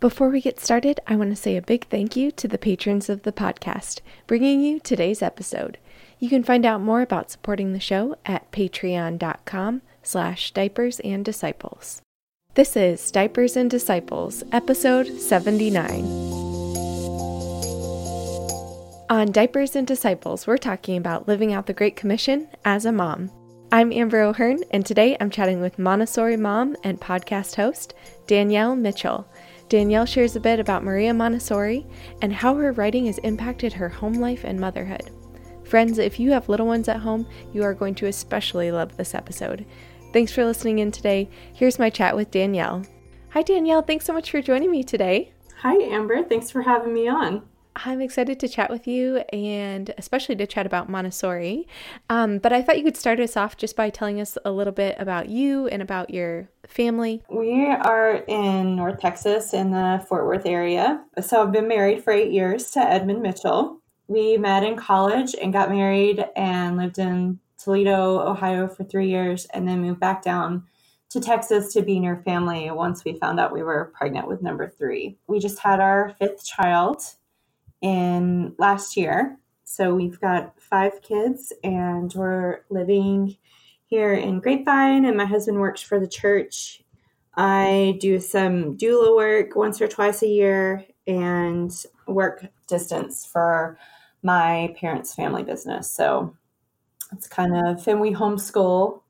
Before 0.00 0.30
we 0.30 0.40
get 0.40 0.58
started, 0.58 0.98
I 1.06 1.14
want 1.14 1.28
to 1.28 1.36
say 1.36 1.58
a 1.58 1.62
big 1.62 1.86
thank 1.88 2.16
you 2.16 2.30
to 2.32 2.48
the 2.48 2.56
patrons 2.56 3.10
of 3.10 3.22
the 3.22 3.32
podcast, 3.32 4.00
bringing 4.26 4.62
you 4.62 4.80
today's 4.80 5.20
episode. 5.20 5.76
You 6.18 6.30
can 6.30 6.42
find 6.42 6.64
out 6.64 6.80
more 6.80 7.02
about 7.02 7.30
supporting 7.30 7.74
the 7.74 7.80
show 7.80 8.16
at 8.24 8.50
patreon.com 8.50 9.82
slash 10.02 10.52
diapers 10.52 11.00
and 11.00 11.22
disciples. 11.22 12.00
This 12.54 12.78
is 12.78 13.10
Diapers 13.10 13.58
and 13.58 13.70
Disciples, 13.70 14.42
episode 14.52 15.20
79. 15.20 16.04
On 19.10 19.30
Diapers 19.30 19.76
and 19.76 19.86
Disciples, 19.86 20.46
we're 20.46 20.56
talking 20.56 20.96
about 20.96 21.28
living 21.28 21.52
out 21.52 21.66
the 21.66 21.74
Great 21.74 21.96
Commission 21.96 22.48
as 22.64 22.86
a 22.86 22.92
mom. 22.92 23.30
I'm 23.70 23.92
Amber 23.92 24.22
O'Hearn, 24.22 24.64
and 24.72 24.84
today 24.84 25.16
I'm 25.20 25.30
chatting 25.30 25.60
with 25.60 25.78
Montessori 25.78 26.38
mom 26.38 26.74
and 26.82 26.98
podcast 26.98 27.54
host 27.54 27.94
Danielle 28.26 28.74
Mitchell. 28.74 29.28
Danielle 29.70 30.04
shares 30.04 30.34
a 30.34 30.40
bit 30.40 30.58
about 30.58 30.82
Maria 30.82 31.14
Montessori 31.14 31.86
and 32.22 32.32
how 32.32 32.56
her 32.56 32.72
writing 32.72 33.06
has 33.06 33.18
impacted 33.18 33.72
her 33.72 33.88
home 33.88 34.14
life 34.14 34.42
and 34.42 34.60
motherhood. 34.60 35.12
Friends, 35.62 35.98
if 35.98 36.18
you 36.18 36.32
have 36.32 36.48
little 36.48 36.66
ones 36.66 36.88
at 36.88 36.96
home, 36.96 37.24
you 37.52 37.62
are 37.62 37.72
going 37.72 37.94
to 37.94 38.06
especially 38.06 38.72
love 38.72 38.96
this 38.96 39.14
episode. 39.14 39.64
Thanks 40.12 40.32
for 40.32 40.44
listening 40.44 40.80
in 40.80 40.90
today. 40.90 41.30
Here's 41.54 41.78
my 41.78 41.88
chat 41.88 42.16
with 42.16 42.32
Danielle. 42.32 42.84
Hi, 43.28 43.42
Danielle. 43.42 43.82
Thanks 43.82 44.04
so 44.04 44.12
much 44.12 44.32
for 44.32 44.42
joining 44.42 44.72
me 44.72 44.82
today. 44.82 45.32
Hi, 45.58 45.76
Amber. 45.76 46.24
Thanks 46.24 46.50
for 46.50 46.62
having 46.62 46.92
me 46.92 47.06
on. 47.06 47.42
I'm 47.76 48.00
excited 48.00 48.40
to 48.40 48.48
chat 48.48 48.70
with 48.70 48.86
you 48.86 49.18
and 49.32 49.92
especially 49.96 50.36
to 50.36 50.46
chat 50.46 50.66
about 50.66 50.88
Montessori. 50.88 51.66
Um, 52.08 52.38
but 52.38 52.52
I 52.52 52.62
thought 52.62 52.78
you 52.78 52.84
could 52.84 52.96
start 52.96 53.20
us 53.20 53.36
off 53.36 53.56
just 53.56 53.76
by 53.76 53.90
telling 53.90 54.20
us 54.20 54.36
a 54.44 54.50
little 54.50 54.72
bit 54.72 54.96
about 54.98 55.28
you 55.28 55.66
and 55.68 55.80
about 55.80 56.10
your 56.10 56.48
family. 56.66 57.22
We 57.30 57.66
are 57.66 58.16
in 58.28 58.76
North 58.76 59.00
Texas 59.00 59.54
in 59.54 59.70
the 59.70 60.04
Fort 60.08 60.26
Worth 60.26 60.46
area. 60.46 61.02
So 61.20 61.42
I've 61.42 61.52
been 61.52 61.68
married 61.68 62.04
for 62.04 62.12
eight 62.12 62.32
years 62.32 62.70
to 62.72 62.80
Edmund 62.80 63.22
Mitchell. 63.22 63.80
We 64.08 64.36
met 64.36 64.64
in 64.64 64.76
college 64.76 65.34
and 65.40 65.52
got 65.52 65.70
married 65.70 66.24
and 66.36 66.76
lived 66.76 66.98
in 66.98 67.38
Toledo, 67.58 68.20
Ohio 68.20 68.66
for 68.68 68.84
three 68.84 69.08
years 69.08 69.46
and 69.46 69.68
then 69.68 69.82
moved 69.82 70.00
back 70.00 70.22
down 70.22 70.64
to 71.10 71.20
Texas 71.20 71.72
to 71.72 71.82
be 71.82 71.98
near 71.98 72.22
family 72.24 72.70
once 72.70 73.04
we 73.04 73.18
found 73.18 73.40
out 73.40 73.52
we 73.52 73.62
were 73.62 73.92
pregnant 73.96 74.28
with 74.28 74.42
number 74.42 74.68
three. 74.68 75.18
We 75.26 75.40
just 75.40 75.58
had 75.58 75.80
our 75.80 76.14
fifth 76.18 76.44
child 76.44 77.02
in 77.80 78.54
last 78.58 78.96
year. 78.96 79.38
So 79.64 79.94
we've 79.94 80.20
got 80.20 80.60
five 80.60 81.00
kids 81.02 81.52
and 81.62 82.12
we're 82.14 82.60
living 82.70 83.36
here 83.86 84.14
in 84.14 84.40
Grapevine, 84.40 85.04
and 85.04 85.16
my 85.16 85.24
husband 85.24 85.58
works 85.58 85.80
for 85.80 85.98
the 85.98 86.06
church. 86.06 86.82
I 87.36 87.98
do 88.00 88.20
some 88.20 88.76
doula 88.76 89.16
work 89.16 89.56
once 89.56 89.80
or 89.80 89.88
twice 89.88 90.22
a 90.22 90.28
year 90.28 90.84
and 91.06 91.72
work 92.06 92.46
distance 92.68 93.26
for 93.26 93.78
my 94.22 94.74
parents' 94.78 95.14
family 95.14 95.42
business. 95.42 95.90
So 95.90 96.36
it's 97.12 97.26
kind 97.26 97.56
of, 97.56 97.86
and 97.88 98.00
we 98.00 98.12
homeschool 98.12 99.02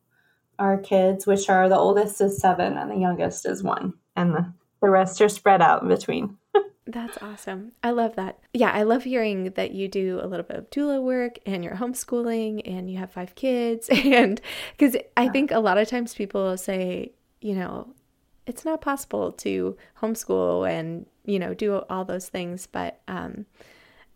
our 0.59 0.79
kids, 0.79 1.27
which 1.27 1.49
are 1.51 1.69
the 1.69 1.77
oldest 1.77 2.21
is 2.21 2.39
seven 2.39 2.77
and 2.79 2.91
the 2.91 2.97
youngest 2.97 3.47
is 3.47 3.63
one, 3.63 3.95
and 4.17 4.35
the, 4.35 4.53
the 4.81 4.91
rest 4.91 5.21
are 5.21 5.29
spread 5.29 5.61
out 5.61 5.83
in 5.83 5.89
between. 5.89 6.39
That's 6.87 7.19
awesome. 7.23 7.73
I 7.83 7.91
love 7.91 8.17
that. 8.17 8.39
Yeah, 8.53 8.71
I 8.71 8.83
love 8.83 9.05
hearing 9.05 9.51
that 9.51 9.73
you 9.73 9.87
do 9.87 10.19
a 10.23 10.27
little 10.27 10.45
bit 10.45 10.57
of 10.57 10.71
doula 10.71 11.03
work 11.03 11.39
and 11.47 11.63
you're 11.63 11.77
homeschooling 11.77 12.63
and 12.65 12.91
you 12.91 12.99
have 12.99 13.13
five 13.13 13.35
kids. 13.35 13.89
And 14.11 14.41
because 14.77 14.97
I 15.17 15.29
think 15.29 15.51
a 15.51 15.61
lot 15.61 15.79
of 15.79 15.89
times 15.89 16.15
people 16.15 16.57
say, 16.57 17.13
you 17.41 17.55
know, 17.55 17.95
it's 18.47 18.65
not 18.65 18.81
possible 18.81 19.33
to 19.33 19.77
homeschool 20.01 20.69
and, 20.69 21.07
you 21.25 21.39
know, 21.39 21.55
do 21.55 21.77
all 21.91 22.05
those 22.05 22.29
things. 22.29 22.67
But 22.67 23.01
um, 23.07 23.47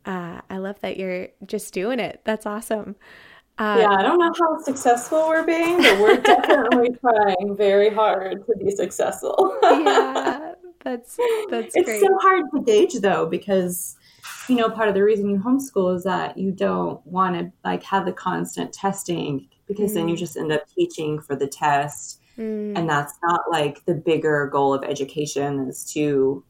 uh, 0.05 0.41
I 0.51 0.57
love 0.59 0.81
that 0.81 0.97
you're 0.97 1.29
just 1.47 1.73
doing 1.73 2.01
it. 2.01 2.23
That's 2.25 2.47
awesome. 2.47 2.97
Uh, 3.57 3.77
yeah, 3.79 3.91
I 3.91 4.03
don't 4.03 4.19
know 4.19 4.33
how 4.37 4.61
successful 4.63 5.29
we're 5.29 5.45
being, 5.45 5.77
but 5.77 6.01
we're 6.01 6.17
definitely 6.21 6.89
trying 7.01 7.57
very 7.57 7.89
hard 7.89 8.45
to 8.47 8.57
be 8.57 8.73
successful. 8.73 9.57
yeah, 9.63 10.44
that's 10.85 11.17
that's 11.51 11.75
it's 11.75 11.87
great. 11.87 12.01
so 12.01 12.19
hard 12.21 12.45
to 12.55 12.63
gauge 12.63 12.95
though 13.01 13.27
because 13.27 13.97
you 14.49 14.57
know 14.57 14.71
part 14.71 14.89
of 14.89 14.95
the 14.95 15.03
reason 15.03 15.29
you 15.29 15.39
homeschool 15.39 15.97
is 15.97 16.05
that 16.05 16.37
you 16.37 16.53
don't 16.53 17.05
want 17.07 17.37
to 17.37 17.51
like 17.65 17.83
have 17.83 18.05
the 18.05 18.13
constant 18.13 18.73
testing 18.73 19.49
because 19.67 19.93
mm. 19.93 19.95
then 19.95 20.09
you 20.09 20.15
mm. 20.15 20.19
just 20.19 20.37
end 20.37 20.53
up 20.53 20.63
teaching 20.75 21.21
for 21.21 21.35
the 21.35 21.47
test 21.47 22.21
mm. 22.39 22.77
and 22.77 22.89
that's 22.89 23.15
not 23.23 23.41
like 23.51 23.85
the 23.87 23.95
bigger 23.95 24.49
goal 24.53 24.75
of 24.75 24.85
education 24.85 25.67
is 25.69 25.91
to 25.93 26.45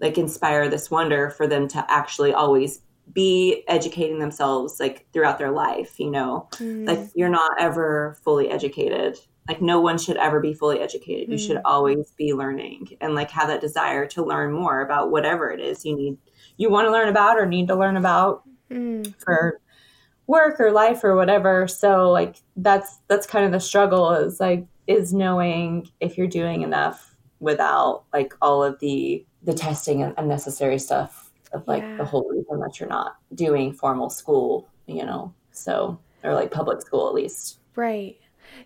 like 0.00 0.18
inspire 0.18 0.68
this 0.68 0.90
wonder 0.90 1.30
for 1.30 1.46
them 1.46 1.68
to 1.68 1.84
actually 1.88 2.32
always 2.32 2.82
be 3.12 3.64
educating 3.68 4.18
themselves 4.18 4.78
like 4.78 5.06
throughout 5.12 5.38
their 5.38 5.50
life 5.50 5.98
you 5.98 6.10
know 6.10 6.48
mm. 6.54 6.86
like 6.86 7.00
you're 7.14 7.28
not 7.28 7.52
ever 7.60 8.18
fully 8.24 8.50
educated 8.50 9.16
like 9.50 9.60
no 9.60 9.80
one 9.80 9.98
should 9.98 10.16
ever 10.16 10.38
be 10.38 10.54
fully 10.54 10.78
educated 10.78 11.28
you 11.28 11.34
mm. 11.34 11.44
should 11.44 11.60
always 11.64 12.12
be 12.16 12.32
learning 12.32 12.86
and 13.00 13.16
like 13.16 13.32
have 13.32 13.48
that 13.48 13.60
desire 13.60 14.06
to 14.06 14.24
learn 14.24 14.52
more 14.52 14.80
about 14.80 15.10
whatever 15.10 15.50
it 15.50 15.58
is 15.58 15.84
you 15.84 15.96
need 15.96 16.16
you 16.56 16.70
want 16.70 16.86
to 16.86 16.92
learn 16.92 17.08
about 17.08 17.36
or 17.36 17.44
need 17.46 17.66
to 17.66 17.74
learn 17.74 17.96
about 17.96 18.44
mm. 18.70 19.12
for 19.18 19.60
work 20.28 20.60
or 20.60 20.70
life 20.70 21.02
or 21.02 21.16
whatever 21.16 21.66
so 21.66 22.12
like 22.12 22.36
that's 22.58 22.98
that's 23.08 23.26
kind 23.26 23.44
of 23.44 23.50
the 23.50 23.58
struggle 23.58 24.12
is 24.12 24.38
like 24.38 24.64
is 24.86 25.12
knowing 25.12 25.90
if 25.98 26.16
you're 26.16 26.28
doing 26.28 26.62
enough 26.62 27.16
without 27.40 28.04
like 28.12 28.32
all 28.40 28.62
of 28.62 28.78
the 28.78 29.26
the 29.42 29.52
testing 29.52 30.00
and 30.00 30.14
unnecessary 30.16 30.78
stuff 30.78 31.32
of 31.52 31.66
like 31.66 31.82
yeah. 31.82 31.96
the 31.96 32.04
whole 32.04 32.28
reason 32.30 32.60
that 32.60 32.78
you're 32.78 32.88
not 32.88 33.16
doing 33.34 33.72
formal 33.72 34.10
school 34.10 34.68
you 34.86 35.04
know 35.04 35.34
so 35.50 35.98
or 36.22 36.34
like 36.34 36.52
public 36.52 36.80
school 36.80 37.08
at 37.08 37.14
least 37.14 37.58
right 37.74 38.16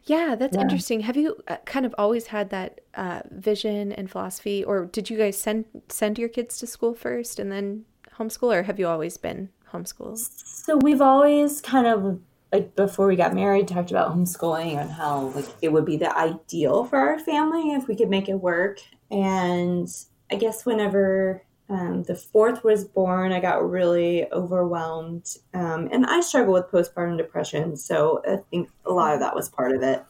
yeah, 0.05 0.35
that's 0.35 0.57
yeah. 0.57 0.63
interesting. 0.63 1.01
Have 1.01 1.17
you 1.17 1.37
uh, 1.49 1.57
kind 1.65 1.87
of 1.87 1.95
always 1.97 2.29
had 2.29 2.51
that 2.51 2.81
uh, 2.95 3.23
vision 3.31 3.93
and 3.93 4.11
philosophy, 4.11 4.65
or 4.65 4.87
did 4.87 5.11
you 5.11 5.17
guys 5.17 5.39
send 5.39 5.65
send 5.89 6.19
your 6.19 6.29
kids 6.29 6.59
to 6.59 6.67
school 6.67 6.95
first 6.95 7.39
and 7.39 7.51
then 7.51 7.85
homeschool, 8.19 8.55
or 8.55 8.63
have 8.65 8.79
you 8.79 8.87
always 8.87 9.17
been 9.17 9.51
homeschooled? 9.73 10.19
So 10.19 10.77
we've 10.77 11.01
always 11.01 11.61
kind 11.61 11.87
of 11.87 12.21
like 12.53 12.77
before 12.77 13.07
we 13.09 13.17
got 13.17 13.35
married 13.35 13.67
talked 13.67 13.91
about 13.91 14.15
homeschooling 14.15 14.81
and 14.81 14.91
how 14.91 15.33
like 15.35 15.47
it 15.61 15.73
would 15.73 15.85
be 15.85 15.97
the 15.97 16.17
ideal 16.17 16.85
for 16.85 16.99
our 16.99 17.19
family 17.19 17.73
if 17.73 17.89
we 17.89 17.97
could 17.97 18.09
make 18.09 18.29
it 18.29 18.37
work. 18.37 18.79
And 19.11 19.89
I 20.31 20.37
guess 20.37 20.65
whenever 20.65 21.43
um, 21.69 22.03
the 22.03 22.15
fourth 22.15 22.63
was 22.63 22.85
born, 22.85 23.33
I 23.33 23.41
got 23.41 23.69
really 23.69 24.31
overwhelmed. 24.33 25.37
Um, 25.55 25.89
and 25.91 26.05
I 26.05 26.21
struggle 26.21 26.53
with 26.53 26.67
postpartum 26.67 27.17
depression. 27.17 27.77
So 27.77 28.23
I 28.29 28.37
think 28.51 28.69
a 28.85 28.93
lot 28.93 29.15
of 29.15 29.21
that 29.21 29.35
was 29.35 29.49
part 29.49 29.75
of 29.75 29.83
it. 29.83 30.05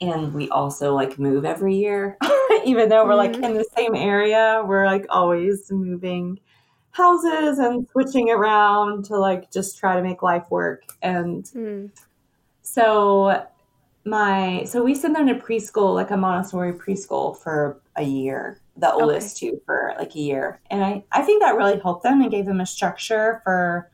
And 0.00 0.32
we 0.32 0.48
also 0.48 0.94
like 0.94 1.18
move 1.18 1.44
every 1.44 1.74
year, 1.74 2.16
even 2.64 2.88
though 2.88 3.04
we're 3.04 3.16
like 3.16 3.32
mm-hmm. 3.32 3.44
in 3.44 3.54
the 3.54 3.66
same 3.76 3.94
area, 3.94 4.62
we're 4.64 4.86
like 4.86 5.04
always 5.10 5.70
moving 5.70 6.40
houses 6.92 7.58
and 7.58 7.86
switching 7.90 8.30
around 8.30 9.04
to 9.06 9.18
like 9.18 9.50
just 9.50 9.78
try 9.78 9.94
to 9.94 10.02
make 10.02 10.22
life 10.22 10.44
work. 10.50 10.82
And 11.02 11.44
mm. 11.44 11.90
so 12.62 13.46
my, 14.04 14.64
so 14.64 14.82
we 14.82 14.94
sent 14.94 15.16
them 15.16 15.26
to 15.26 15.34
preschool, 15.34 15.94
like 15.94 16.10
a 16.10 16.16
Montessori 16.16 16.72
preschool 16.72 17.36
for 17.36 17.80
a 17.96 18.04
year 18.04 18.60
the 18.78 18.92
oldest 18.92 19.36
okay. 19.36 19.50
two 19.50 19.60
for 19.66 19.94
like 19.98 20.14
a 20.14 20.20
year. 20.20 20.60
And 20.70 20.84
I, 20.84 21.04
I 21.12 21.22
think 21.22 21.42
that 21.42 21.56
really 21.56 21.80
helped 21.80 22.04
them 22.04 22.20
and 22.22 22.30
gave 22.30 22.46
them 22.46 22.60
a 22.60 22.66
structure 22.66 23.40
for, 23.44 23.90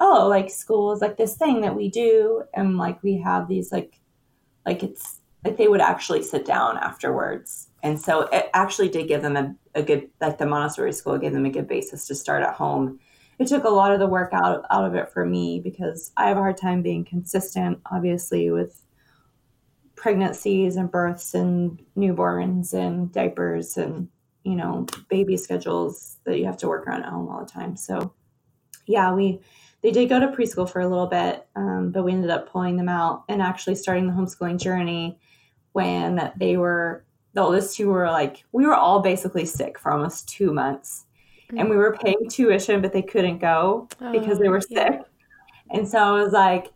oh, 0.00 0.28
like 0.28 0.50
school 0.50 0.92
is 0.92 1.00
like 1.00 1.16
this 1.16 1.36
thing 1.36 1.62
that 1.62 1.74
we 1.74 1.88
do. 1.88 2.44
And 2.54 2.76
like 2.76 3.02
we 3.02 3.18
have 3.18 3.48
these 3.48 3.72
like, 3.72 3.98
like 4.66 4.82
it's 4.82 5.20
like 5.44 5.56
they 5.56 5.68
would 5.68 5.80
actually 5.80 6.22
sit 6.22 6.44
down 6.44 6.76
afterwards. 6.76 7.68
And 7.82 7.98
so 8.00 8.22
it 8.32 8.50
actually 8.52 8.90
did 8.90 9.08
give 9.08 9.22
them 9.22 9.36
a, 9.36 9.54
a 9.74 9.82
good, 9.82 10.10
like 10.20 10.36
the 10.36 10.46
Montessori 10.46 10.92
school 10.92 11.16
gave 11.16 11.32
them 11.32 11.46
a 11.46 11.50
good 11.50 11.68
basis 11.68 12.06
to 12.08 12.14
start 12.14 12.42
at 12.42 12.54
home. 12.54 13.00
It 13.38 13.46
took 13.46 13.64
a 13.64 13.70
lot 13.70 13.92
of 13.92 14.00
the 14.00 14.06
work 14.06 14.32
out, 14.34 14.66
out 14.70 14.84
of 14.84 14.94
it 14.94 15.10
for 15.10 15.24
me 15.24 15.60
because 15.60 16.12
I 16.16 16.28
have 16.28 16.36
a 16.36 16.40
hard 16.40 16.56
time 16.56 16.82
being 16.82 17.04
consistent, 17.04 17.78
obviously, 17.90 18.50
with 18.50 18.82
pregnancies 19.94 20.76
and 20.76 20.90
births 20.90 21.34
and 21.34 21.80
newborns 21.96 22.74
and 22.74 23.12
diapers 23.12 23.76
and 23.76 24.08
you 24.48 24.56
know, 24.56 24.86
baby 25.08 25.36
schedules 25.36 26.16
that 26.24 26.38
you 26.38 26.46
have 26.46 26.56
to 26.58 26.68
work 26.68 26.86
around 26.86 27.02
at 27.02 27.10
home 27.10 27.28
all 27.28 27.40
the 27.40 27.50
time. 27.50 27.76
So, 27.76 28.14
yeah, 28.86 29.12
we 29.12 29.40
they 29.82 29.90
did 29.90 30.08
go 30.08 30.18
to 30.18 30.28
preschool 30.28 30.68
for 30.68 30.80
a 30.80 30.88
little 30.88 31.06
bit, 31.06 31.46
um, 31.54 31.92
but 31.92 32.02
we 32.02 32.12
ended 32.12 32.30
up 32.30 32.50
pulling 32.50 32.76
them 32.76 32.88
out 32.88 33.24
and 33.28 33.42
actually 33.42 33.76
starting 33.76 34.06
the 34.06 34.12
homeschooling 34.12 34.58
journey 34.58 35.18
when 35.72 36.32
they 36.36 36.56
were 36.56 37.04
the 37.34 37.42
oldest 37.42 37.76
two 37.76 37.88
were 37.88 38.10
like 38.10 38.44
we 38.52 38.64
were 38.64 38.74
all 38.74 39.00
basically 39.00 39.44
sick 39.44 39.78
for 39.78 39.92
almost 39.92 40.28
two 40.28 40.52
months, 40.52 41.04
mm-hmm. 41.46 41.58
and 41.58 41.68
we 41.68 41.76
were 41.76 41.96
paying 42.02 42.28
tuition, 42.30 42.80
but 42.80 42.92
they 42.92 43.02
couldn't 43.02 43.38
go 43.38 43.88
oh, 44.00 44.12
because 44.12 44.38
they 44.38 44.48
were 44.48 44.60
sick. 44.60 44.74
Yeah. 44.90 45.02
And 45.70 45.86
so 45.86 45.98
I 45.98 46.22
was 46.22 46.32
like, 46.32 46.72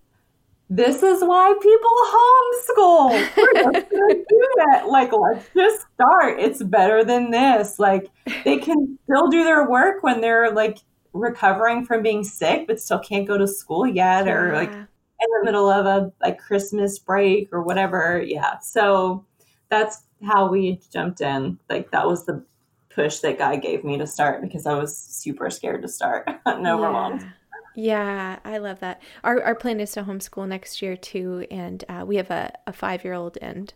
this 0.76 1.02
is 1.02 1.22
why 1.22 1.54
people 1.60 1.90
homeschool. 2.06 3.10
We're 3.36 3.72
just 3.72 3.90
gonna 3.90 4.14
do 4.28 4.48
that. 4.56 4.88
Like, 4.88 5.12
let's 5.12 5.46
just 5.54 5.86
start. 5.94 6.40
It's 6.40 6.62
better 6.62 7.04
than 7.04 7.30
this. 7.30 7.78
Like, 7.78 8.10
they 8.44 8.56
can 8.56 8.98
still 9.04 9.28
do 9.28 9.44
their 9.44 9.68
work 9.68 10.02
when 10.02 10.22
they're 10.22 10.50
like 10.50 10.78
recovering 11.12 11.84
from 11.84 12.02
being 12.02 12.24
sick, 12.24 12.66
but 12.66 12.80
still 12.80 13.00
can't 13.00 13.28
go 13.28 13.36
to 13.36 13.46
school 13.46 13.86
yet, 13.86 14.24
yeah. 14.24 14.32
or 14.32 14.54
like 14.54 14.70
in 14.70 15.28
the 15.38 15.44
middle 15.44 15.68
of 15.68 15.84
a 15.84 16.10
like 16.22 16.38
Christmas 16.38 16.98
break 16.98 17.50
or 17.52 17.62
whatever. 17.62 18.22
Yeah. 18.26 18.58
So 18.60 19.26
that's 19.68 20.04
how 20.24 20.48
we 20.48 20.80
jumped 20.90 21.20
in. 21.20 21.58
Like, 21.68 21.90
that 21.90 22.06
was 22.06 22.24
the 22.24 22.42
push 22.88 23.18
that 23.18 23.38
guy 23.38 23.56
gave 23.56 23.84
me 23.84 23.98
to 23.98 24.06
start 24.06 24.40
because 24.40 24.66
I 24.66 24.74
was 24.74 24.96
super 24.96 25.50
scared 25.50 25.82
to 25.82 25.88
start 25.88 26.28
and 26.46 26.66
overwhelmed. 26.66 27.20
Yeah. 27.20 27.28
Yeah, 27.74 28.38
I 28.44 28.58
love 28.58 28.80
that. 28.80 29.00
Our 29.24 29.42
our 29.42 29.54
plan 29.54 29.80
is 29.80 29.92
to 29.92 30.02
homeschool 30.02 30.46
next 30.46 30.82
year 30.82 30.96
too, 30.96 31.46
and 31.50 31.84
uh, 31.88 32.04
we 32.06 32.16
have 32.16 32.30
a, 32.30 32.52
a 32.66 32.72
five 32.72 33.04
year 33.04 33.14
old 33.14 33.38
and 33.40 33.72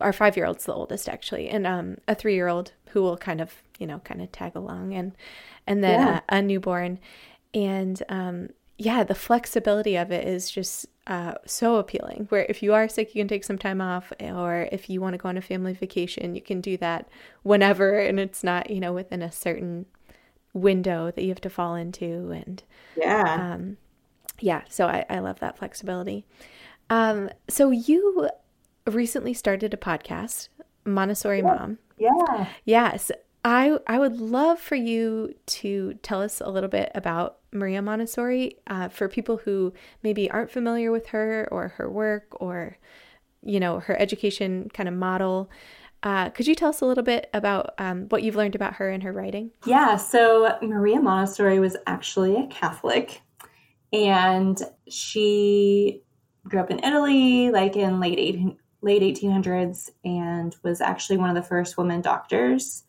our 0.00 0.12
five 0.12 0.36
year 0.36 0.46
old's 0.46 0.64
the 0.64 0.74
oldest 0.74 1.08
actually, 1.08 1.48
and 1.48 1.66
um, 1.66 1.98
a 2.08 2.14
three 2.14 2.34
year 2.34 2.48
old 2.48 2.72
who 2.90 3.02
will 3.02 3.16
kind 3.16 3.40
of 3.40 3.62
you 3.78 3.86
know 3.86 3.98
kind 4.00 4.22
of 4.22 4.32
tag 4.32 4.56
along, 4.56 4.94
and 4.94 5.12
and 5.66 5.84
then 5.84 6.00
yeah. 6.00 6.20
a, 6.28 6.36
a, 6.36 6.42
newborn, 6.42 6.98
and 7.52 8.02
um, 8.08 8.48
yeah, 8.78 9.04
the 9.04 9.14
flexibility 9.14 9.96
of 9.96 10.10
it 10.10 10.26
is 10.26 10.50
just 10.50 10.86
uh, 11.06 11.34
so 11.44 11.76
appealing. 11.76 12.26
Where 12.30 12.46
if 12.48 12.62
you 12.62 12.72
are 12.72 12.88
sick, 12.88 13.14
you 13.14 13.20
can 13.20 13.28
take 13.28 13.44
some 13.44 13.58
time 13.58 13.80
off, 13.80 14.12
or 14.20 14.68
if 14.72 14.88
you 14.88 15.00
want 15.00 15.14
to 15.14 15.18
go 15.18 15.28
on 15.28 15.36
a 15.36 15.42
family 15.42 15.74
vacation, 15.74 16.34
you 16.34 16.42
can 16.42 16.60
do 16.60 16.76
that 16.78 17.08
whenever, 17.42 17.98
and 17.98 18.18
it's 18.18 18.42
not 18.42 18.70
you 18.70 18.80
know 18.80 18.92
within 18.92 19.22
a 19.22 19.32
certain 19.32 19.86
window 20.56 21.10
that 21.10 21.22
you 21.22 21.28
have 21.28 21.40
to 21.40 21.50
fall 21.50 21.74
into 21.74 22.30
and 22.30 22.62
yeah. 22.96 23.52
um, 23.54 23.76
yeah 24.40 24.62
so 24.68 24.86
I, 24.86 25.04
I 25.10 25.18
love 25.18 25.40
that 25.40 25.58
flexibility. 25.58 26.26
Um, 26.88 27.30
so 27.48 27.70
you 27.70 28.28
recently 28.86 29.34
started 29.34 29.74
a 29.74 29.76
podcast 29.76 30.48
montessori 30.84 31.38
yeah. 31.38 31.44
mom. 31.44 31.78
Yeah. 31.98 32.46
Yes. 32.64 33.10
I, 33.44 33.78
I 33.86 33.98
would 33.98 34.18
love 34.18 34.58
for 34.58 34.74
you 34.74 35.34
to 35.46 35.94
tell 36.02 36.20
us 36.20 36.40
a 36.40 36.50
little 36.50 36.68
bit 36.68 36.90
about 36.94 37.38
Maria 37.52 37.80
Montessori 37.80 38.56
uh, 38.66 38.88
for 38.88 39.08
people 39.08 39.36
who 39.36 39.72
maybe 40.02 40.30
aren't 40.30 40.50
familiar 40.50 40.90
with 40.90 41.08
her 41.08 41.48
or 41.52 41.68
her 41.68 41.88
work 41.88 42.40
or, 42.40 42.76
you 43.42 43.60
know, 43.60 43.78
her 43.80 44.00
education 44.00 44.68
kind 44.74 44.88
of 44.88 44.94
model. 44.94 45.48
Uh, 46.02 46.30
could 46.30 46.46
you 46.46 46.54
tell 46.54 46.68
us 46.68 46.80
a 46.80 46.86
little 46.86 47.02
bit 47.02 47.28
about 47.34 47.74
um, 47.78 48.04
what 48.10 48.22
you've 48.22 48.36
learned 48.36 48.54
about 48.54 48.74
her 48.74 48.90
and 48.90 49.02
her 49.02 49.12
writing? 49.12 49.50
Yeah, 49.64 49.96
so 49.96 50.56
Maria 50.62 51.00
Montessori 51.00 51.58
was 51.58 51.76
actually 51.86 52.36
a 52.36 52.46
Catholic, 52.46 53.22
and 53.92 54.60
she 54.88 56.02
grew 56.46 56.60
up 56.60 56.70
in 56.70 56.84
Italy, 56.84 57.50
like 57.50 57.76
in 57.76 57.98
late 57.98 58.18
18, 58.18 58.56
late 58.82 59.02
1800s, 59.02 59.90
and 60.04 60.54
was 60.62 60.80
actually 60.80 61.16
one 61.16 61.30
of 61.30 61.34
the 61.34 61.42
first 61.42 61.76
women 61.76 62.02
doctors 62.02 62.84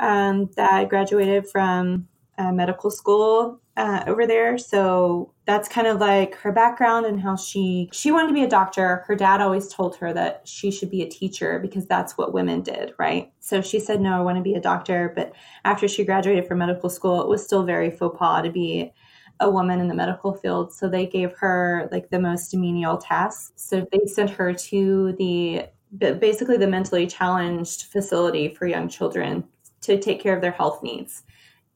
um, 0.00 0.50
that 0.56 0.88
graduated 0.88 1.48
from 1.48 2.08
medical 2.38 2.90
school 2.90 3.60
uh, 3.78 4.02
over 4.08 4.26
there. 4.26 4.58
So 4.58 5.32
that's 5.46 5.68
kind 5.68 5.86
of 5.86 6.00
like 6.00 6.34
her 6.34 6.50
background 6.50 7.06
and 7.06 7.20
how 7.20 7.36
she 7.36 7.88
she 7.92 8.10
wanted 8.10 8.28
to 8.28 8.34
be 8.34 8.42
a 8.42 8.48
doctor. 8.48 9.04
Her 9.06 9.14
dad 9.14 9.40
always 9.40 9.68
told 9.68 9.94
her 9.96 10.12
that 10.12 10.42
she 10.44 10.72
should 10.72 10.90
be 10.90 11.02
a 11.02 11.08
teacher 11.08 11.60
because 11.60 11.86
that's 11.86 12.18
what 12.18 12.34
women 12.34 12.60
did, 12.60 12.92
right? 12.98 13.32
So 13.38 13.62
she 13.62 13.78
said, 13.78 14.00
"No, 14.00 14.18
I 14.18 14.20
want 14.20 14.36
to 14.36 14.42
be 14.42 14.54
a 14.54 14.60
doctor." 14.60 15.12
But 15.14 15.32
after 15.64 15.86
she 15.86 16.04
graduated 16.04 16.48
from 16.48 16.58
medical 16.58 16.90
school, 16.90 17.22
it 17.22 17.28
was 17.28 17.44
still 17.44 17.62
very 17.62 17.88
faux 17.88 18.18
pas 18.18 18.42
to 18.42 18.50
be 18.50 18.92
a 19.38 19.48
woman 19.48 19.78
in 19.78 19.86
the 19.86 19.94
medical 19.94 20.34
field. 20.34 20.72
So 20.74 20.88
they 20.88 21.06
gave 21.06 21.32
her 21.38 21.88
like 21.92 22.10
the 22.10 22.18
most 22.18 22.52
menial 22.56 22.98
tasks. 22.98 23.52
So 23.54 23.86
they 23.92 24.06
sent 24.06 24.30
her 24.30 24.52
to 24.52 25.12
the 25.18 25.66
basically 25.96 26.56
the 26.56 26.66
mentally 26.66 27.06
challenged 27.06 27.84
facility 27.84 28.48
for 28.48 28.66
young 28.66 28.88
children 28.88 29.44
to 29.82 30.00
take 30.00 30.20
care 30.20 30.34
of 30.34 30.42
their 30.42 30.50
health 30.50 30.82
needs 30.82 31.22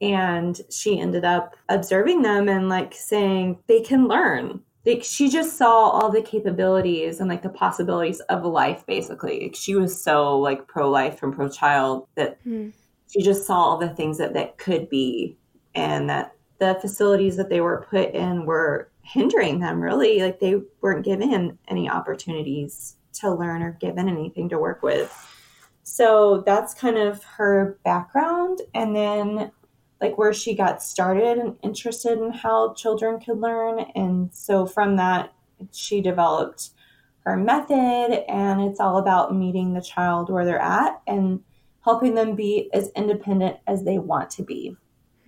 and 0.03 0.61
she 0.69 0.99
ended 0.99 1.25
up 1.25 1.57
observing 1.69 2.23
them 2.23 2.49
and 2.49 2.69
like 2.69 2.93
saying 2.93 3.59
they 3.69 3.81
can 3.81 4.09
learn. 4.09 4.61
Like 4.85 5.05
she 5.05 5.31
just 5.31 5.57
saw 5.57 5.91
all 5.91 6.11
the 6.11 6.21
capabilities 6.21 7.21
and 7.21 7.31
like 7.31 7.43
the 7.43 7.49
possibilities 7.49 8.19
of 8.23 8.45
life 8.45 8.85
basically. 8.85 9.45
Like, 9.45 9.55
she 9.55 9.77
was 9.77 10.03
so 10.03 10.37
like 10.39 10.67
pro-life 10.67 11.23
and 11.23 11.33
pro-child 11.33 12.09
that 12.17 12.45
mm. 12.45 12.73
she 13.09 13.23
just 13.23 13.47
saw 13.47 13.55
all 13.55 13.79
the 13.79 13.91
things 13.91 14.19
that 14.19 14.35
that 14.35 14.59
could 14.59 14.89
be 14.89 15.39
and 15.77 16.11
that 16.11 16.35
the 16.59 16.77
facilities 16.81 17.37
that 17.37 17.49
they 17.49 17.61
were 17.61 17.87
put 17.89 18.13
in 18.13 18.45
were 18.45 18.91
hindering 19.03 19.61
them 19.61 19.81
really. 19.81 20.21
Like 20.21 20.41
they 20.41 20.57
weren't 20.81 21.05
given 21.05 21.59
any 21.69 21.89
opportunities 21.89 22.97
to 23.15 23.33
learn 23.33 23.63
or 23.63 23.79
given 23.81 24.09
anything 24.09 24.49
to 24.49 24.59
work 24.59 24.83
with. 24.83 25.29
So 25.85 26.43
that's 26.45 26.75
kind 26.75 26.99
of 26.99 27.23
her 27.23 27.79
background. 27.85 28.63
And 28.75 28.97
then 28.97 29.53
like 30.03 30.19
where 30.19 30.35
she 30.35 30.55
got 30.55 30.83
started 30.83 31.39
and 31.39 31.57
interested 31.63 32.19
in 32.19 32.33
how 32.33 32.75
children 32.75 33.21
could 33.21 33.41
learn. 33.41 33.79
And 33.95 34.35
so 34.35 34.67
from 34.67 34.97
that, 34.97 35.33
she 35.71 36.01
developed 36.01 36.71
her 37.21 37.37
method, 37.37 38.25
and 38.29 38.61
it's 38.61 38.81
all 38.81 38.99
about 38.99 39.35
meeting 39.35 39.73
the 39.73 39.81
child 39.81 40.29
where 40.29 40.45
they're 40.45 40.59
at 40.61 41.01
and 41.07 41.41
helping 41.85 42.15
them 42.17 42.35
be 42.35 42.69
as 42.75 42.91
independent 42.97 43.59
as 43.69 43.85
they 43.85 43.99
want 43.99 44.29
to 44.31 44.43
be. 44.43 44.77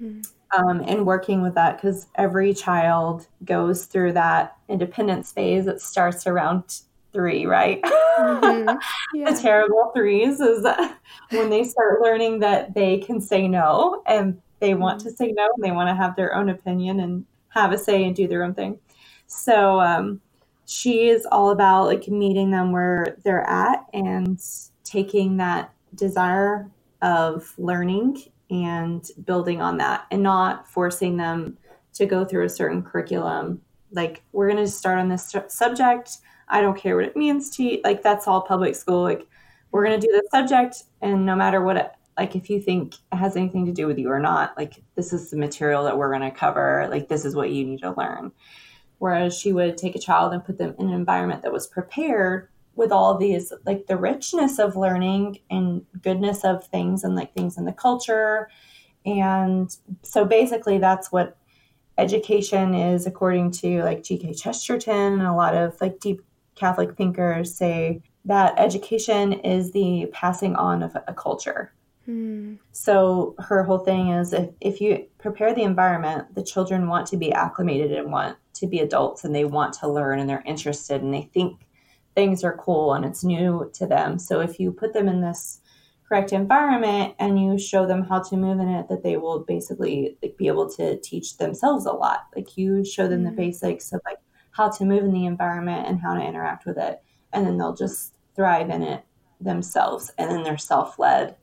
Mm-hmm. 0.02 0.22
Um, 0.56 0.82
and 0.86 1.06
working 1.06 1.42
with 1.42 1.54
that 1.54 1.76
because 1.76 2.06
every 2.16 2.54
child 2.54 3.26
goes 3.44 3.86
through 3.86 4.12
that 4.12 4.56
independence 4.68 5.32
phase 5.32 5.64
that 5.64 5.80
starts 5.80 6.28
around 6.28 6.82
three, 7.12 7.46
right? 7.46 7.80
Mm-hmm. 7.82 8.76
Yeah. 9.14 9.30
the 9.30 9.40
terrible 9.40 9.92
threes 9.94 10.40
is 10.40 10.66
when 11.30 11.50
they 11.50 11.62
start 11.64 12.00
learning 12.00 12.40
that 12.40 12.74
they 12.74 12.98
can 12.98 13.20
say 13.20 13.46
no 13.46 14.02
and 14.06 14.40
they 14.64 14.72
want 14.72 14.98
to 14.98 15.10
say 15.10 15.30
no 15.32 15.46
and 15.54 15.62
they 15.62 15.70
want 15.72 15.90
to 15.90 15.94
have 15.94 16.16
their 16.16 16.34
own 16.34 16.48
opinion 16.48 17.00
and 17.00 17.26
have 17.50 17.70
a 17.72 17.78
say 17.78 18.04
and 18.04 18.16
do 18.16 18.26
their 18.26 18.42
own 18.42 18.54
thing. 18.54 18.78
So 19.26 19.78
um, 19.78 20.22
she 20.64 21.08
is 21.08 21.26
all 21.30 21.50
about 21.50 21.84
like 21.84 22.08
meeting 22.08 22.50
them 22.50 22.72
where 22.72 23.18
they're 23.24 23.48
at 23.48 23.84
and 23.92 24.40
taking 24.82 25.36
that 25.36 25.70
desire 25.94 26.70
of 27.02 27.52
learning 27.58 28.22
and 28.50 29.06
building 29.26 29.60
on 29.60 29.76
that 29.78 30.06
and 30.10 30.22
not 30.22 30.66
forcing 30.66 31.18
them 31.18 31.58
to 31.92 32.06
go 32.06 32.24
through 32.24 32.46
a 32.46 32.48
certain 32.48 32.82
curriculum. 32.82 33.60
Like 33.92 34.22
we're 34.32 34.50
going 34.50 34.64
to 34.64 34.70
start 34.70 34.98
on 34.98 35.10
this 35.10 35.34
subject. 35.48 36.18
I 36.48 36.62
don't 36.62 36.78
care 36.78 36.96
what 36.96 37.04
it 37.04 37.16
means 37.16 37.54
to 37.56 37.64
you. 37.64 37.80
Like 37.84 38.02
that's 38.02 38.26
all 38.26 38.40
public 38.40 38.76
school. 38.76 39.02
Like 39.02 39.26
we're 39.72 39.84
going 39.84 40.00
to 40.00 40.06
do 40.06 40.12
the 40.12 40.26
subject 40.30 40.84
and 41.02 41.26
no 41.26 41.36
matter 41.36 41.60
what 41.60 41.76
it, 41.76 41.92
like 42.16 42.36
if 42.36 42.48
you 42.48 42.60
think 42.60 42.94
it 43.12 43.16
has 43.16 43.36
anything 43.36 43.66
to 43.66 43.72
do 43.72 43.86
with 43.86 43.98
you 43.98 44.10
or 44.10 44.20
not 44.20 44.56
like 44.56 44.82
this 44.94 45.12
is 45.12 45.30
the 45.30 45.36
material 45.36 45.84
that 45.84 45.98
we're 45.98 46.10
going 46.10 46.30
to 46.30 46.30
cover. 46.30 46.86
Like 46.90 47.08
this 47.08 47.24
is 47.24 47.34
what 47.34 47.50
you 47.50 47.64
need 47.64 47.80
to 47.80 47.94
learn. 47.96 48.32
Whereas 48.98 49.38
she 49.38 49.52
would 49.52 49.76
take 49.76 49.96
a 49.96 50.00
child 50.00 50.32
and 50.32 50.44
put 50.44 50.58
them 50.58 50.74
in 50.78 50.88
an 50.88 50.94
environment 50.94 51.42
that 51.42 51.52
was 51.52 51.66
prepared 51.66 52.48
with 52.76 52.90
all 52.90 53.16
these 53.16 53.52
like 53.66 53.86
the 53.86 53.96
richness 53.96 54.58
of 54.58 54.76
learning 54.76 55.38
and 55.50 55.84
goodness 56.02 56.44
of 56.44 56.66
things 56.66 57.04
and 57.04 57.14
like 57.14 57.34
things 57.34 57.58
in 57.58 57.64
the 57.64 57.72
culture. 57.72 58.48
And 59.04 59.74
so 60.02 60.24
basically 60.24 60.78
that's 60.78 61.12
what 61.12 61.36
education 61.98 62.74
is 62.74 63.06
according 63.06 63.50
to 63.52 63.82
like 63.82 64.02
gk 64.02 64.40
chesterton 64.40 65.12
and 65.12 65.22
a 65.22 65.32
lot 65.32 65.54
of 65.54 65.80
like 65.80 66.00
deep 66.00 66.20
catholic 66.56 66.96
thinkers 66.96 67.54
say 67.54 68.02
that 68.24 68.54
education 68.58 69.32
is 69.32 69.70
the 69.72 70.08
passing 70.12 70.56
on 70.56 70.82
of 70.82 70.96
a 71.06 71.14
culture 71.14 71.72
Hmm. 72.06 72.54
So 72.72 73.34
her 73.38 73.62
whole 73.62 73.78
thing 73.78 74.10
is 74.10 74.32
if, 74.32 74.50
if 74.60 74.80
you 74.80 75.06
prepare 75.18 75.54
the 75.54 75.62
environment, 75.62 76.34
the 76.34 76.44
children 76.44 76.88
want 76.88 77.06
to 77.08 77.16
be 77.16 77.32
acclimated 77.32 77.92
and 77.92 78.12
want 78.12 78.36
to 78.54 78.66
be 78.66 78.80
adults 78.80 79.24
and 79.24 79.34
they 79.34 79.44
want 79.44 79.74
to 79.74 79.88
learn 79.88 80.18
and 80.18 80.28
they're 80.28 80.42
interested 80.46 81.02
and 81.02 81.12
they 81.12 81.30
think 81.32 81.60
things 82.14 82.44
are 82.44 82.56
cool 82.56 82.94
and 82.94 83.04
it's 83.04 83.24
new 83.24 83.70
to 83.74 83.86
them. 83.86 84.18
So 84.18 84.40
if 84.40 84.60
you 84.60 84.70
put 84.70 84.92
them 84.92 85.08
in 85.08 85.20
this 85.20 85.60
correct 86.06 86.32
environment 86.32 87.14
and 87.18 87.40
you 87.40 87.58
show 87.58 87.86
them 87.86 88.04
how 88.04 88.22
to 88.22 88.36
move 88.36 88.60
in 88.60 88.68
it, 88.68 88.88
that 88.88 89.02
they 89.02 89.16
will 89.16 89.40
basically 89.40 90.16
like, 90.22 90.36
be 90.36 90.46
able 90.46 90.70
to 90.74 90.98
teach 91.00 91.38
themselves 91.38 91.86
a 91.86 91.92
lot. 91.92 92.26
Like 92.36 92.56
you 92.56 92.84
show 92.84 93.08
them 93.08 93.20
mm-hmm. 93.20 93.30
the 93.30 93.42
basics 93.42 93.92
of 93.92 94.00
like 94.04 94.18
how 94.50 94.70
to 94.70 94.84
move 94.84 95.04
in 95.04 95.12
the 95.12 95.26
environment 95.26 95.88
and 95.88 96.00
how 96.00 96.14
to 96.14 96.22
interact 96.22 96.66
with 96.66 96.78
it. 96.78 97.02
And 97.32 97.46
then 97.46 97.58
they'll 97.58 97.74
just 97.74 98.14
thrive 98.36 98.70
in 98.70 98.82
it 98.82 99.04
themselves 99.40 100.12
and 100.18 100.30
then 100.30 100.42
they're 100.42 100.58
self-led 100.58 101.36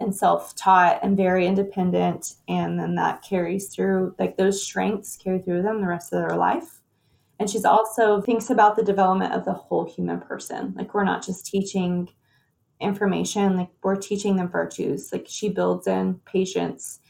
and 0.00 0.14
self-taught 0.14 0.98
and 1.02 1.16
very 1.16 1.46
independent 1.46 2.34
and 2.48 2.78
then 2.80 2.94
that 2.94 3.22
carries 3.22 3.68
through 3.68 4.14
like 4.18 4.36
those 4.36 4.62
strengths 4.62 5.16
carry 5.16 5.38
through 5.38 5.62
them 5.62 5.80
the 5.80 5.86
rest 5.86 6.12
of 6.12 6.20
their 6.20 6.36
life 6.36 6.80
and 7.38 7.48
she's 7.48 7.64
also 7.64 8.20
thinks 8.20 8.50
about 8.50 8.76
the 8.76 8.82
development 8.82 9.32
of 9.32 9.44
the 9.44 9.52
whole 9.52 9.84
human 9.84 10.20
person 10.20 10.74
like 10.76 10.94
we're 10.94 11.04
not 11.04 11.24
just 11.24 11.46
teaching 11.46 12.08
information 12.80 13.56
like 13.56 13.70
we're 13.82 13.96
teaching 13.96 14.36
them 14.36 14.48
virtues 14.48 15.10
like 15.12 15.26
she 15.28 15.48
builds 15.48 15.86
in 15.86 16.14
patience 16.24 17.00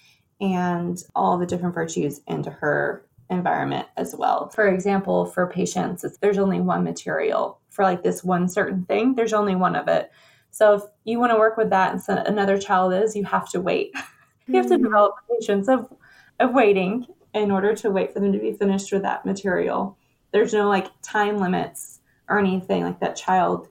and 0.40 1.04
all 1.14 1.38
the 1.38 1.46
different 1.46 1.74
virtues 1.74 2.20
into 2.26 2.50
her 2.50 3.06
environment 3.30 3.86
as 3.96 4.14
well. 4.14 4.48
For 4.50 4.68
example, 4.68 5.26
for 5.26 5.46
patience, 5.46 6.04
there's 6.20 6.38
only 6.38 6.60
one 6.60 6.84
material 6.84 7.60
for 7.70 7.84
like 7.84 8.02
this 8.02 8.24
one 8.24 8.48
certain 8.48 8.84
thing, 8.84 9.14
there's 9.14 9.32
only 9.32 9.54
one 9.54 9.76
of 9.76 9.88
it. 9.88 10.10
So 10.50 10.74
if 10.74 10.82
you 11.04 11.18
want 11.18 11.32
to 11.32 11.38
work 11.38 11.56
with 11.56 11.70
that 11.70 11.92
and 11.92 12.02
so 12.02 12.16
another 12.16 12.58
child 12.58 12.92
is, 12.92 13.16
you 13.16 13.24
have 13.24 13.48
to 13.50 13.60
wait. 13.60 13.92
you 14.46 14.56
have 14.56 14.66
to 14.66 14.74
mm-hmm. 14.74 14.84
develop 14.84 15.14
patience 15.30 15.68
of 15.68 15.92
of 16.38 16.54
waiting 16.54 17.06
in 17.34 17.50
order 17.50 17.74
to 17.76 17.90
wait 17.90 18.12
for 18.12 18.20
them 18.20 18.32
to 18.32 18.38
be 18.38 18.52
finished 18.52 18.92
with 18.92 19.02
that 19.02 19.24
material. 19.24 19.96
There's 20.32 20.52
no 20.52 20.68
like 20.68 20.86
time 21.02 21.38
limits 21.38 22.00
or 22.28 22.38
anything 22.38 22.82
like 22.82 23.00
that 23.00 23.16
child 23.16 23.68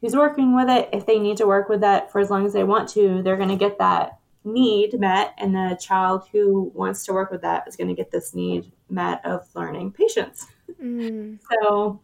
who's 0.00 0.14
working 0.14 0.54
with 0.54 0.68
it. 0.68 0.88
If 0.92 1.06
they 1.06 1.18
need 1.18 1.36
to 1.38 1.46
work 1.46 1.68
with 1.68 1.80
that 1.80 2.12
for 2.12 2.20
as 2.20 2.30
long 2.30 2.46
as 2.46 2.52
they 2.52 2.64
want 2.64 2.88
to, 2.90 3.22
they're 3.22 3.36
going 3.36 3.48
to 3.48 3.56
get 3.56 3.78
that 3.78 4.18
need 4.44 4.98
met, 5.00 5.34
and 5.38 5.54
the 5.54 5.78
child 5.80 6.28
who 6.30 6.70
wants 6.74 7.04
to 7.06 7.12
work 7.12 7.30
with 7.30 7.40
that 7.42 7.66
is 7.66 7.76
going 7.76 7.88
to 7.88 7.94
get 7.94 8.10
this 8.10 8.34
need 8.34 8.70
met 8.90 9.24
of 9.24 9.48
learning 9.54 9.92
patience. 9.92 10.46
Mm. 10.82 11.38
So 11.50 12.00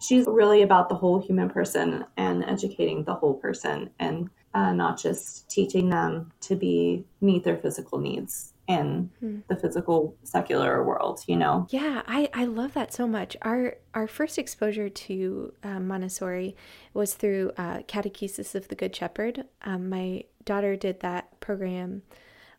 she's 0.00 0.26
really 0.26 0.62
about 0.62 0.88
the 0.88 0.94
whole 0.94 1.20
human 1.20 1.48
person 1.48 2.04
and 2.16 2.44
educating 2.44 3.04
the 3.04 3.14
whole 3.14 3.34
person 3.34 3.90
and 3.98 4.30
uh, 4.54 4.72
not 4.72 4.98
just 4.98 5.48
teaching 5.48 5.90
them 5.90 6.32
to 6.40 6.56
be 6.56 7.04
meet 7.20 7.44
their 7.44 7.56
physical 7.58 7.98
needs 7.98 8.52
in 8.66 9.10
hmm. 9.20 9.38
the 9.48 9.56
physical 9.56 10.14
secular 10.22 10.84
world 10.84 11.22
you 11.26 11.36
know? 11.36 11.66
Yeah 11.70 12.02
i 12.06 12.28
i 12.34 12.44
love 12.44 12.74
that 12.74 12.92
so 12.92 13.06
much. 13.06 13.36
Our 13.42 13.76
our 13.94 14.08
first 14.08 14.38
exposure 14.38 14.88
to 14.88 15.52
uh, 15.62 15.80
montessori 15.80 16.56
was 16.94 17.14
through 17.14 17.52
uh, 17.56 17.78
catechesis 17.80 18.54
of 18.54 18.68
the 18.68 18.74
good 18.74 18.94
shepherd. 18.94 19.44
Um, 19.62 19.88
my 19.88 20.24
daughter 20.44 20.76
did 20.76 21.00
that 21.00 21.38
program 21.40 22.02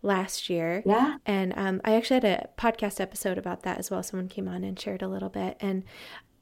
last 0.01 0.50
year. 0.50 0.83
Yeah. 0.86 1.17
And 1.25 1.53
um, 1.55 1.81
i 1.83 1.93
actually 1.95 2.21
had 2.21 2.25
a 2.25 2.50
podcast 2.57 3.00
episode 3.00 3.38
about 3.38 3.63
that 3.63 3.77
as 3.77 3.91
well. 3.91 4.03
Someone 4.03 4.29
came 4.29 4.48
on 4.48 4.63
and 4.63 4.79
shared 4.79 5.01
a 5.01 5.07
little 5.07 5.29
bit. 5.29 5.57
And 5.60 5.83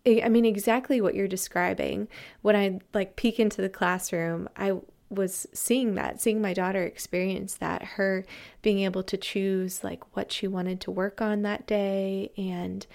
I 0.06 0.30
mean, 0.30 0.46
exactly 0.46 1.02
what 1.02 1.16
you're 1.16 1.28
describing. 1.28 2.08
When 2.42 2.56
I 2.56 2.80
like 2.94 3.16
peek 3.16 3.40
into 3.40 3.62
the 3.62 3.70
classroom, 3.70 4.50
I 4.56 4.80
was 5.10 5.48
seeing 5.54 5.96
that, 5.96 6.22
seeing 6.22 6.42
my 6.42 6.54
daughter 6.54 6.84
experience 6.84 7.56
that, 7.56 7.84
her 7.84 8.26
being 8.62 8.80
able 8.80 9.04
to 9.04 9.18
choose 9.18 9.84
like 9.84 10.16
what 10.16 10.32
she 10.32 10.48
wanted 10.48 10.80
to 10.82 10.92
work 10.92 11.22
on 11.22 11.42
that 11.42 11.68
day 11.68 12.32
and, 12.38 12.86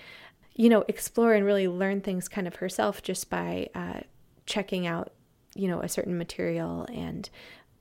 you 0.55 0.69
know, 0.69 0.85
explore 0.89 1.35
and 1.35 1.45
really 1.45 1.69
learn 1.69 2.01
things 2.01 2.29
kind 2.29 2.47
of 2.47 2.57
herself 2.57 3.03
just 3.03 3.29
by 3.29 3.69
uh, 3.75 4.01
checking 4.47 4.87
out, 4.87 5.13
you 5.55 5.69
know, 5.69 5.81
a 5.81 5.89
certain 5.89 6.17
material 6.17 6.87
and 6.93 7.29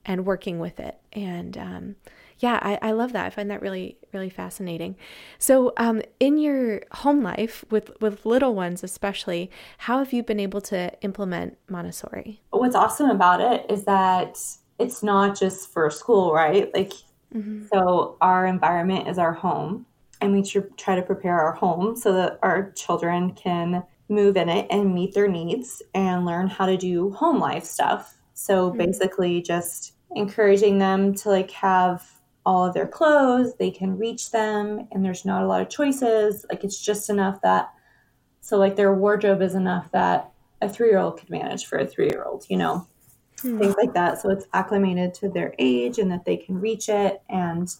and 0.04 0.26
working 0.26 0.58
with 0.58 0.80
it. 0.80 0.98
And 1.12 1.56
um, 1.56 1.96
yeah, 2.38 2.58
I, 2.62 2.78
I 2.82 2.92
love 2.92 3.12
that. 3.12 3.26
I 3.26 3.30
find 3.30 3.50
that 3.50 3.62
really, 3.62 3.98
really 4.12 4.30
fascinating. 4.30 4.96
So, 5.38 5.72
um, 5.76 6.02
in 6.20 6.38
your 6.38 6.82
home 6.92 7.22
life 7.22 7.64
with 7.70 7.90
with 8.00 8.26
little 8.26 8.54
ones, 8.54 8.82
especially, 8.82 9.50
how 9.78 9.98
have 9.98 10.12
you 10.12 10.22
been 10.22 10.40
able 10.40 10.60
to 10.62 10.92
implement 11.02 11.58
Montessori? 11.68 12.40
What's 12.50 12.74
awesome 12.74 13.10
about 13.10 13.40
it 13.40 13.70
is 13.70 13.84
that 13.84 14.38
it's 14.78 15.02
not 15.02 15.38
just 15.38 15.72
for 15.72 15.88
school, 15.90 16.32
right? 16.32 16.72
Like, 16.74 16.92
mm-hmm. 17.34 17.66
so 17.72 18.16
our 18.20 18.46
environment 18.46 19.08
is 19.08 19.18
our 19.18 19.32
home, 19.32 19.86
and 20.20 20.32
we 20.32 20.42
try 20.76 20.96
to 20.96 21.02
prepare 21.02 21.40
our 21.40 21.52
home 21.52 21.96
so 21.96 22.12
that 22.14 22.38
our 22.42 22.72
children 22.72 23.32
can 23.32 23.84
move 24.08 24.36
in 24.36 24.48
it 24.48 24.66
and 24.70 24.94
meet 24.94 25.14
their 25.14 25.28
needs 25.28 25.82
and 25.94 26.26
learn 26.26 26.48
how 26.48 26.66
to 26.66 26.76
do 26.76 27.10
home 27.12 27.38
life 27.38 27.64
stuff. 27.64 28.16
So 28.34 28.68
mm-hmm. 28.68 28.78
basically, 28.78 29.40
just 29.40 29.92
encouraging 30.16 30.78
them 30.78 31.14
to 31.14 31.28
like 31.28 31.50
have 31.52 32.13
all 32.46 32.66
of 32.66 32.74
their 32.74 32.86
clothes, 32.86 33.54
they 33.58 33.70
can 33.70 33.96
reach 33.96 34.30
them, 34.30 34.86
and 34.92 35.04
there's 35.04 35.24
not 35.24 35.42
a 35.42 35.46
lot 35.46 35.62
of 35.62 35.68
choices. 35.68 36.44
Like 36.50 36.64
it's 36.64 36.80
just 36.80 37.08
enough 37.08 37.40
that, 37.42 37.72
so 38.40 38.58
like 38.58 38.76
their 38.76 38.94
wardrobe 38.94 39.42
is 39.42 39.54
enough 39.54 39.90
that 39.92 40.30
a 40.60 40.68
three 40.68 40.88
year 40.88 40.98
old 40.98 41.18
could 41.18 41.30
manage 41.30 41.66
for 41.66 41.78
a 41.78 41.86
three 41.86 42.08
year 42.08 42.24
old, 42.24 42.44
you 42.48 42.56
know, 42.56 42.86
mm. 43.38 43.58
things 43.58 43.74
like 43.76 43.94
that. 43.94 44.20
So 44.20 44.30
it's 44.30 44.46
acclimated 44.52 45.14
to 45.14 45.28
their 45.28 45.54
age 45.58 45.98
and 45.98 46.10
that 46.10 46.24
they 46.24 46.36
can 46.36 46.60
reach 46.60 46.88
it. 46.88 47.22
And 47.28 47.74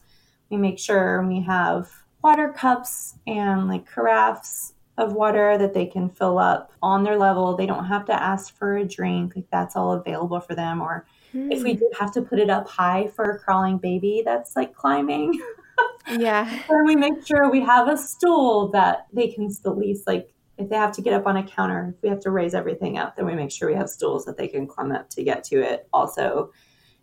we 0.50 0.56
make 0.56 0.78
sure 0.78 1.26
we 1.26 1.40
have 1.42 1.90
water 2.23 2.52
cups 2.56 3.16
and 3.26 3.68
like 3.68 3.88
carafes 3.90 4.73
of 4.97 5.12
water 5.12 5.59
that 5.59 5.75
they 5.75 5.87
can 5.87 6.09
fill 6.09 6.38
up 6.38 6.73
on 6.83 7.02
their 7.02 7.18
level. 7.18 7.56
They 7.56 7.66
don't 7.66 7.87
have 7.87 8.06
to 8.06 8.23
ask 8.23 8.56
for 8.56 8.76
a 8.76 8.85
drink, 8.85 9.35
like 9.35 9.50
that's 9.50 9.76
all 9.76 9.92
available 9.92 10.40
for 10.40 10.54
them. 10.54 10.80
Or 10.80 11.06
if 11.35 11.62
we 11.62 11.75
do 11.75 11.91
have 11.99 12.12
to 12.12 12.23
put 12.23 12.38
it 12.38 12.49
up 12.49 12.69
high 12.69 13.09
for 13.14 13.25
a 13.25 13.38
crawling 13.38 13.79
baby 13.79 14.23
that's 14.25 14.57
like 14.57 14.75
climbing. 14.75 15.41
yeah. 16.11 16.45
then 16.69 16.85
we 16.85 16.97
make 16.97 17.26
sure 17.26 17.50
we 17.50 17.61
have 17.61 17.88
a 17.88 17.97
stool 17.97 18.69
that 18.69 19.07
they 19.12 19.29
can 19.29 19.50
at 19.64 19.76
least 19.76 20.07
like 20.07 20.31
if 20.57 20.69
they 20.69 20.76
have 20.76 20.93
to 20.93 21.03
get 21.03 21.12
up 21.12 21.26
on 21.26 21.37
a 21.37 21.43
counter, 21.43 21.95
if 21.97 22.03
we 22.03 22.09
have 22.09 22.21
to 22.21 22.31
raise 22.31 22.55
everything 22.55 22.97
up, 22.97 23.17
then 23.17 23.26
we 23.26 23.35
make 23.35 23.50
sure 23.50 23.69
we 23.69 23.75
have 23.75 23.88
stools 23.88 24.25
that 24.25 24.37
they 24.37 24.47
can 24.47 24.67
climb 24.67 24.93
up 24.93 25.11
to 25.11 25.25
get 25.25 25.43
to 25.45 25.61
it 25.61 25.88
also. 25.93 26.53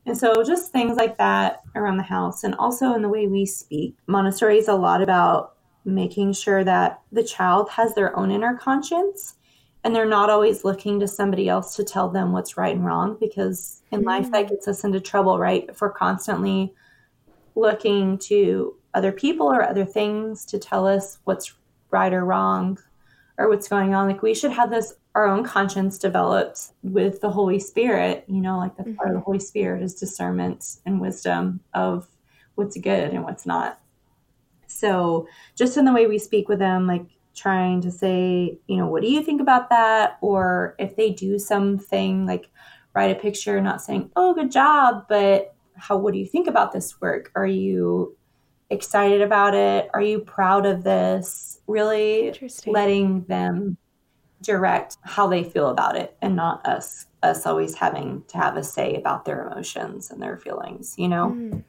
And 0.06 0.18
so 0.18 0.44
just 0.44 0.72
things 0.72 0.96
like 0.98 1.18
that 1.18 1.62
around 1.76 1.98
the 1.98 2.04
house 2.04 2.44
and 2.44 2.56
also 2.56 2.94
in 2.94 3.02
the 3.02 3.10
way 3.10 3.28
we 3.28 3.46
speak. 3.46 3.96
Montessori 4.08 4.58
is 4.58 4.68
a 4.68 4.74
lot 4.74 5.02
about 5.02 5.58
making 5.84 6.34
sure 6.34 6.64
that 6.64 7.02
the 7.12 7.24
child 7.24 7.70
has 7.70 7.94
their 7.94 8.18
own 8.18 8.32
inner 8.32 8.56
conscience 8.58 9.36
and 9.84 9.96
they're 9.96 10.06
not 10.06 10.30
always 10.30 10.64
looking 10.64 11.00
to 11.00 11.08
somebody 11.08 11.50
else 11.50 11.76
to 11.76 11.84
tell 11.84 12.10
them 12.10 12.32
what's 12.32 12.58
right 12.58 12.76
and 12.76 12.86
wrong 12.86 13.18
because 13.20 13.82
in 13.92 14.00
mm-hmm. 14.00 14.10
life 14.10 14.32
that 14.32 14.50
gets 14.50 14.68
us 14.68 14.84
into 14.84 15.00
trouble 15.00 15.40
right 15.40 15.66
if 15.70 15.82
we're 15.82 15.92
constantly 15.92 16.74
looking 17.56 18.18
to 18.18 18.76
other 18.94 19.12
people 19.12 19.48
or 19.48 19.64
other 19.64 19.86
things 19.86 20.46
to 20.46 20.60
tell 20.60 20.88
us 20.88 21.20
what's 21.24 21.54
right 21.90 22.14
or 22.14 22.26
wrong 22.26 22.78
or 23.38 23.50
what's 23.50 23.68
going 23.68 23.94
on 23.94 24.08
like 24.08 24.22
we 24.22 24.34
should 24.34 24.52
have 24.52 24.70
this 24.70 24.94
our 25.14 25.28
own 25.28 25.44
conscience 25.44 25.98
developed 25.98 26.70
with 26.84 27.20
the 27.22 27.30
holy 27.30 27.60
spirit 27.60 28.24
you 28.28 28.42
know 28.42 28.58
like 28.58 28.76
the 28.78 28.84
mm-hmm. 28.84 28.96
part 28.96 29.10
of 29.10 29.14
the 29.14 29.20
mm-hmm. 29.20 29.26
holy 29.26 29.40
spirit 29.40 29.82
is 29.82 29.96
discernment 29.96 30.78
and 30.86 31.02
wisdom 31.02 31.60
of 31.74 32.08
what's 32.56 32.78
good 32.78 33.12
and 33.12 33.24
what's 33.24 33.46
not 33.46 33.80
so 34.68 35.28
just 35.56 35.76
in 35.76 35.84
the 35.84 35.94
way 35.94 36.08
we 36.08 36.18
speak 36.18 36.48
with 36.48 36.60
them 36.60 36.88
like 36.88 37.06
trying 37.36 37.82
to 37.82 37.92
say, 37.92 38.58
you 38.68 38.78
know, 38.78 38.88
what 38.88 39.02
do 39.02 39.10
you 39.10 39.24
think 39.24 39.42
about 39.42 39.70
that? 39.70 40.18
Or 40.22 40.76
if 40.80 40.96
they 40.96 41.12
do 41.12 41.40
something 41.40 42.26
like 42.26 42.50
write 42.94 43.16
a 43.16 43.20
picture, 43.20 43.60
not 43.62 43.82
saying, 43.82 44.12
oh, 44.16 44.34
good 44.34 44.52
job, 44.52 45.06
but 45.08 45.56
how, 45.76 45.98
what 45.98 46.14
do 46.14 46.20
you 46.20 46.26
think 46.26 46.48
about 46.48 46.72
this 46.72 47.00
work? 47.02 47.32
Are 47.36 47.46
you 47.46 48.16
excited 48.70 49.22
about 49.22 49.56
it? 49.56 49.90
Are 49.94 50.02
you 50.02 50.20
proud 50.20 50.66
of 50.66 50.84
this? 50.84 51.60
Really 51.68 52.34
letting 52.66 53.24
them 53.26 53.78
direct 54.42 54.98
how 55.04 55.28
they 55.28 55.44
feel 55.44 55.70
about 55.70 55.96
it 55.96 56.18
and 56.22 56.36
not 56.36 56.66
us 56.66 57.06
us 57.24 57.46
always 57.46 57.76
having 57.76 58.24
to 58.28 58.38
have 58.38 58.58
a 58.58 58.64
say 58.64 58.96
about 58.96 59.26
their 59.26 59.48
emotions 59.48 60.10
and 60.10 60.22
their 60.22 60.38
feelings 60.38 60.96
you 60.98 61.08
know 61.08 61.36
mm, 61.38 61.64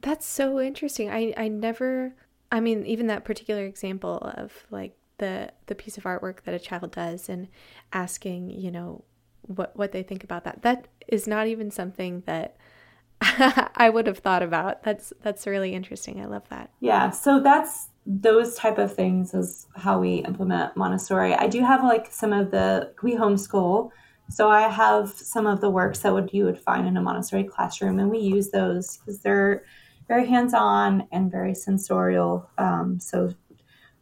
that's 0.00 0.24
so 0.24 0.58
interesting 0.58 1.10
i 1.10 1.34
i 1.36 1.48
never 1.48 2.14
i 2.50 2.60
mean 2.60 2.86
even 2.86 3.08
that 3.08 3.24
particular 3.24 3.66
example 3.66 4.16
of 4.36 4.66
like 4.70 4.96
the 5.18 5.52
the 5.66 5.74
piece 5.74 5.96
of 5.96 6.04
artwork 6.04 6.42
that 6.44 6.54
a 6.54 6.58
child 6.58 6.92
does 6.92 7.28
and 7.28 7.48
asking 7.92 8.50
you 8.50 8.70
know 8.70 9.04
what 9.42 9.76
what 9.76 9.92
they 9.92 10.02
think 10.02 10.24
about 10.24 10.44
that. 10.44 10.62
That 10.62 10.88
is 11.08 11.26
not 11.26 11.46
even 11.46 11.70
something 11.70 12.22
that 12.26 12.56
I 13.20 13.90
would 13.92 14.06
have 14.06 14.18
thought 14.18 14.42
about. 14.42 14.82
That's 14.82 15.12
that's 15.22 15.46
really 15.46 15.74
interesting. 15.74 16.20
I 16.20 16.26
love 16.26 16.48
that. 16.50 16.70
Yeah. 16.80 17.10
So 17.10 17.40
that's 17.40 17.88
those 18.06 18.54
type 18.56 18.78
of 18.78 18.94
things 18.94 19.32
is 19.32 19.66
how 19.76 19.98
we 19.98 20.16
implement 20.16 20.76
Montessori. 20.76 21.34
I 21.34 21.46
do 21.46 21.62
have 21.62 21.82
like 21.82 22.12
some 22.12 22.32
of 22.32 22.50
the 22.50 22.92
we 23.02 23.14
homeschool. 23.14 23.90
So 24.30 24.48
I 24.50 24.68
have 24.68 25.10
some 25.10 25.46
of 25.46 25.60
the 25.60 25.70
works 25.70 26.00
that 26.00 26.12
would 26.12 26.32
you 26.32 26.44
would 26.44 26.58
find 26.58 26.86
in 26.86 26.96
a 26.96 27.02
Montessori 27.02 27.44
classroom 27.44 27.98
and 27.98 28.10
we 28.10 28.18
use 28.18 28.50
those 28.50 28.96
because 28.96 29.20
they're 29.20 29.64
very 30.08 30.26
hands-on 30.26 31.06
and 31.12 31.30
very 31.30 31.54
sensorial. 31.54 32.50
Um, 32.58 33.00
so 33.00 33.32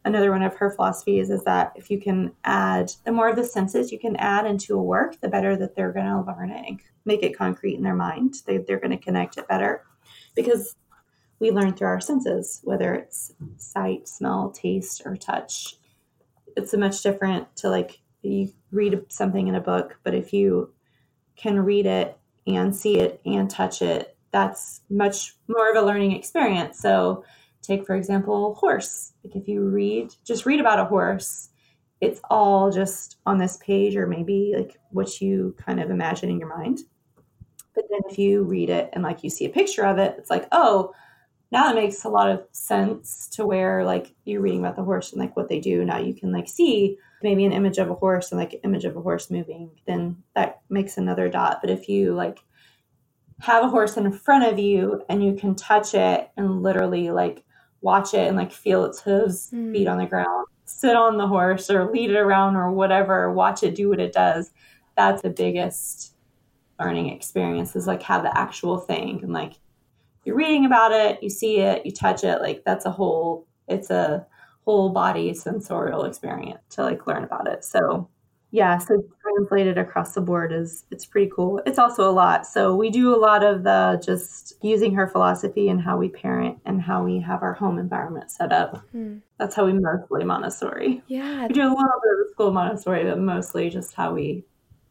another 0.05 0.31
one 0.31 0.43
of 0.43 0.55
her 0.55 0.71
philosophies 0.71 1.29
is 1.29 1.43
that 1.43 1.71
if 1.75 1.89
you 1.89 1.99
can 1.99 2.31
add 2.43 2.91
the 3.05 3.11
more 3.11 3.29
of 3.29 3.35
the 3.35 3.43
senses 3.43 3.91
you 3.91 3.99
can 3.99 4.15
add 4.17 4.45
into 4.45 4.77
a 4.77 4.83
work 4.83 5.19
the 5.21 5.27
better 5.27 5.55
that 5.55 5.75
they're 5.75 5.93
going 5.93 6.05
to 6.05 6.21
learn 6.21 6.49
it 6.49 6.65
and 6.67 6.79
make 7.05 7.23
it 7.23 7.37
concrete 7.37 7.75
in 7.75 7.83
their 7.83 7.95
mind. 7.95 8.35
They, 8.45 8.57
they're 8.57 8.79
going 8.79 8.91
to 8.91 9.03
connect 9.03 9.37
it 9.37 9.47
better 9.47 9.83
because 10.35 10.75
we 11.39 11.51
learn 11.51 11.73
through 11.73 11.87
our 11.87 12.01
senses 12.01 12.61
whether 12.63 12.93
it's 12.93 13.33
sight 13.57 14.07
smell 14.07 14.51
taste 14.51 15.01
or 15.05 15.15
touch. 15.15 15.77
It's 16.55 16.73
a 16.73 16.77
much 16.77 17.01
different 17.01 17.55
to 17.57 17.69
like 17.69 17.99
you 18.21 18.53
read 18.71 18.99
something 19.09 19.47
in 19.47 19.55
a 19.55 19.61
book 19.61 19.99
but 20.03 20.13
if 20.13 20.33
you 20.33 20.73
can 21.35 21.59
read 21.59 21.85
it 21.85 22.17
and 22.47 22.75
see 22.75 22.99
it 22.99 23.21
and 23.25 23.49
touch 23.49 23.81
it 23.81 24.13
that's 24.33 24.81
much 24.89 25.35
more 25.47 25.69
of 25.69 25.77
a 25.77 25.85
learning 25.85 26.11
experience. 26.11 26.79
So 26.79 27.23
take 27.63 27.85
for 27.85 27.95
example 27.95 28.55
horse 28.55 29.13
like 29.23 29.35
if 29.35 29.47
you 29.47 29.67
read 29.67 30.13
just 30.23 30.45
read 30.45 30.59
about 30.59 30.79
a 30.79 30.85
horse 30.85 31.49
it's 32.01 32.21
all 32.29 32.71
just 32.71 33.17
on 33.25 33.37
this 33.37 33.57
page 33.57 33.95
or 33.95 34.05
maybe 34.05 34.53
like 34.55 34.77
what 34.91 35.21
you 35.21 35.55
kind 35.57 35.79
of 35.79 35.89
imagine 35.89 36.29
in 36.29 36.39
your 36.39 36.55
mind 36.55 36.81
but 37.73 37.85
then 37.89 38.01
if 38.09 38.19
you 38.19 38.43
read 38.43 38.69
it 38.69 38.89
and 38.93 39.03
like 39.03 39.23
you 39.23 39.29
see 39.29 39.45
a 39.45 39.49
picture 39.49 39.85
of 39.85 39.97
it 39.97 40.15
it's 40.17 40.29
like 40.29 40.47
oh 40.51 40.93
now 41.53 41.69
it 41.69 41.75
makes 41.75 42.03
a 42.03 42.09
lot 42.09 42.31
of 42.31 42.43
sense 42.51 43.29
to 43.29 43.45
where 43.45 43.85
like 43.85 44.11
you're 44.25 44.41
reading 44.41 44.59
about 44.59 44.75
the 44.75 44.83
horse 44.83 45.11
and 45.11 45.21
like 45.21 45.37
what 45.37 45.49
they 45.49 45.59
do. 45.59 45.85
Now 45.85 45.99
you 45.99 46.15
can 46.15 46.31
like 46.31 46.49
see 46.49 46.97
maybe 47.21 47.45
an 47.45 47.53
image 47.53 47.77
of 47.77 47.91
a 47.91 47.93
horse 47.93 48.31
and 48.31 48.39
like 48.39 48.53
an 48.53 48.61
image 48.63 48.85
of 48.85 48.97
a 48.97 49.01
horse 49.01 49.29
moving, 49.29 49.69
then 49.85 50.17
that 50.33 50.61
makes 50.71 50.97
another 50.97 51.29
dot. 51.29 51.59
But 51.61 51.69
if 51.69 51.87
you 51.87 52.15
like 52.15 52.39
have 53.39 53.63
a 53.63 53.69
horse 53.69 53.97
in 53.97 54.11
front 54.11 54.51
of 54.51 54.57
you 54.57 55.03
and 55.09 55.23
you 55.23 55.35
can 55.35 55.53
touch 55.53 55.93
it 55.93 56.31
and 56.35 56.63
literally 56.63 57.11
like 57.11 57.43
watch 57.83 58.13
it 58.13 58.27
and 58.27 58.37
like 58.37 58.51
feel 58.51 58.85
its 58.85 59.01
hooves 59.01 59.51
mm. 59.51 59.71
beat 59.71 59.87
on 59.87 59.99
the 59.99 60.05
ground, 60.05 60.47
sit 60.65 60.95
on 60.95 61.17
the 61.17 61.27
horse 61.27 61.69
or 61.69 61.91
lead 61.91 62.09
it 62.09 62.17
around 62.17 62.55
or 62.55 62.71
whatever, 62.71 63.31
watch 63.31 63.61
it 63.61 63.75
do 63.75 63.89
what 63.89 63.99
it 63.99 64.13
does. 64.13 64.51
That's 64.97 65.21
the 65.21 65.29
biggest 65.29 66.15
learning 66.79 67.09
experience 67.09 67.75
is 67.75 67.85
like 67.85 68.01
have 68.01 68.23
the 68.23 68.35
actual 68.35 68.79
thing 68.79 69.19
and 69.21 69.33
like 69.33 69.53
you're 70.25 70.35
reading 70.35 70.65
about 70.65 70.91
it, 70.91 71.21
you 71.21 71.29
see 71.29 71.57
it, 71.59 71.85
you 71.85 71.91
touch 71.91 72.23
it, 72.23 72.41
like 72.41 72.63
that's 72.65 72.85
a 72.85 72.91
whole 72.91 73.45
it's 73.67 73.89
a 73.89 74.25
whole 74.65 74.89
body 74.89 75.33
sensorial 75.33 76.05
experience 76.05 76.61
to 76.69 76.83
like 76.83 77.05
learn 77.05 77.23
about 77.23 77.47
it. 77.47 77.63
So 77.63 78.09
yeah, 78.53 78.77
so 78.77 79.03
translated 79.19 79.79
across 79.79 80.13
the 80.13 80.21
board 80.21 80.53
is 80.53 80.85
it's 80.91 81.07
pretty 81.07 81.31
cool. 81.35 81.59
It's 81.65 81.79
also 81.79 82.07
a 82.07 82.13
lot. 82.13 82.45
So 82.45 82.75
we 82.75 82.91
do 82.91 83.15
a 83.15 83.17
lot 83.17 83.43
of 83.43 83.63
the 83.63 83.99
just 84.05 84.53
using 84.61 84.93
her 84.93 85.07
philosophy 85.07 85.69
and 85.69 85.81
how 85.81 85.97
we 85.97 86.07
parent 86.07 86.59
and 86.63 86.79
how 86.79 87.03
we 87.03 87.19
have 87.19 87.41
our 87.41 87.53
home 87.53 87.79
environment 87.79 88.29
set 88.29 88.51
up. 88.51 88.85
Hmm. 88.91 89.17
That's 89.39 89.55
how 89.55 89.65
we 89.65 89.73
mostly 89.73 90.23
Montessori. 90.23 91.01
Yeah. 91.07 91.47
We 91.47 91.53
do 91.55 91.61
a 91.61 91.63
little 91.63 91.73
bit 91.75 92.25
of 92.27 92.31
school 92.31 92.51
Montessori, 92.51 93.05
but 93.05 93.17
mostly 93.17 93.71
just 93.71 93.95
how 93.95 94.13
we 94.13 94.43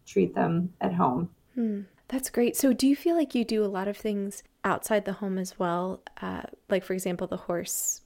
treat 0.06 0.34
them 0.34 0.72
at 0.80 0.92
home. 0.92 1.30
Hmm. 1.54 1.82
That's 2.08 2.30
great. 2.30 2.56
So 2.56 2.72
do 2.72 2.88
you 2.88 2.96
feel 2.96 3.14
like 3.14 3.32
you 3.32 3.44
do 3.44 3.64
a 3.64 3.66
lot 3.66 3.86
of 3.86 3.96
things 3.96 4.42
outside 4.64 5.04
the 5.04 5.12
home 5.12 5.38
as 5.38 5.56
well? 5.60 6.02
Uh, 6.20 6.42
like 6.68 6.82
for 6.82 6.94
example, 6.94 7.28
the 7.28 7.36
horse 7.36 8.00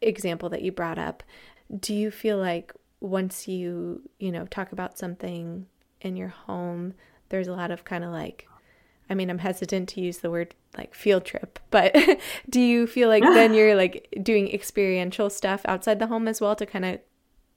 example 0.00 0.48
that 0.48 0.62
you 0.62 0.72
brought 0.72 0.98
up, 0.98 1.22
do 1.78 1.92
you 1.92 2.10
feel 2.10 2.38
like 2.38 2.72
once 3.02 3.48
you, 3.48 4.00
you 4.18 4.30
know, 4.30 4.46
talk 4.46 4.72
about 4.72 4.96
something 4.96 5.66
in 6.00 6.16
your 6.16 6.28
home, 6.28 6.94
there's 7.28 7.48
a 7.48 7.52
lot 7.52 7.70
of 7.70 7.84
kind 7.84 8.04
of 8.04 8.10
like, 8.10 8.46
I 9.10 9.14
mean, 9.14 9.28
I'm 9.28 9.38
hesitant 9.38 9.88
to 9.90 10.00
use 10.00 10.18
the 10.18 10.30
word 10.30 10.54
like 10.78 10.94
field 10.94 11.24
trip, 11.24 11.58
but 11.70 11.96
do 12.48 12.60
you 12.60 12.86
feel 12.86 13.08
like 13.08 13.24
then 13.24 13.54
you're 13.54 13.74
like 13.74 14.08
doing 14.22 14.52
experiential 14.52 15.28
stuff 15.30 15.62
outside 15.64 15.98
the 15.98 16.06
home 16.06 16.28
as 16.28 16.40
well 16.40 16.54
to 16.56 16.64
kind 16.64 16.84
of 16.84 17.00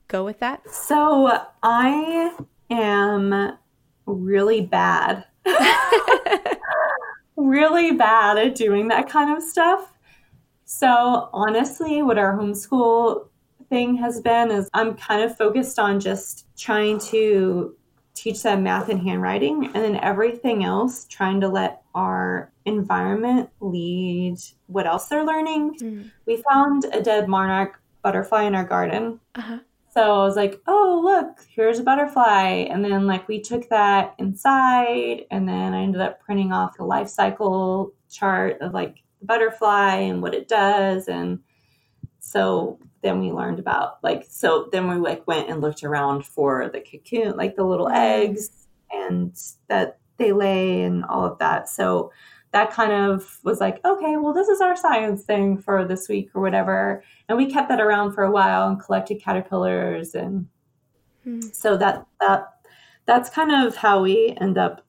go 0.07 0.25
with 0.25 0.39
that? 0.39 0.67
So 0.69 1.39
I 1.61 2.35
am 2.71 3.57
really 4.07 4.61
bad, 4.61 5.25
really 7.35 7.91
bad 7.91 8.39
at 8.39 8.55
doing 8.55 8.87
that 8.87 9.07
kind 9.09 9.35
of 9.35 9.43
stuff. 9.43 9.91
So, 10.67 11.29
honestly, 11.31 12.01
what 12.01 12.17
our 12.17 12.35
homeschool 12.35 13.27
thing 13.69 13.95
has 13.97 14.21
been 14.21 14.51
is 14.51 14.69
I'm 14.73 14.95
kind 14.95 15.21
of 15.21 15.37
focused 15.37 15.79
on 15.79 15.99
just 15.99 16.47
trying 16.57 16.99
to 17.11 17.75
teach 18.13 18.43
them 18.43 18.63
math 18.63 18.89
and 18.89 19.01
handwriting, 19.01 19.65
and 19.65 19.75
then 19.75 19.97
everything 19.97 20.63
else, 20.63 21.05
trying 21.05 21.41
to 21.41 21.49
let 21.49 21.81
our 21.93 22.51
environment 22.63 23.49
lead 23.59 24.37
what 24.67 24.87
else 24.87 25.07
they're 25.07 25.25
learning. 25.25 25.75
Mm. 25.75 26.11
We 26.25 26.43
found 26.49 26.85
a 26.93 27.01
dead 27.01 27.27
monarch 27.27 27.81
butterfly 28.01 28.43
in 28.43 28.55
our 28.55 28.63
garden. 28.63 29.19
Uh-huh. 29.35 29.59
So 29.93 30.01
I 30.01 30.23
was 30.25 30.35
like, 30.35 30.61
oh, 30.67 31.01
look, 31.03 31.45
here's 31.49 31.79
a 31.79 31.83
butterfly. 31.83 32.67
And 32.69 32.83
then, 32.83 33.07
like, 33.07 33.27
we 33.27 33.39
took 33.41 33.69
that 33.69 34.15
inside, 34.17 35.25
and 35.31 35.47
then 35.47 35.73
I 35.73 35.83
ended 35.83 36.01
up 36.01 36.21
printing 36.21 36.51
off 36.51 36.79
a 36.79 36.83
life 36.83 37.09
cycle 37.09 37.93
chart 38.09 38.61
of 38.61 38.73
like 38.73 39.03
the 39.19 39.25
butterfly 39.25 39.95
and 39.95 40.21
what 40.21 40.33
it 40.33 40.47
does 40.47 41.07
and 41.07 41.39
so 42.25 42.79
then 43.03 43.19
we 43.19 43.31
learned 43.31 43.59
about 43.59 44.03
like 44.03 44.25
so 44.27 44.67
then 44.71 44.89
we 44.89 44.95
like 44.95 45.25
went 45.27 45.47
and 45.47 45.61
looked 45.61 45.83
around 45.83 46.25
for 46.25 46.69
the 46.69 46.81
cocoon 46.81 47.37
like 47.37 47.55
the 47.55 47.63
little 47.63 47.85
mm-hmm. 47.85 47.95
eggs 47.95 48.67
and 48.91 49.39
that 49.67 49.99
they 50.17 50.31
lay 50.31 50.81
and 50.81 51.05
all 51.05 51.23
of 51.23 51.37
that 51.37 51.69
so 51.69 52.11
that 52.51 52.71
kind 52.71 52.91
of 52.91 53.39
was 53.43 53.59
like 53.59 53.75
okay 53.85 54.17
well 54.17 54.33
this 54.33 54.47
is 54.47 54.59
our 54.59 54.75
science 54.75 55.23
thing 55.23 55.55
for 55.55 55.85
this 55.85 56.09
week 56.09 56.31
or 56.33 56.41
whatever 56.41 57.03
and 57.29 57.37
we 57.37 57.51
kept 57.51 57.69
that 57.69 57.79
around 57.79 58.11
for 58.13 58.23
a 58.23 58.31
while 58.31 58.67
and 58.67 58.81
collected 58.81 59.21
caterpillars 59.21 60.15
and 60.15 60.47
hmm. 61.23 61.41
so 61.41 61.77
that 61.77 62.07
that 62.19 62.53
that's 63.05 63.29
kind 63.29 63.51
of 63.51 63.75
how 63.75 64.01
we 64.01 64.35
end 64.41 64.57
up 64.57 64.83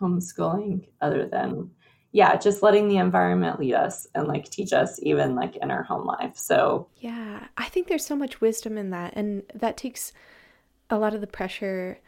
homeschooling 0.00 0.84
other 1.00 1.26
than 1.26 1.70
yeah, 2.16 2.34
just 2.34 2.62
letting 2.62 2.88
the 2.88 2.96
environment 2.96 3.60
lead 3.60 3.74
us 3.74 4.06
and 4.14 4.26
like 4.26 4.48
teach 4.48 4.72
us 4.72 4.98
even 5.02 5.34
like 5.34 5.56
in 5.56 5.70
our 5.70 5.82
home 5.82 6.06
life. 6.06 6.34
So, 6.34 6.88
yeah, 6.96 7.48
I 7.58 7.66
think 7.66 7.88
there's 7.88 8.06
so 8.06 8.16
much 8.16 8.40
wisdom 8.40 8.78
in 8.78 8.88
that. 8.88 9.12
And 9.14 9.42
that 9.54 9.76
takes 9.76 10.14
a 10.88 10.96
lot 10.96 11.12
of 11.12 11.20
the 11.20 11.26
pressure 11.26 11.98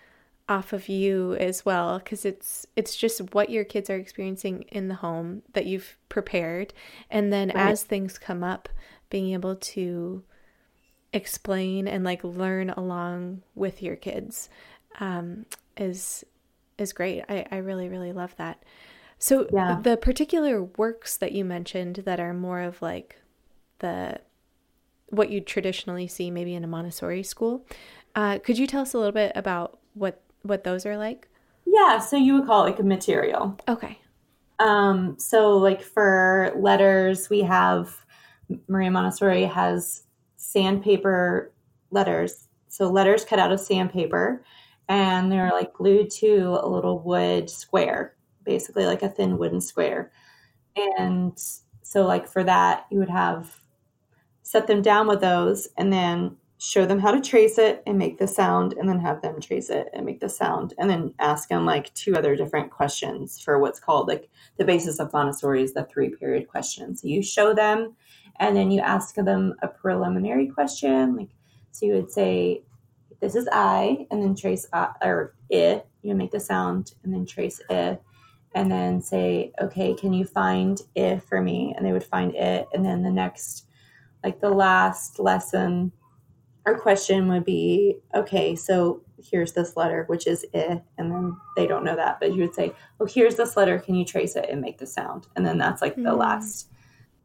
off 0.48 0.72
of 0.72 0.88
you 0.88 1.34
as 1.34 1.66
well 1.66 1.98
because 1.98 2.24
it's 2.24 2.66
it's 2.74 2.96
just 2.96 3.34
what 3.34 3.50
your 3.50 3.64
kids 3.64 3.90
are 3.90 3.96
experiencing 3.96 4.62
in 4.68 4.88
the 4.88 4.94
home 4.94 5.42
that 5.52 5.66
you've 5.66 5.98
prepared 6.08 6.72
and 7.10 7.30
then 7.30 7.48
right. 7.48 7.70
as 7.70 7.82
things 7.82 8.16
come 8.16 8.42
up 8.42 8.70
being 9.10 9.34
able 9.34 9.56
to 9.56 10.22
explain 11.12 11.86
and 11.86 12.02
like 12.02 12.24
learn 12.24 12.70
along 12.70 13.42
with 13.54 13.82
your 13.82 13.94
kids 13.94 14.48
um, 15.00 15.44
is 15.76 16.24
is 16.78 16.94
great 16.94 17.22
I, 17.28 17.44
I 17.50 17.56
really 17.58 17.90
really 17.90 18.14
love 18.14 18.34
that 18.36 18.62
so 19.18 19.48
yeah. 19.52 19.80
the 19.82 19.96
particular 19.96 20.62
works 20.62 21.16
that 21.16 21.32
you 21.32 21.44
mentioned 21.44 21.96
that 22.04 22.20
are 22.20 22.32
more 22.32 22.60
of 22.60 22.80
like 22.80 23.20
the 23.80 24.20
what 25.10 25.30
you'd 25.30 25.46
traditionally 25.46 26.06
see 26.06 26.30
maybe 26.30 26.54
in 26.54 26.64
a 26.64 26.66
Montessori 26.66 27.22
school, 27.22 27.64
uh, 28.14 28.38
could 28.38 28.58
you 28.58 28.66
tell 28.66 28.82
us 28.82 28.94
a 28.94 28.98
little 28.98 29.12
bit 29.12 29.32
about 29.34 29.78
what 29.94 30.20
what 30.42 30.64
those 30.64 30.86
are 30.86 30.96
like? 30.96 31.28
Yeah, 31.66 31.98
so 31.98 32.16
you 32.16 32.34
would 32.34 32.46
call 32.46 32.64
it 32.64 32.70
like 32.70 32.78
a 32.78 32.84
material. 32.84 33.58
Okay. 33.68 33.98
Um, 34.58 35.16
so 35.18 35.56
like 35.56 35.82
for 35.82 36.52
letters, 36.56 37.28
we 37.30 37.40
have 37.40 37.96
Maria 38.68 38.90
Montessori 38.90 39.44
has 39.44 40.02
sandpaper 40.36 41.52
letters. 41.90 42.48
So 42.68 42.88
letters 42.88 43.24
cut 43.24 43.38
out 43.38 43.52
of 43.52 43.60
sandpaper 43.60 44.42
and 44.88 45.30
they're 45.30 45.50
like 45.50 45.72
glued 45.74 46.10
to 46.10 46.58
a 46.62 46.68
little 46.68 47.00
wood 47.00 47.50
square 47.50 48.14
basically 48.48 48.86
like 48.86 49.02
a 49.02 49.08
thin 49.10 49.36
wooden 49.36 49.60
square. 49.60 50.10
And 50.98 51.38
so, 51.82 52.06
like 52.06 52.26
for 52.26 52.42
that, 52.44 52.86
you 52.90 52.98
would 52.98 53.10
have 53.10 53.60
set 54.42 54.66
them 54.66 54.80
down 54.80 55.06
with 55.06 55.20
those 55.20 55.68
and 55.76 55.92
then 55.92 56.36
show 56.56 56.86
them 56.86 56.98
how 56.98 57.12
to 57.12 57.20
trace 57.20 57.58
it 57.58 57.82
and 57.86 57.96
make 57.98 58.18
the 58.18 58.26
sound, 58.26 58.72
and 58.72 58.88
then 58.88 58.98
have 58.98 59.22
them 59.22 59.40
trace 59.40 59.70
it 59.70 59.88
and 59.92 60.04
make 60.04 60.18
the 60.18 60.28
sound, 60.28 60.74
and 60.78 60.90
then 60.90 61.14
ask 61.20 61.48
them 61.48 61.64
like 61.64 61.92
two 61.94 62.16
other 62.16 62.34
different 62.34 62.70
questions 62.70 63.38
for 63.38 63.58
what's 63.58 63.78
called 63.78 64.08
like 64.08 64.28
the 64.56 64.64
basis 64.64 64.98
of 64.98 65.12
Montessori 65.12 65.62
is 65.62 65.74
the 65.74 65.84
three 65.84 66.08
period 66.08 66.48
question. 66.48 66.96
So 66.96 67.06
you 67.06 67.22
show 67.22 67.54
them, 67.54 67.94
and 68.40 68.56
then 68.56 68.70
you 68.70 68.80
ask 68.80 69.14
them 69.14 69.54
a 69.62 69.68
preliminary 69.68 70.48
question, 70.48 71.16
like 71.16 71.30
so 71.70 71.86
you 71.86 71.92
would 71.92 72.10
say, 72.10 72.62
"This 73.20 73.34
is 73.36 73.48
I," 73.52 74.06
and 74.10 74.22
then 74.22 74.34
trace 74.34 74.66
uh, 74.72 74.88
I, 75.00 75.06
or 75.06 75.34
it. 75.50 75.86
You 76.02 76.14
make 76.14 76.30
the 76.30 76.40
sound 76.40 76.94
and 77.04 77.12
then 77.12 77.26
trace 77.26 77.60
it 77.68 78.02
and 78.54 78.70
then 78.70 79.00
say, 79.00 79.52
okay, 79.60 79.94
can 79.94 80.12
you 80.12 80.24
find 80.24 80.80
it 80.94 81.22
for 81.22 81.40
me? 81.40 81.74
And 81.76 81.84
they 81.84 81.92
would 81.92 82.04
find 82.04 82.34
it. 82.34 82.66
And 82.72 82.84
then 82.84 83.02
the 83.02 83.10
next, 83.10 83.66
like 84.24 84.40
the 84.40 84.50
last 84.50 85.18
lesson 85.18 85.92
or 86.66 86.78
question 86.78 87.28
would 87.28 87.44
be, 87.44 87.96
okay, 88.14 88.56
so 88.56 89.02
here's 89.18 89.52
this 89.52 89.76
letter, 89.76 90.04
which 90.06 90.26
is 90.26 90.44
it. 90.52 90.82
And 90.96 91.10
then 91.10 91.36
they 91.56 91.66
don't 91.66 91.84
know 91.84 91.96
that, 91.96 92.20
but 92.20 92.34
you 92.34 92.42
would 92.42 92.54
say, 92.54 92.72
oh, 93.00 93.06
here's 93.06 93.36
this 93.36 93.56
letter. 93.56 93.78
Can 93.78 93.94
you 93.94 94.04
trace 94.04 94.36
it 94.36 94.48
and 94.50 94.60
make 94.60 94.78
the 94.78 94.86
sound? 94.86 95.26
And 95.36 95.46
then 95.46 95.58
that's 95.58 95.82
like 95.82 95.96
mm. 95.96 96.04
the 96.04 96.12
hmm. 96.12 96.18
last 96.18 96.70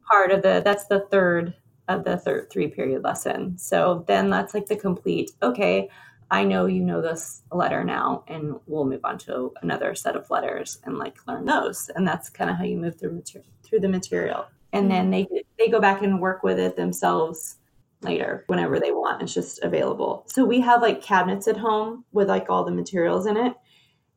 part 0.09 0.31
of 0.31 0.41
the, 0.41 0.61
that's 0.63 0.85
the 0.85 1.01
third 1.11 1.53
of 1.87 2.03
the 2.05 2.17
third 2.17 2.49
three 2.49 2.67
period 2.67 3.03
lesson. 3.03 3.57
So 3.57 4.05
then 4.07 4.29
that's 4.29 4.53
like 4.53 4.67
the 4.67 4.75
complete, 4.75 5.31
okay, 5.41 5.89
I 6.33 6.43
know 6.43 6.65
you 6.65 6.81
know 6.81 6.99
this 6.99 7.43
letter 7.51 7.83
now, 7.83 8.23
and 8.27 8.55
we'll 8.65 8.85
move 8.85 9.01
on 9.03 9.19
to 9.19 9.53
another 9.61 9.93
set 9.93 10.15
of 10.15 10.31
letters 10.31 10.79
and 10.83 10.97
like 10.97 11.15
learn 11.27 11.47
oh. 11.47 11.65
those. 11.65 11.91
And 11.95 12.07
that's 12.07 12.27
kind 12.27 12.49
of 12.49 12.57
how 12.57 12.63
you 12.63 12.75
move 12.75 12.99
through 12.99 13.11
material, 13.11 13.47
through 13.61 13.81
the 13.81 13.87
material. 13.87 14.45
And 14.71 14.85
mm-hmm. 14.89 14.89
then 14.89 15.11
they 15.11 15.27
they 15.59 15.69
go 15.69 15.79
back 15.79 16.01
and 16.01 16.19
work 16.19 16.41
with 16.41 16.57
it 16.57 16.75
themselves 16.75 17.57
later 18.01 18.45
whenever 18.47 18.79
they 18.79 18.91
want. 18.91 19.21
It's 19.21 19.35
just 19.35 19.61
available. 19.61 20.23
So 20.25 20.43
we 20.43 20.59
have 20.61 20.81
like 20.81 21.03
cabinets 21.03 21.47
at 21.47 21.55
home 21.55 22.03
with 22.13 22.29
like 22.29 22.49
all 22.49 22.65
the 22.65 22.71
materials 22.71 23.27
in 23.27 23.37
it 23.37 23.53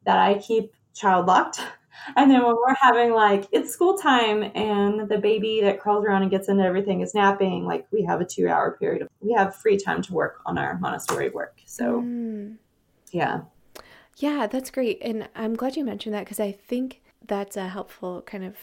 that 0.07 0.19
I 0.19 0.39
keep 0.39 0.73
child 0.95 1.27
locked. 1.27 1.61
And 2.15 2.31
then 2.31 2.45
when 2.45 2.55
we're 2.55 2.75
having 2.75 3.13
like 3.15 3.47
it's 3.53 3.73
school 3.73 3.97
time 3.97 4.53
and 4.55 5.09
the 5.09 5.19
baby 5.19 5.63
that 5.63 5.81
crawls 5.81 6.05
around 6.05 6.23
and 6.23 6.31
gets 6.31 6.49
into 6.49 6.63
everything 6.63 7.01
is 7.01 7.15
napping, 7.15 7.65
like 7.65 7.87
we 7.91 8.05
have 8.05 8.21
a 8.21 8.25
two 8.25 8.49
hour 8.49 8.77
period. 8.79 9.03
Of, 9.03 9.09
we 9.21 9.33
have 9.33 9.57
free 9.57 9.79
time 9.79 10.03
to 10.03 10.13
work 10.13 10.41
on 10.45 10.59
our 10.59 10.79
Montessori 10.79 11.31
work. 11.31 11.56
So, 11.77 12.01
mm. 12.01 12.57
yeah. 13.13 13.43
Yeah, 14.17 14.47
that's 14.47 14.71
great. 14.71 14.99
And 15.03 15.29
I'm 15.35 15.55
glad 15.55 15.77
you 15.77 15.85
mentioned 15.85 16.15
that 16.15 16.25
because 16.25 16.41
I 16.41 16.51
think 16.53 17.03
that's 17.27 17.57
a 17.57 17.69
helpful 17.69 18.23
kind 18.23 18.45
of 18.45 18.57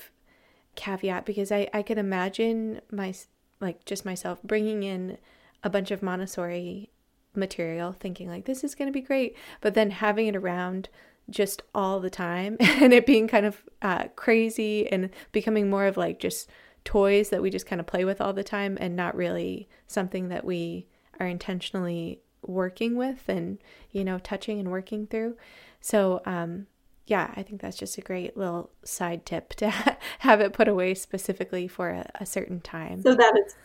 caveat 0.76 1.24
because 1.24 1.52
I, 1.52 1.70
I 1.74 1.84
could 1.84 2.00
imagine 2.00 2.82
my 2.92 3.14
like 3.60 3.86
just 3.86 4.04
myself 4.04 4.42
bringing 4.42 4.82
in 4.82 5.20
a 5.64 5.70
bunch 5.70 5.92
of 5.92 6.02
Montessori 6.02 6.90
material, 7.36 7.94
thinking 7.94 8.28
like 8.28 8.46
this 8.46 8.64
is 8.64 8.74
going 8.74 8.88
to 8.88 9.00
be 9.00 9.06
great, 9.06 9.38
but 9.62 9.76
then 9.76 9.92
having 9.92 10.26
it 10.26 10.36
around 10.36 10.90
just 11.30 11.62
all 11.76 12.00
the 12.00 12.10
time 12.10 12.58
and 12.60 12.92
it 12.94 13.06
being 13.06 13.28
kind 13.28 13.46
of 13.46 13.62
uh, 13.84 14.06
crazy 14.16 14.92
and 14.92 15.12
becoming 15.32 15.70
more 15.70 15.86
of 15.86 15.98
like 15.98 16.20
just 16.20 16.50
toys 16.84 17.30
that 17.30 17.44
we 17.44 17.52
just 17.52 17.68
kind 17.68 17.80
of 17.80 17.86
play 17.86 18.04
with 18.04 18.20
all 18.20 18.34
the 18.34 18.44
time 18.44 18.76
and 18.82 18.96
not 18.96 19.16
really 19.16 19.70
something 19.86 20.30
that 20.30 20.44
we 20.44 20.88
are 21.20 21.28
intentionally 21.28 22.23
working 22.48 22.96
with 22.96 23.28
and 23.28 23.60
you 23.92 24.04
know 24.04 24.20
touching 24.20 24.60
and 24.60 24.72
working 24.72 25.08
through. 25.08 25.36
So 25.82 26.22
um 26.26 26.68
yeah 27.06 27.34
i 27.36 27.44
think 27.44 27.60
that's 27.60 27.76
just 27.76 27.98
a 27.98 28.02
great 28.02 28.38
little 28.38 28.70
side 28.86 29.26
tip 29.26 29.50
to 29.50 29.70
have 30.20 30.40
it 30.40 30.54
put 30.54 30.70
away 30.70 30.94
specifically 30.94 31.68
for 31.68 31.90
a, 31.90 32.10
a 32.20 32.26
certain 32.26 32.62
time. 32.62 33.02
So 33.02 33.16
that 33.16 33.34
it's 33.36 33.56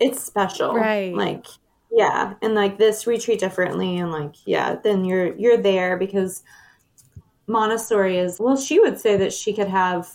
it's 0.00 0.24
special. 0.24 0.74
Right. 0.74 1.14
Like 1.14 1.46
yeah 1.90 2.34
and 2.42 2.54
like 2.54 2.76
this 2.76 3.06
we 3.06 3.16
treat 3.18 3.40
differently 3.40 3.96
and 3.96 4.12
like 4.12 4.34
yeah 4.44 4.76
then 4.84 5.06
you're 5.06 5.34
you're 5.36 5.56
there 5.56 5.96
because 5.96 6.42
montessori 7.46 8.18
is 8.18 8.38
well 8.38 8.58
she 8.58 8.78
would 8.78 9.00
say 9.00 9.16
that 9.16 9.32
she 9.32 9.54
could 9.54 9.68
have 9.68 10.06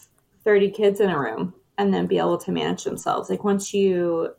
30 0.43 0.69
kids 0.69 0.99
in 0.99 1.09
a 1.09 1.19
room 1.19 1.53
and 1.77 1.93
then 1.93 2.05
be 2.05 2.17
able 2.17 2.37
to 2.37 2.51
manage 2.51 2.83
themselves. 2.83 3.29
Like 3.29 3.43
once 3.43 3.73
you 3.73 4.33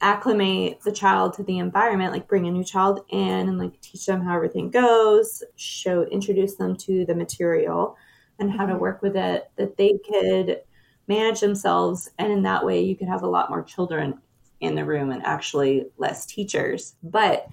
acclimate 0.00 0.80
the 0.82 0.92
child 0.92 1.32
to 1.32 1.42
the 1.44 1.58
environment 1.58 2.12
like 2.12 2.28
bring 2.28 2.46
a 2.46 2.50
new 2.50 2.64
child 2.64 3.00
in 3.08 3.48
and 3.48 3.58
like 3.58 3.80
teach 3.80 4.04
them 4.04 4.20
how 4.20 4.34
everything 4.34 4.70
goes 4.70 5.42
show 5.56 6.02
introduce 6.04 6.56
them 6.56 6.76
to 6.76 7.06
the 7.06 7.14
material 7.14 7.96
and 8.38 8.52
how 8.52 8.66
to 8.66 8.72
mm-hmm. 8.72 8.82
work 8.82 9.00
with 9.00 9.16
it 9.16 9.50
that 9.56 9.76
they 9.78 9.98
could 10.06 10.60
manage 11.08 11.40
themselves 11.40 12.10
and 12.18 12.30
in 12.30 12.42
that 12.42 12.64
way 12.64 12.82
you 12.82 12.94
could 12.94 13.08
have 13.08 13.22
a 13.22 13.28
lot 13.28 13.48
more 13.48 13.62
children 13.62 14.20
in 14.60 14.74
the 14.74 14.84
room 14.84 15.10
and 15.10 15.24
actually 15.24 15.86
less 15.98 16.26
teachers. 16.26 16.94
But 17.02 17.48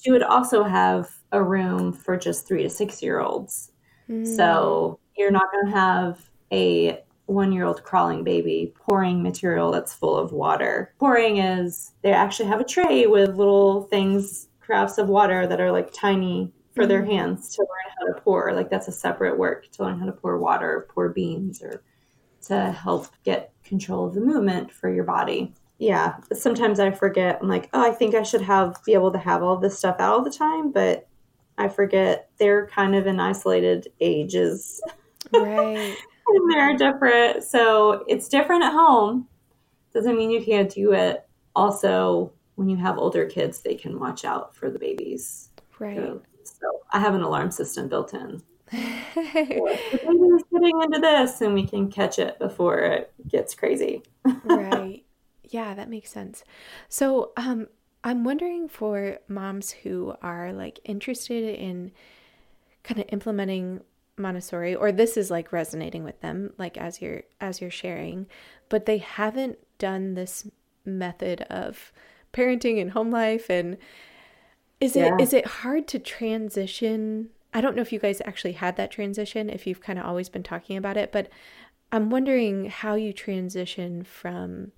she 0.00 0.10
would 0.10 0.22
also 0.22 0.62
have 0.62 1.10
a 1.32 1.42
room 1.42 1.92
for 1.92 2.16
just 2.16 2.46
three 2.46 2.62
to 2.62 2.70
six 2.70 3.02
year 3.02 3.20
olds. 3.20 3.72
Mm. 4.08 4.26
So 4.36 4.98
you're 5.16 5.30
not 5.30 5.50
going 5.52 5.66
to 5.66 5.72
have 5.72 6.30
a 6.52 7.02
one 7.26 7.52
year 7.52 7.64
old 7.64 7.82
crawling 7.82 8.24
baby 8.24 8.72
pouring 8.78 9.22
material 9.22 9.70
that's 9.70 9.94
full 9.94 10.16
of 10.16 10.32
water. 10.32 10.94
Pouring 10.98 11.38
is 11.38 11.92
they 12.02 12.12
actually 12.12 12.48
have 12.48 12.60
a 12.60 12.64
tray 12.64 13.06
with 13.06 13.36
little 13.36 13.82
things, 13.84 14.48
carafes 14.66 14.98
of 14.98 15.08
water 15.08 15.46
that 15.46 15.60
are 15.60 15.72
like 15.72 15.92
tiny 15.92 16.52
for 16.74 16.86
their 16.86 17.02
mm-hmm. 17.02 17.12
hands 17.12 17.54
to 17.56 17.62
learn 17.62 17.94
how 17.98 18.06
to 18.14 18.20
pour. 18.20 18.52
Like 18.52 18.70
that's 18.70 18.88
a 18.88 18.92
separate 18.92 19.38
work 19.38 19.70
to 19.72 19.82
learn 19.82 19.98
how 19.98 20.06
to 20.06 20.12
pour 20.12 20.38
water, 20.38 20.86
pour 20.90 21.08
beans, 21.08 21.62
or 21.62 21.82
to 22.42 22.70
help 22.70 23.08
get 23.24 23.52
control 23.64 24.06
of 24.06 24.14
the 24.14 24.20
movement 24.20 24.70
for 24.72 24.92
your 24.92 25.04
body 25.04 25.52
yeah, 25.78 26.16
sometimes 26.32 26.80
I 26.80 26.90
forget. 26.90 27.38
I'm 27.40 27.48
like, 27.48 27.68
oh, 27.72 27.86
I 27.86 27.92
think 27.92 28.14
I 28.14 28.22
should 28.22 28.40
have 28.42 28.82
be 28.84 28.94
able 28.94 29.12
to 29.12 29.18
have 29.18 29.42
all 29.42 29.58
this 29.58 29.78
stuff 29.78 29.96
out 29.98 30.12
all 30.12 30.24
the 30.24 30.30
time, 30.30 30.72
but 30.72 31.06
I 31.58 31.68
forget 31.68 32.30
they're 32.38 32.66
kind 32.68 32.94
of 32.94 33.06
in 33.06 33.20
isolated 33.20 33.88
ages. 34.00 34.80
Right. 35.32 35.96
And 36.28 36.50
they're 36.52 36.76
different. 36.76 37.44
So 37.44 38.04
it's 38.08 38.28
different 38.28 38.64
at 38.64 38.72
home. 38.72 39.28
Doesn't 39.92 40.16
mean 40.16 40.30
you 40.30 40.44
can't 40.44 40.70
do 40.70 40.92
it. 40.92 41.26
Also, 41.54 42.32
when 42.56 42.68
you 42.68 42.76
have 42.76 42.98
older 42.98 43.26
kids, 43.26 43.60
they 43.60 43.74
can 43.74 43.98
watch 43.98 44.24
out 44.24 44.54
for 44.54 44.70
the 44.70 44.78
babies. 44.78 45.50
Right. 45.78 45.96
So, 45.96 46.22
so 46.44 46.80
I 46.92 47.00
have 47.00 47.14
an 47.14 47.22
alarm 47.22 47.50
system 47.50 47.88
built 47.88 48.14
in. 48.14 48.42
the 48.72 50.00
baby's 50.02 50.42
getting 50.52 50.82
into 50.82 50.98
this, 51.00 51.40
and 51.40 51.54
we 51.54 51.66
can 51.66 51.90
catch 51.90 52.18
it 52.18 52.38
before 52.38 52.78
it 52.80 53.12
gets 53.28 53.54
crazy. 53.54 54.02
right. 54.44 55.04
Yeah, 55.44 55.74
that 55.74 55.88
makes 55.88 56.10
sense. 56.10 56.42
So, 56.88 57.32
um, 57.36 57.68
I'm 58.02 58.24
wondering 58.24 58.68
for 58.68 59.18
moms 59.28 59.70
who 59.70 60.14
are 60.22 60.52
like 60.52 60.80
interested 60.84 61.58
in 61.58 61.92
kind 62.82 63.00
of 63.00 63.06
implementing 63.10 63.80
Montessori 64.16 64.74
or 64.74 64.92
this 64.92 65.16
is 65.16 65.30
like 65.30 65.52
resonating 65.52 66.04
with 66.04 66.20
them 66.20 66.52
like 66.58 66.76
as 66.76 67.00
you're 67.00 67.22
as 67.40 67.60
you're 67.60 67.70
sharing, 67.70 68.26
but 68.68 68.86
they 68.86 68.98
haven't 68.98 69.58
done 69.78 70.14
this 70.14 70.48
method 70.84 71.42
of 71.42 71.92
parenting 72.32 72.80
and 72.80 72.92
home 72.92 73.10
life 73.10 73.50
and 73.50 73.76
is 74.80 74.96
yeah. 74.96 75.14
it 75.14 75.20
is 75.20 75.32
it 75.32 75.46
hard 75.46 75.86
to 75.88 75.98
transition? 75.98 77.30
I 77.54 77.60
don't 77.60 77.76
know 77.76 77.82
if 77.82 77.92
you 77.92 77.98
guys 77.98 78.20
actually 78.24 78.52
had 78.52 78.76
that 78.76 78.90
transition 78.90 79.48
if 79.48 79.66
you've 79.66 79.80
kind 79.80 79.98
of 79.98 80.04
always 80.04 80.28
been 80.28 80.42
talking 80.42 80.76
about 80.76 80.96
it, 80.96 81.12
but 81.12 81.28
I'm 81.92 82.10
wondering 82.10 82.66
how 82.66 82.94
you 82.94 83.12
transition 83.12 84.04
from 84.04 84.72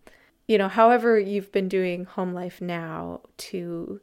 you 0.46 0.56
know, 0.56 0.68
however 0.68 1.18
you've 1.18 1.52
been 1.52 1.68
doing 1.68 2.06
home 2.06 2.32
life 2.32 2.60
now 2.60 3.20
to 3.36 4.00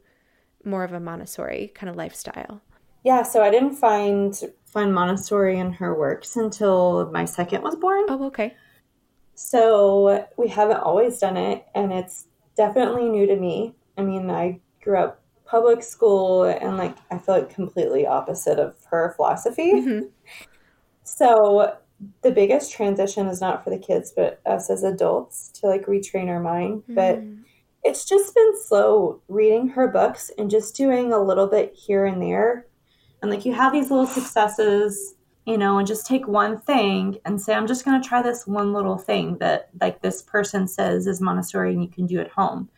more 0.66 0.84
of 0.84 0.92
a 0.92 1.00
Montessori 1.00 1.72
kind 1.74 1.88
of 1.88 1.96
lifestyle? 1.96 2.60
Yeah, 3.06 3.22
so 3.22 3.40
I 3.40 3.50
didn't 3.50 3.76
find 3.76 4.36
find 4.64 4.92
Montessori 4.92 5.60
in 5.60 5.74
her 5.74 5.96
works 5.96 6.34
until 6.34 7.08
my 7.12 7.24
second 7.24 7.62
was 7.62 7.76
born. 7.76 8.06
Oh, 8.08 8.24
okay. 8.24 8.56
So 9.36 10.26
we 10.36 10.48
haven't 10.48 10.78
always 10.78 11.20
done 11.20 11.36
it, 11.36 11.64
and 11.72 11.92
it's 11.92 12.26
definitely 12.56 13.08
new 13.08 13.24
to 13.28 13.36
me. 13.36 13.76
I 13.96 14.02
mean, 14.02 14.28
I 14.28 14.58
grew 14.82 14.98
up 14.98 15.22
public 15.44 15.84
school, 15.84 16.42
and 16.42 16.78
like 16.78 16.96
I 17.12 17.18
feel 17.18 17.36
like 17.36 17.54
completely 17.54 18.08
opposite 18.08 18.58
of 18.58 18.74
her 18.90 19.12
philosophy. 19.14 19.74
Mm-hmm. 19.74 20.06
So 21.04 21.76
the 22.22 22.32
biggest 22.32 22.72
transition 22.72 23.28
is 23.28 23.40
not 23.40 23.62
for 23.62 23.70
the 23.70 23.78
kids, 23.78 24.12
but 24.16 24.40
us 24.46 24.68
as 24.68 24.82
adults 24.82 25.52
to 25.60 25.68
like 25.68 25.86
retrain 25.86 26.26
our 26.26 26.40
mind. 26.40 26.82
Mm. 26.90 26.94
But 26.96 27.22
it's 27.84 28.04
just 28.04 28.34
been 28.34 28.52
slow 28.64 29.22
reading 29.28 29.68
her 29.68 29.86
books 29.86 30.32
and 30.36 30.50
just 30.50 30.74
doing 30.74 31.12
a 31.12 31.22
little 31.22 31.46
bit 31.46 31.72
here 31.72 32.04
and 32.04 32.20
there. 32.20 32.65
And 33.26 33.34
like 33.34 33.44
you 33.44 33.54
have 33.54 33.72
these 33.72 33.90
little 33.90 34.06
successes, 34.06 35.16
you 35.46 35.58
know, 35.58 35.78
and 35.78 35.86
just 35.86 36.06
take 36.06 36.28
one 36.28 36.60
thing 36.60 37.18
and 37.24 37.42
say, 37.42 37.54
I'm 37.54 37.66
just 37.66 37.84
going 37.84 38.00
to 38.00 38.08
try 38.08 38.22
this 38.22 38.46
one 38.46 38.72
little 38.72 38.98
thing 38.98 39.38
that 39.38 39.70
like 39.80 40.00
this 40.00 40.22
person 40.22 40.68
says 40.68 41.08
is 41.08 41.20
Montessori 41.20 41.72
and 41.72 41.82
you 41.82 41.88
can 41.88 42.06
do 42.06 42.20
at 42.20 42.30
home. 42.30 42.68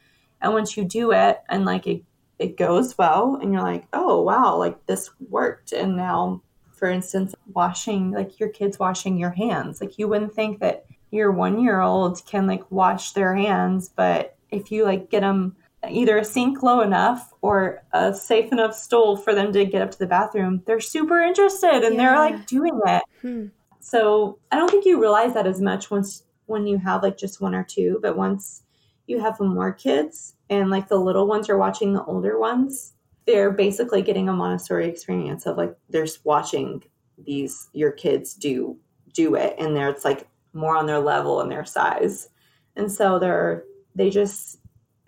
And 0.41 0.55
once 0.55 0.75
you 0.75 0.87
do 0.87 1.13
it 1.13 1.43
and 1.51 1.67
like 1.67 1.87
it, 1.87 2.03
it 2.39 2.57
goes 2.57 2.97
well 2.97 3.39
and 3.43 3.53
you're 3.53 3.63
like, 3.63 3.85
oh, 3.93 4.23
wow, 4.23 4.57
like 4.57 4.87
this 4.87 5.11
worked. 5.29 5.73
And 5.73 5.99
now 5.99 6.41
for 6.73 6.89
instance, 6.89 7.35
washing 7.53 8.13
like 8.13 8.41
your 8.41 8.49
kids 8.49 8.79
washing 8.79 9.19
your 9.19 9.33
hands. 9.33 9.83
Like 9.83 9.99
you 9.99 10.09
wouldn't 10.09 10.35
think 10.35 10.61
that 10.61 10.87
your 11.11 11.31
one 11.31 11.63
year 11.63 11.83
old 11.83 12.25
can 12.25 12.47
like 12.47 12.71
wash 12.71 13.13
their 13.13 13.37
hands, 13.37 13.91
but 13.95 14.39
if 14.51 14.73
you 14.73 14.85
like 14.85 15.11
get 15.11 15.21
them 15.21 15.57
either 15.89 16.19
a 16.19 16.25
sink 16.25 16.63
low 16.63 16.81
enough 16.81 17.33
or 17.41 17.83
a 17.93 18.13
safe 18.13 18.51
enough 18.53 18.75
stool 18.75 19.17
for 19.17 19.35
them 19.35 19.53
to 19.53 19.65
get 19.65 19.83
up 19.83 19.91
to 19.93 19.99
the 19.99 20.07
bathroom, 20.07 20.63
they're 20.67 20.81
super 20.81 21.21
interested 21.21 21.85
and 21.85 21.95
yeah. 21.95 22.03
they're 22.03 22.19
like 22.19 22.47
doing 22.47 22.81
it. 22.87 23.03
Hmm. 23.23 23.47
So 23.81 24.39
I 24.51 24.57
don't 24.57 24.71
think 24.71 24.85
you 24.85 25.01
realize 25.01 25.35
that 25.35 25.47
as 25.47 25.61
much 25.61 25.91
once 25.91 26.25
when 26.47 26.67
you 26.67 26.79
have 26.79 27.03
like 27.03 27.17
just 27.17 27.41
one 27.41 27.55
or 27.55 27.65
two, 27.65 27.99
but 28.03 28.17
once 28.17 28.63
you 29.07 29.21
have 29.21 29.39
more 29.41 29.73
kids 29.73 30.35
and 30.51 30.71
like 30.71 30.89
the 30.89 30.99
little 30.99 31.27
ones 31.27 31.49
are 31.49 31.59
watching 31.59 31.93
the 31.93 32.05
older 32.05 32.39
ones, 32.39 32.95
they're 33.27 33.51
basically 33.51 34.03
getting 34.03 34.29
a 34.29 34.33
Montessori 34.33 34.89
experience 34.89 35.47
of 35.47 35.57
like 35.57 35.77
they're 35.91 36.07
watching 36.25 36.83
these 37.25 37.69
your 37.73 37.91
kids 37.91 38.35
do 38.35 38.77
do 39.13 39.35
it 39.35 39.55
and 39.59 39.77
they're 39.77 39.89
it's 39.89 40.05
like 40.05 40.29
more 40.53 40.77
on 40.77 40.87
their 40.87 40.99
level 40.99 41.41
and 41.41 41.51
their 41.51 41.65
size. 41.65 42.29
And 42.77 42.91
so 42.91 43.19
they're 43.19 43.65
they 43.95 44.11
just 44.11 44.59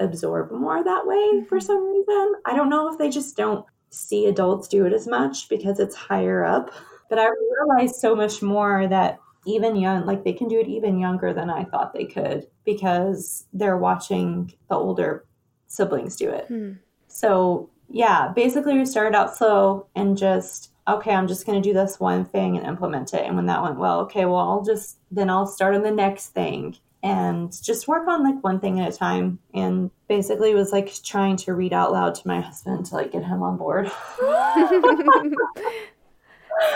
absorb 0.01 0.51
more 0.51 0.83
that 0.83 1.07
way 1.07 1.45
for 1.49 1.59
mm-hmm. 1.59 1.67
some 1.67 1.87
reason. 1.87 2.35
I 2.45 2.57
don't 2.57 2.71
know 2.71 2.91
if 2.93 2.99
they 2.99 3.11
just 3.11 3.37
don't 3.37 3.65
see 3.91 4.27
adults 4.27 4.69
do 4.69 4.87
it 4.87 4.93
as 4.93 5.07
much 5.07 5.49
because 5.49 5.79
it's 5.79 5.95
higher 5.95 6.45
up. 6.45 6.71
But 7.09 7.19
I 7.19 7.29
realized 7.29 7.97
so 7.97 8.15
much 8.15 8.41
more 8.41 8.87
that 8.87 9.19
even 9.47 9.77
young, 9.77 10.07
like 10.07 10.25
they 10.25 10.33
can 10.33 10.49
do 10.49 10.61
it 10.61 10.69
even 10.69 10.99
younger 10.99 11.33
than 11.33 11.51
I 11.51 11.65
thought 11.65 11.93
they 11.93 12.05
could 12.05 12.47
because 12.65 13.47
they're 13.53 13.77
watching 13.77 14.53
the 14.69 14.77
older 14.77 15.25
siblings 15.67 16.17
do 16.17 16.31
it. 16.31 16.47
Hmm. 16.47 16.73
So 17.09 17.71
yeah, 17.89 18.33
basically 18.35 18.79
we 18.79 18.87
started 18.87 19.17
out 19.17 19.37
slow 19.37 19.87
and 19.97 20.17
just 20.17 20.71
okay, 20.89 21.15
I'm 21.15 21.29
just 21.29 21.47
going 21.47 21.61
to 21.61 21.69
do 21.69 21.75
this 21.75 22.01
one 22.01 22.25
thing 22.25 22.57
and 22.57 22.67
implement 22.67 23.15
it. 23.15 23.25
And 23.25 23.37
when 23.37 23.47
that 23.47 23.63
went 23.63 23.79
well, 23.79 24.01
okay, 24.01 24.25
well, 24.25 24.39
I'll 24.39 24.65
just 24.65 24.99
then 25.11 25.31
I'll 25.31 25.47
start 25.47 25.75
on 25.75 25.83
the 25.83 25.91
next 25.91 26.29
thing 26.29 26.77
and 27.03 27.51
just 27.63 27.89
work 27.89 28.07
on 28.07 28.23
like 28.23 28.43
one 28.45 28.61
thing 28.61 28.81
at 28.81 28.93
a 28.93 28.97
time. 28.97 29.39
And 29.55 29.91
basically 30.09 30.55
was 30.55 30.73
like 30.73 30.93
trying 31.03 31.37
to 31.39 31.55
read 31.55 31.73
out 31.73 31.93
loud 31.93 32.15
to 32.17 32.29
my 32.29 32.41
husband 32.41 32.87
to 32.87 32.95
like 32.95 33.13
get 33.13 33.25
him 33.25 33.43
on 33.43 33.57
board. 33.57 33.87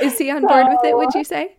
is 0.02 0.18
he 0.18 0.30
on 0.30 0.42
so, 0.42 0.48
board 0.48 0.66
with 0.68 0.84
it, 0.84 0.96
would 0.96 1.14
you 1.14 1.24
say? 1.24 1.56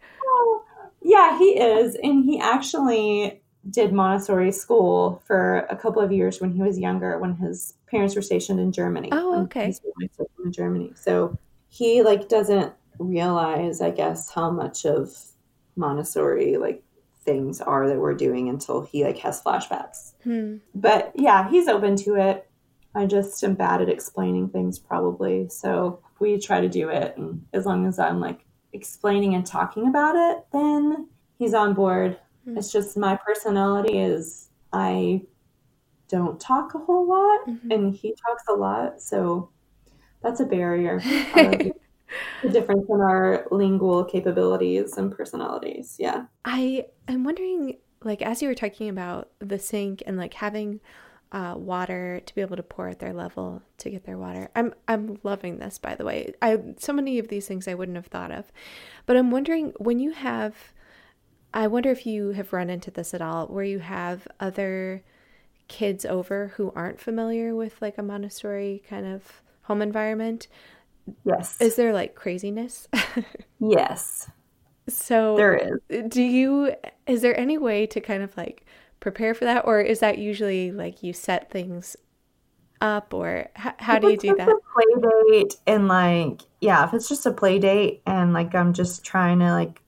Yeah, 1.01 1.37
he 1.37 1.59
is. 1.59 1.95
And 2.01 2.25
he 2.25 2.39
actually 2.39 3.41
did 3.69 3.93
Montessori 3.93 4.51
school 4.51 5.21
for 5.25 5.67
a 5.69 5.75
couple 5.75 6.01
of 6.01 6.11
years 6.11 6.39
when 6.39 6.51
he 6.51 6.61
was 6.61 6.79
younger, 6.79 7.17
when 7.19 7.35
his 7.35 7.73
parents 7.87 8.15
were 8.15 8.21
stationed 8.21 8.59
in 8.59 8.71
Germany. 8.71 9.09
Oh, 9.11 9.43
okay. 9.43 9.73
In 10.43 10.51
Germany, 10.51 10.93
so 10.95 11.37
he 11.67 12.03
like 12.03 12.29
doesn't 12.29 12.73
realize, 12.99 13.81
I 13.81 13.91
guess, 13.91 14.29
how 14.29 14.49
much 14.51 14.85
of 14.85 15.15
Montessori 15.75 16.57
like 16.57 16.83
things 17.25 17.59
are 17.61 17.87
that 17.87 17.99
we're 17.99 18.13
doing 18.13 18.49
until 18.49 18.81
he 18.83 19.03
like 19.03 19.17
has 19.19 19.41
flashbacks. 19.41 20.13
Hmm. 20.23 20.57
But 20.73 21.11
yeah, 21.15 21.49
he's 21.49 21.67
open 21.67 21.95
to 21.97 22.15
it. 22.15 22.47
I 22.93 23.05
just 23.05 23.43
am 23.43 23.55
bad 23.55 23.81
at 23.81 23.89
explaining 23.89 24.49
things 24.49 24.79
probably. 24.79 25.49
So 25.49 25.99
we 26.19 26.39
try 26.39 26.61
to 26.61 26.69
do 26.69 26.89
it 26.89 27.17
and 27.17 27.45
as 27.51 27.65
long 27.65 27.85
as 27.87 27.99
I'm 27.99 28.19
like 28.21 28.45
explaining 28.73 29.35
and 29.35 29.45
talking 29.45 29.87
about 29.87 30.15
it, 30.15 30.45
then 30.53 31.07
he's 31.37 31.53
on 31.53 31.73
board. 31.73 32.17
Hmm. 32.45 32.57
It's 32.57 32.71
just 32.71 32.95
my 32.95 33.17
personality 33.17 33.97
is 33.99 34.49
I 34.71 35.23
don't 36.07 36.39
talk 36.39 36.75
a 36.75 36.79
whole 36.79 37.07
lot 37.07 37.47
Mhm. 37.47 37.73
and 37.73 37.93
he 37.95 38.13
talks 38.25 38.43
a 38.47 38.53
lot, 38.53 39.01
so 39.01 39.49
that's 40.21 40.39
a 40.39 40.45
barrier. 40.45 41.01
The 42.41 42.49
difference 42.49 42.85
in 42.89 43.01
our 43.01 43.47
lingual 43.51 44.05
capabilities 44.05 44.97
and 44.97 45.11
personalities. 45.15 45.95
Yeah. 45.99 46.25
I 46.43 46.85
I 47.07 47.13
am 47.13 47.23
wondering, 47.23 47.77
like, 48.03 48.21
as 48.21 48.41
you 48.41 48.47
were 48.47 48.55
talking 48.55 48.89
about 48.89 49.29
the 49.39 49.59
sink 49.59 50.03
and 50.05 50.17
like 50.17 50.33
having 50.35 50.79
uh, 51.31 51.53
water 51.57 52.21
to 52.25 52.35
be 52.35 52.41
able 52.41 52.55
to 52.55 52.63
pour 52.63 52.87
at 52.87 52.99
their 52.99 53.13
level 53.13 53.61
to 53.77 53.89
get 53.89 54.05
their 54.05 54.17
water. 54.17 54.49
I'm 54.55 54.73
I'm 54.87 55.19
loving 55.23 55.57
this, 55.57 55.77
by 55.77 55.95
the 55.95 56.05
way. 56.05 56.33
I 56.41 56.59
so 56.77 56.93
many 56.93 57.19
of 57.19 57.27
these 57.27 57.45
things 57.47 57.67
I 57.67 57.73
wouldn't 57.73 57.97
have 57.97 58.07
thought 58.07 58.31
of, 58.31 58.51
but 59.05 59.17
I'm 59.17 59.31
wondering 59.31 59.73
when 59.77 59.99
you 59.99 60.11
have. 60.11 60.55
I 61.53 61.67
wonder 61.67 61.89
if 61.89 62.05
you 62.05 62.31
have 62.31 62.51
run 62.51 62.69
into 62.69 62.91
this 62.91 63.13
at 63.13 63.21
all, 63.21 63.47
where 63.47 63.63
you 63.63 63.79
have 63.79 64.27
other 64.39 65.03
kids 65.67 66.05
over 66.05 66.53
who 66.55 66.71
aren't 66.75 66.99
familiar 66.99 67.55
with 67.55 67.81
like 67.81 67.97
a 67.97 68.03
Montessori 68.03 68.83
kind 68.87 69.05
of 69.05 69.41
home 69.63 69.81
environment. 69.81 70.47
Yes. 71.23 71.59
Is 71.61 71.75
there 71.75 71.93
like 71.93 72.15
craziness? 72.15 72.87
yes. 73.59 74.29
so 74.87 75.35
There 75.35 75.55
is. 75.89 76.09
do 76.09 76.21
you 76.21 76.73
is 77.07 77.21
there 77.21 77.37
any 77.39 77.57
way 77.57 77.85
to 77.87 77.99
kind 78.01 78.23
of 78.23 78.35
like 78.37 78.65
prepare 78.99 79.33
for 79.33 79.45
that 79.45 79.65
or 79.65 79.81
is 79.81 79.99
that 79.99 80.17
usually 80.17 80.71
like 80.71 81.03
you 81.03 81.13
set 81.13 81.49
things 81.51 81.95
up 82.81 83.13
or 83.13 83.47
h- 83.57 83.73
how 83.79 83.99
do 83.99 84.09
you 84.09 84.17
do 84.17 84.35
that 84.35 84.47
a 84.49 84.59
play 84.73 85.11
date 85.41 85.55
and 85.65 85.87
like 85.87 86.41
yeah, 86.61 86.83
if 86.85 86.93
it's 86.93 87.07
just 87.07 87.25
a 87.25 87.31
play 87.31 87.59
date 87.59 88.01
and 88.05 88.33
like 88.33 88.53
I'm 88.55 88.73
just 88.73 89.03
trying 89.05 89.39
to 89.39 89.51
like 89.51 89.81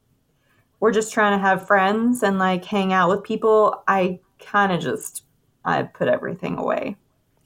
we're 0.80 0.92
just 0.92 1.12
trying 1.14 1.38
to 1.38 1.42
have 1.42 1.66
friends 1.68 2.24
and 2.24 2.38
like 2.40 2.64
hang 2.66 2.94
out 2.94 3.10
with 3.10 3.24
people, 3.24 3.84
I 3.88 4.20
kind 4.40 4.72
of 4.72 4.80
just 4.82 5.24
I 5.66 5.84
put 5.84 6.08
everything 6.08 6.58
away. 6.58 6.96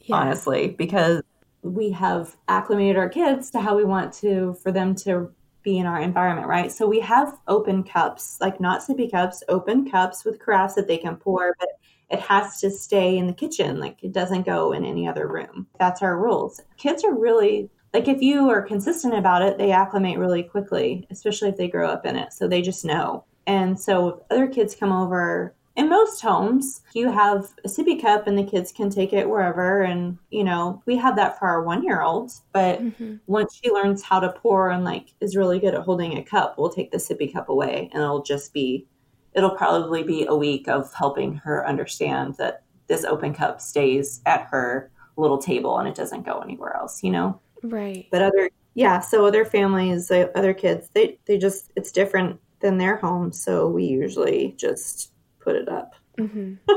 yeah 0.01 0.15
honestly, 0.17 0.69
because 0.69 1.21
we 1.63 1.91
have 1.91 2.35
acclimated 2.47 2.97
our 2.97 3.09
kids 3.09 3.51
to 3.51 3.59
how 3.59 3.75
we 3.75 3.83
want 3.83 4.13
to 4.13 4.53
for 4.61 4.71
them 4.71 4.95
to 4.95 5.31
be 5.63 5.77
in 5.77 5.85
our 5.85 6.01
environment, 6.01 6.47
right? 6.47 6.71
So 6.71 6.87
we 6.87 6.99
have 7.01 7.37
open 7.47 7.83
cups, 7.83 8.37
like 8.41 8.59
not 8.59 8.81
sippy 8.81 9.09
cups, 9.09 9.43
open 9.47 9.89
cups 9.89 10.25
with 10.25 10.39
carafes 10.39 10.75
that 10.75 10.87
they 10.87 10.97
can 10.97 11.15
pour, 11.15 11.55
but 11.59 11.69
it 12.09 12.19
has 12.19 12.59
to 12.61 12.69
stay 12.69 13.17
in 13.17 13.27
the 13.27 13.33
kitchen. 13.33 13.79
Like 13.79 13.97
it 14.01 14.11
doesn't 14.11 14.45
go 14.45 14.71
in 14.73 14.85
any 14.85 15.07
other 15.07 15.27
room. 15.27 15.67
That's 15.79 16.01
our 16.01 16.17
rules. 16.17 16.59
Kids 16.77 17.03
are 17.03 17.13
really 17.13 17.69
like 17.93 18.07
if 18.07 18.21
you 18.21 18.49
are 18.49 18.61
consistent 18.61 19.13
about 19.13 19.41
it, 19.41 19.57
they 19.57 19.71
acclimate 19.71 20.17
really 20.17 20.43
quickly, 20.43 21.05
especially 21.11 21.49
if 21.49 21.57
they 21.57 21.67
grow 21.67 21.89
up 21.89 22.05
in 22.05 22.15
it. 22.15 22.33
So 22.33 22.47
they 22.47 22.61
just 22.61 22.85
know. 22.85 23.25
And 23.47 23.79
so 23.79 24.23
other 24.31 24.47
kids 24.47 24.75
come 24.75 24.91
over 24.91 25.53
in 25.81 25.89
most 25.89 26.21
homes, 26.21 26.81
you 26.93 27.11
have 27.11 27.49
a 27.65 27.67
sippy 27.67 27.99
cup 27.99 28.27
and 28.27 28.37
the 28.37 28.43
kids 28.43 28.71
can 28.71 28.89
take 28.89 29.13
it 29.13 29.27
wherever. 29.27 29.81
And, 29.81 30.17
you 30.29 30.43
know, 30.43 30.81
we 30.85 30.95
have 30.97 31.15
that 31.15 31.39
for 31.39 31.47
our 31.47 31.63
one 31.63 31.83
year 31.83 32.01
old. 32.01 32.31
But 32.53 32.81
Mhm. 32.81 33.19
once 33.25 33.59
she 33.61 33.71
learns 33.71 34.03
how 34.03 34.19
to 34.19 34.31
pour 34.31 34.69
and 34.69 34.83
like 34.83 35.13
is 35.21 35.35
really 35.35 35.59
good 35.59 35.73
at 35.73 35.81
holding 35.81 36.17
a 36.17 36.23
cup, 36.23 36.57
we'll 36.57 36.69
take 36.69 36.91
the 36.91 36.99
sippy 36.99 37.31
cup 37.33 37.49
away 37.49 37.89
and 37.91 38.03
it'll 38.03 38.21
just 38.21 38.53
be, 38.53 38.85
it'll 39.33 39.55
probably 39.55 40.03
be 40.03 40.25
a 40.27 40.35
week 40.35 40.67
of 40.67 40.93
helping 40.93 41.33
her 41.37 41.67
understand 41.67 42.35
that 42.37 42.63
this 42.87 43.03
open 43.03 43.33
cup 43.33 43.59
stays 43.59 44.21
at 44.25 44.47
her 44.51 44.91
little 45.17 45.39
table 45.39 45.77
and 45.79 45.87
it 45.87 45.95
doesn't 45.95 46.25
go 46.25 46.39
anywhere 46.39 46.75
else, 46.77 47.03
you 47.03 47.11
know? 47.11 47.39
right 47.63 48.07
but 48.11 48.23
other 48.23 48.49
yeah 48.73 48.99
so 48.99 49.23
other 49.23 49.45
families 49.45 50.09
other 50.09 50.51
kids 50.51 50.89
they 50.95 51.19
they 51.27 51.37
just 51.37 51.71
it's 51.75 51.91
different 51.91 52.39
than 52.59 52.79
their 52.79 52.95
home 52.95 53.31
so 53.31 53.67
we 53.67 53.83
usually 53.83 54.55
just 54.57 55.11
put 55.51 55.61
it 55.61 55.69
up. 55.69 55.95
Hmm 56.17 56.53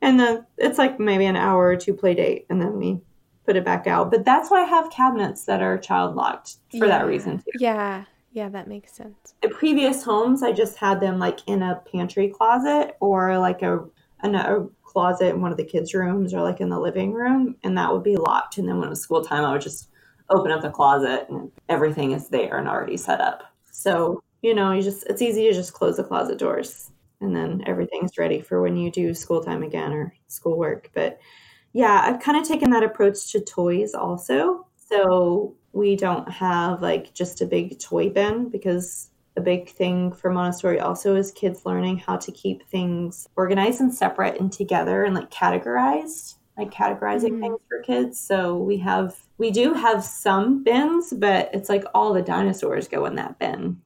and 0.00 0.20
then 0.20 0.46
it's 0.58 0.78
like 0.78 0.98
maybe 1.00 1.26
an 1.26 1.36
hour 1.36 1.66
or 1.66 1.76
two 1.76 1.94
play 1.94 2.14
date 2.14 2.46
and 2.50 2.60
then 2.60 2.76
we 2.76 3.00
put 3.44 3.56
it 3.56 3.64
back 3.64 3.86
out. 3.86 4.10
But 4.10 4.24
that's 4.24 4.50
why 4.50 4.62
i 4.62 4.64
have 4.64 4.90
cabinets 4.90 5.44
that 5.44 5.62
are 5.62 5.78
child 5.78 6.16
locked 6.16 6.56
for 6.78 6.86
that 6.86 7.06
reason 7.06 7.38
too. 7.38 7.44
Yeah. 7.58 8.04
Yeah 8.32 8.48
that 8.50 8.68
makes 8.68 8.92
sense. 8.92 9.34
In 9.42 9.50
previous 9.50 10.02
homes 10.02 10.42
i 10.42 10.52
just 10.52 10.76
had 10.76 11.00
them 11.00 11.18
like 11.18 11.40
in 11.46 11.62
a 11.62 11.80
pantry 11.90 12.28
closet 12.28 12.96
or 13.00 13.38
like 13.38 13.62
a, 13.62 13.84
an- 14.20 14.34
a 14.34 14.66
closet 14.82 15.28
in 15.28 15.40
one 15.42 15.50
of 15.52 15.58
the 15.58 15.64
kids 15.64 15.92
rooms 15.94 16.32
or 16.32 16.42
like 16.42 16.60
in 16.60 16.70
the 16.70 16.80
living 16.80 17.12
room 17.12 17.56
and 17.64 17.76
that 17.76 17.92
would 17.92 18.04
be 18.04 18.16
locked. 18.16 18.58
And 18.58 18.68
then 18.68 18.78
when 18.78 18.86
it 18.86 18.90
was 18.90 19.00
school 19.00 19.24
time 19.24 19.44
i 19.44 19.52
would 19.52 19.62
just 19.62 19.90
open 20.28 20.50
up 20.50 20.60
the 20.60 20.70
closet 20.70 21.26
and 21.28 21.50
everything 21.68 22.10
is 22.12 22.28
there 22.28 22.58
and 22.58 22.68
already 22.68 22.96
set 22.96 23.20
up. 23.20 23.44
So 23.70 24.22
you 24.42 24.54
know 24.54 24.72
you 24.72 24.82
just 24.82 25.04
it's 25.08 25.22
easy 25.22 25.44
to 25.48 25.52
just 25.52 25.72
close 25.72 25.96
the 25.96 26.04
closet 26.04 26.38
doors 26.38 26.90
and 27.20 27.34
then 27.34 27.62
everything's 27.66 28.18
ready 28.18 28.40
for 28.40 28.60
when 28.62 28.76
you 28.76 28.90
do 28.90 29.14
school 29.14 29.42
time 29.42 29.62
again 29.62 29.92
or 29.92 30.14
schoolwork 30.26 30.90
but 30.94 31.18
yeah 31.72 32.02
i've 32.04 32.20
kind 32.20 32.38
of 32.38 32.46
taken 32.46 32.70
that 32.70 32.82
approach 32.82 33.30
to 33.32 33.40
toys 33.40 33.94
also 33.94 34.66
so 34.76 35.54
we 35.72 35.96
don't 35.96 36.28
have 36.30 36.80
like 36.82 37.12
just 37.14 37.40
a 37.40 37.46
big 37.46 37.78
toy 37.78 38.08
bin 38.08 38.48
because 38.48 39.10
a 39.36 39.40
big 39.40 39.68
thing 39.68 40.12
for 40.12 40.30
Montessori 40.30 40.80
also 40.80 41.14
is 41.14 41.30
kids 41.32 41.66
learning 41.66 41.98
how 41.98 42.16
to 42.16 42.32
keep 42.32 42.66
things 42.68 43.26
organized 43.36 43.80
and 43.80 43.94
separate 43.94 44.40
and 44.40 44.50
together 44.50 45.04
and 45.04 45.14
like 45.14 45.30
categorized, 45.30 46.36
like 46.56 46.70
categorizing 46.70 47.32
Mhm. 47.32 47.40
things 47.40 47.60
for 47.68 47.82
kids. 47.82 48.18
So 48.18 48.56
we 48.56 48.78
have, 48.78 49.14
we 49.36 49.50
do 49.50 49.74
have 49.74 50.02
some 50.02 50.64
bins, 50.64 51.12
but 51.12 51.50
it's 51.52 51.68
like 51.68 51.84
all 51.94 52.14
the 52.14 52.22
dinosaurs 52.22 52.88
go 52.88 53.04
in 53.04 53.16
that 53.16 53.38
bin 53.38 53.82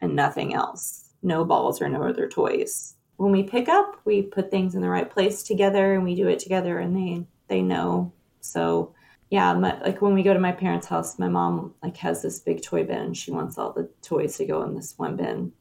and 0.00 0.14
nothing 0.14 0.54
else. 0.54 1.01
No 1.22 1.44
balls 1.44 1.80
or 1.80 1.88
no 1.88 2.02
other 2.02 2.28
toys. 2.28 2.94
When 3.16 3.32
we 3.32 3.42
pick 3.42 3.68
up, 3.68 4.00
we 4.04 4.22
put 4.22 4.50
things 4.50 4.74
in 4.74 4.80
the 4.80 4.88
right 4.88 5.08
place 5.08 5.42
together 5.42 5.94
and 5.94 6.02
we 6.02 6.14
do 6.14 6.28
it 6.28 6.38
together 6.38 6.78
and 6.78 6.96
they, 6.96 7.26
they 7.48 7.62
know. 7.62 8.12
So 8.40 8.94
yeah, 9.32 9.54
my, 9.54 9.80
like 9.80 10.02
when 10.02 10.12
we 10.12 10.22
go 10.22 10.34
to 10.34 10.38
my 10.38 10.52
parents' 10.52 10.88
house, 10.88 11.18
my 11.18 11.28
mom 11.28 11.74
like 11.82 11.96
has 11.96 12.20
this 12.20 12.38
big 12.38 12.62
toy 12.62 12.84
bin. 12.84 13.14
She 13.14 13.30
wants 13.30 13.56
all 13.56 13.72
the 13.72 13.88
toys 14.02 14.36
to 14.36 14.44
go 14.44 14.62
in 14.62 14.74
this 14.74 14.92
one 14.98 15.16
bin, 15.16 15.52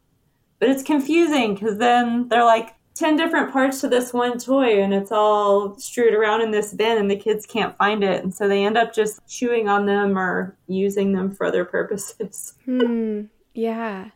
but 0.60 0.68
it's 0.68 0.84
confusing 0.84 1.54
because 1.54 1.78
then 1.78 2.28
they're 2.28 2.44
like 2.44 2.76
ten 2.96 3.16
different 3.16 3.54
parts 3.54 3.80
to 3.80 3.88
this 3.88 4.12
one 4.12 4.38
toy, 4.40 4.84
and 4.84 4.94
it's 4.94 5.10
all 5.10 5.78
strewed 5.80 6.14
around 6.14 6.42
in 6.42 6.52
this 6.52 6.74
bin, 6.74 6.98
and 6.98 7.10
the 7.10 7.16
kids 7.16 7.46
can't 7.46 7.78
find 7.78 8.04
it, 8.04 8.22
and 8.22 8.36
so 8.36 8.46
they 8.46 8.66
end 8.66 8.78
up 8.78 8.94
just 8.94 9.26
chewing 9.26 9.70
on 9.70 9.86
them 9.86 10.20
or 10.20 10.58
using 10.68 11.14
them 11.14 11.32
for 11.32 11.46
other 11.46 11.64
purposes. 11.64 12.56
hmm 12.66 13.22
yeah 13.54 14.10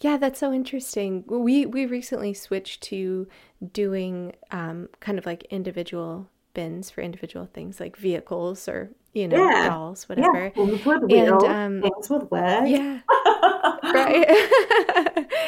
yeah 0.00 0.16
that's 0.16 0.38
so 0.40 0.52
interesting. 0.52 1.24
We 1.26 1.66
we 1.66 1.86
recently 1.86 2.34
switched 2.34 2.82
to 2.84 3.26
doing 3.72 4.34
um 4.50 4.88
kind 5.00 5.18
of 5.18 5.26
like 5.26 5.44
individual 5.50 6.28
bins 6.54 6.90
for 6.90 7.00
individual 7.00 7.46
things 7.52 7.78
like 7.80 7.96
vehicles 7.96 8.68
or 8.68 8.90
you 9.12 9.28
know 9.28 9.36
Yeah. 9.48 9.68
dolls 9.68 10.08
whatever. 10.08 10.44
Yeah, 10.44 10.50
things 10.50 10.84
wheels, 10.84 11.44
um, 11.44 11.82
things 11.82 12.10
with 12.10 12.30
legs. 12.32 12.70
yeah. 12.70 13.00
Right. 13.92 15.26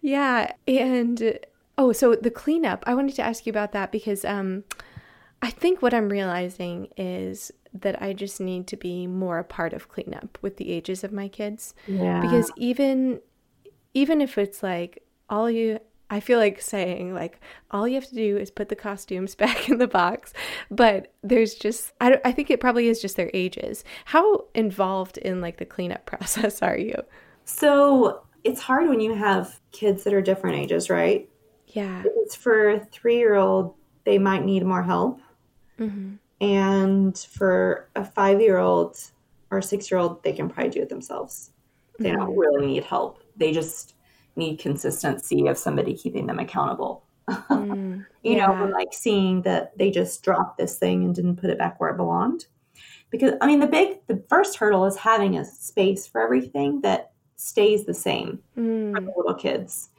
Yeah. 0.00 0.52
And 0.66 1.38
oh 1.78 1.92
so 1.92 2.14
the 2.14 2.30
cleanup 2.30 2.84
i 2.86 2.94
wanted 2.94 3.14
to 3.16 3.22
ask 3.22 3.46
you 3.46 3.50
about 3.50 3.72
that 3.72 3.90
because 3.90 4.24
um 4.26 4.62
i 5.40 5.48
think 5.48 5.80
what 5.80 5.94
i'm 5.94 6.10
realizing 6.10 6.86
is 6.98 7.50
that 7.72 8.00
i 8.02 8.12
just 8.12 8.38
need 8.40 8.66
to 8.66 8.76
be 8.76 9.06
more 9.06 9.38
a 9.38 9.44
part 9.44 9.72
of 9.72 9.88
cleanup 9.88 10.36
with 10.42 10.58
the 10.58 10.70
ages 10.70 11.02
of 11.02 11.12
my 11.12 11.28
kids. 11.28 11.74
Yeah. 11.86 12.20
because 12.20 12.50
even 12.56 13.20
even 13.94 14.20
if 14.20 14.38
it's 14.38 14.62
like 14.62 15.02
all 15.28 15.50
you 15.50 15.78
i 16.10 16.20
feel 16.20 16.38
like 16.38 16.60
saying 16.60 17.14
like 17.14 17.40
all 17.70 17.86
you 17.88 17.94
have 17.94 18.08
to 18.08 18.14
do 18.14 18.36
is 18.36 18.50
put 18.50 18.68
the 18.68 18.76
costumes 18.76 19.34
back 19.44 19.68
in 19.68 19.78
the 19.78 19.88
box 19.88 20.32
but 20.70 21.12
there's 21.22 21.54
just 21.54 21.92
i, 22.00 22.20
I 22.24 22.32
think 22.32 22.50
it 22.50 22.60
probably 22.60 22.88
is 22.88 23.00
just 23.00 23.16
their 23.16 23.30
ages 23.34 23.84
how 24.06 24.44
involved 24.54 25.18
in 25.18 25.40
like 25.40 25.58
the 25.58 25.66
cleanup 25.66 26.06
process 26.06 26.62
are 26.62 26.78
you 26.78 26.94
so 27.44 28.22
it's 28.44 28.60
hard 28.60 28.88
when 28.88 29.00
you 29.00 29.14
have 29.14 29.60
kids 29.72 30.04
that 30.04 30.14
are 30.14 30.22
different 30.22 30.56
ages, 30.56 30.90
right? 30.90 31.28
yeah 31.66 32.02
It's 32.04 32.34
for 32.34 32.70
a 32.70 32.80
three 32.86 33.18
year 33.18 33.34
old, 33.36 33.74
they 34.04 34.18
might 34.18 34.44
need 34.44 34.64
more 34.64 34.82
help. 34.82 35.20
hmm 35.78 36.18
And 36.40 37.16
for 37.18 37.88
a 37.94 38.04
five 38.04 38.40
year 38.40 38.58
old 38.58 38.98
or 39.50 39.62
six 39.62 39.90
year 39.90 40.00
old, 40.00 40.22
they 40.22 40.32
can 40.32 40.48
probably 40.48 40.70
do 40.70 40.82
it 40.82 40.88
themselves. 40.88 41.50
They 42.02 42.10
don't 42.10 42.36
really 42.36 42.66
need 42.66 42.84
help. 42.84 43.21
They 43.36 43.52
just 43.52 43.94
need 44.36 44.58
consistency 44.58 45.46
of 45.46 45.58
somebody 45.58 45.94
keeping 45.94 46.26
them 46.26 46.38
accountable. 46.38 47.04
Mm, 47.50 48.04
You 48.24 48.36
know, 48.36 48.52
yeah. 48.52 48.62
and, 48.62 48.72
like 48.72 48.92
seeing 48.92 49.42
that 49.42 49.76
they 49.76 49.90
just 49.90 50.22
dropped 50.22 50.56
this 50.56 50.78
thing 50.78 51.04
and 51.04 51.14
didn't 51.14 51.36
put 51.36 51.50
it 51.50 51.58
back 51.58 51.80
where 51.80 51.90
it 51.90 51.96
belonged. 51.96 52.46
Because, 53.10 53.32
I 53.40 53.46
mean, 53.46 53.58
the 53.60 53.66
big, 53.66 53.98
the 54.06 54.22
first 54.28 54.56
hurdle 54.56 54.86
is 54.86 54.96
having 54.96 55.36
a 55.36 55.44
space 55.44 56.06
for 56.06 56.20
everything 56.22 56.80
that 56.82 57.12
stays 57.36 57.84
the 57.84 57.94
same 57.94 58.38
for 58.54 58.60
Mm, 58.60 59.06
the 59.06 59.12
little 59.16 59.34
kids 59.34 59.90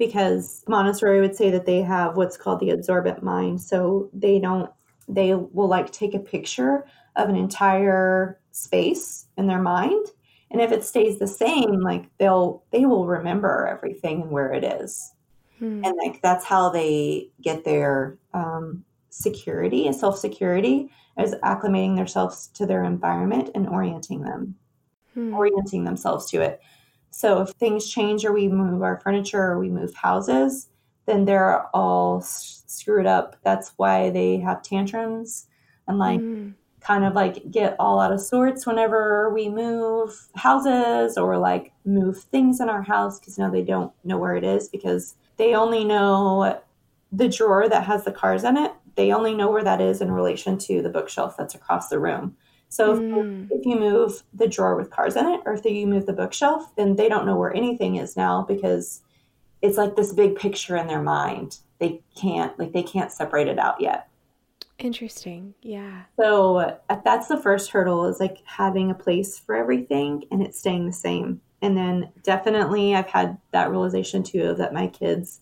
because 0.00 0.64
Montessori 0.66 1.20
would 1.20 1.36
say 1.36 1.50
that 1.50 1.66
they 1.66 1.82
have 1.82 2.16
what's 2.16 2.38
called 2.38 2.58
the 2.58 2.70
absorbent 2.70 3.22
mind. 3.22 3.60
So 3.60 4.08
they 4.14 4.40
don't, 4.40 4.70
they 5.06 5.34
will 5.34 5.68
like 5.68 5.92
take 5.92 6.14
a 6.14 6.18
picture 6.18 6.86
of 7.16 7.28
an 7.28 7.36
entire 7.36 8.40
space 8.50 9.26
in 9.36 9.46
their 9.46 9.60
mind. 9.60 10.06
And 10.50 10.60
if 10.60 10.72
it 10.72 10.84
stays 10.84 11.18
the 11.18 11.26
same, 11.26 11.80
like 11.80 12.06
they'll, 12.18 12.64
they 12.72 12.84
will 12.84 13.06
remember 13.06 13.66
everything 13.66 14.22
and 14.22 14.30
where 14.30 14.52
it 14.52 14.64
is. 14.64 15.12
Hmm. 15.58 15.84
And 15.84 15.96
like 16.02 16.20
that's 16.22 16.44
how 16.44 16.70
they 16.70 17.30
get 17.40 17.64
their 17.64 18.18
um, 18.34 18.84
security 19.10 19.86
and 19.86 19.94
self 19.94 20.18
security 20.18 20.90
is 21.18 21.34
acclimating 21.44 21.96
themselves 21.96 22.48
to 22.54 22.66
their 22.66 22.82
environment 22.82 23.50
and 23.54 23.68
orienting 23.68 24.22
them, 24.22 24.56
hmm. 25.14 25.34
orienting 25.34 25.84
themselves 25.84 26.30
to 26.30 26.40
it. 26.40 26.60
So 27.10 27.42
if 27.42 27.50
things 27.50 27.88
change 27.88 28.24
or 28.24 28.32
we 28.32 28.48
move 28.48 28.82
our 28.82 29.00
furniture 29.00 29.42
or 29.42 29.58
we 29.58 29.68
move 29.68 29.94
houses, 29.94 30.68
then 31.06 31.24
they're 31.24 31.66
all 31.74 32.22
screwed 32.22 33.06
up. 33.06 33.36
That's 33.44 33.72
why 33.76 34.10
they 34.10 34.38
have 34.38 34.62
tantrums 34.62 35.46
and 35.88 35.98
like 35.98 36.20
mm. 36.20 36.54
Kind 36.80 37.04
of 37.04 37.14
like 37.14 37.50
get 37.50 37.76
all 37.78 38.00
out 38.00 38.12
of 38.12 38.20
sorts 38.20 38.66
whenever 38.66 39.30
we 39.30 39.48
move 39.48 40.28
houses 40.34 41.18
or 41.18 41.38
like 41.38 41.72
move 41.84 42.18
things 42.24 42.60
in 42.60 42.68
our 42.68 42.82
house 42.82 43.18
because 43.18 43.38
now 43.38 43.50
they 43.50 43.62
don't 43.62 43.92
know 44.04 44.18
where 44.18 44.34
it 44.34 44.44
is 44.44 44.68
because 44.68 45.14
they 45.36 45.54
only 45.54 45.84
know 45.84 46.60
the 47.12 47.28
drawer 47.28 47.68
that 47.68 47.84
has 47.84 48.04
the 48.04 48.12
cars 48.12 48.44
in 48.44 48.56
it. 48.56 48.72
They 48.96 49.12
only 49.12 49.34
know 49.34 49.50
where 49.50 49.64
that 49.64 49.80
is 49.80 50.00
in 50.00 50.10
relation 50.10 50.58
to 50.58 50.82
the 50.82 50.88
bookshelf 50.88 51.36
that's 51.36 51.54
across 51.54 51.88
the 51.88 51.98
room. 51.98 52.36
So 52.68 52.96
mm. 52.96 53.46
if, 53.46 53.60
if, 53.60 53.66
you 53.66 53.78
move 53.78 54.22
the 54.32 54.46
drawer 54.46 54.76
with 54.76 54.90
cars 54.90 55.16
in 55.16 55.26
it, 55.26 55.40
or 55.44 55.54
if 55.54 55.64
you 55.64 55.86
move 55.86 56.06
the 56.06 56.12
bookshelf, 56.12 56.74
then 56.76 56.96
they 56.96 57.08
don't 57.08 57.26
know 57.26 57.36
where 57.36 57.54
anything 57.54 57.96
is 57.96 58.16
now 58.16 58.44
because 58.46 59.02
it's 59.60 59.76
like 59.76 59.96
this 59.96 60.12
big 60.12 60.36
picture 60.36 60.76
in 60.76 60.86
their 60.86 61.02
mind. 61.02 61.58
They 61.78 62.02
can't 62.14 62.56
like 62.58 62.72
they 62.72 62.82
can't 62.82 63.10
separate 63.10 63.48
it 63.48 63.58
out 63.58 63.80
yet. 63.80 64.09
Interesting. 64.80 65.54
Yeah. 65.62 66.02
So 66.18 66.58
uh, 66.58 67.00
that's 67.04 67.28
the 67.28 67.40
first 67.40 67.70
hurdle 67.70 68.06
is 68.06 68.20
like 68.20 68.38
having 68.44 68.90
a 68.90 68.94
place 68.94 69.38
for 69.38 69.54
everything 69.54 70.24
and 70.30 70.42
it 70.42 70.54
staying 70.54 70.86
the 70.86 70.92
same. 70.92 71.40
And 71.62 71.76
then 71.76 72.10
definitely 72.22 72.94
I've 72.94 73.10
had 73.10 73.38
that 73.52 73.70
realization 73.70 74.22
too 74.22 74.54
that 74.54 74.72
my 74.72 74.86
kids 74.86 75.40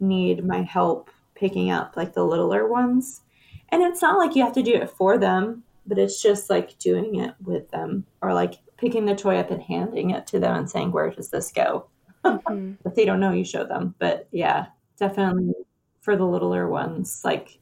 need 0.00 0.44
my 0.44 0.62
help 0.62 1.10
picking 1.34 1.70
up 1.70 1.96
like 1.96 2.12
the 2.12 2.24
littler 2.24 2.68
ones. 2.68 3.22
And 3.70 3.82
it's 3.82 4.02
not 4.02 4.18
like 4.18 4.36
you 4.36 4.44
have 4.44 4.52
to 4.54 4.62
do 4.62 4.74
it 4.74 4.90
for 4.90 5.16
them 5.16 5.64
but 5.86 5.98
it's 5.98 6.22
just 6.22 6.50
like 6.50 6.78
doing 6.78 7.16
it 7.16 7.34
with 7.42 7.70
them 7.70 8.06
or 8.20 8.32
like 8.32 8.54
picking 8.76 9.04
the 9.04 9.14
toy 9.14 9.36
up 9.36 9.50
and 9.50 9.62
handing 9.62 10.10
it 10.10 10.26
to 10.28 10.38
them 10.38 10.56
and 10.56 10.70
saying, 10.70 10.92
Where 10.92 11.10
does 11.10 11.30
this 11.30 11.50
go? 11.52 11.86
Mm-hmm. 12.24 12.74
if 12.86 12.94
they 12.94 13.04
don't 13.04 13.20
know, 13.20 13.32
you 13.32 13.44
show 13.44 13.64
them. 13.64 13.94
But 13.98 14.28
yeah, 14.30 14.66
definitely 14.98 15.54
for 16.00 16.16
the 16.16 16.26
littler 16.26 16.68
ones, 16.68 17.22
like 17.24 17.58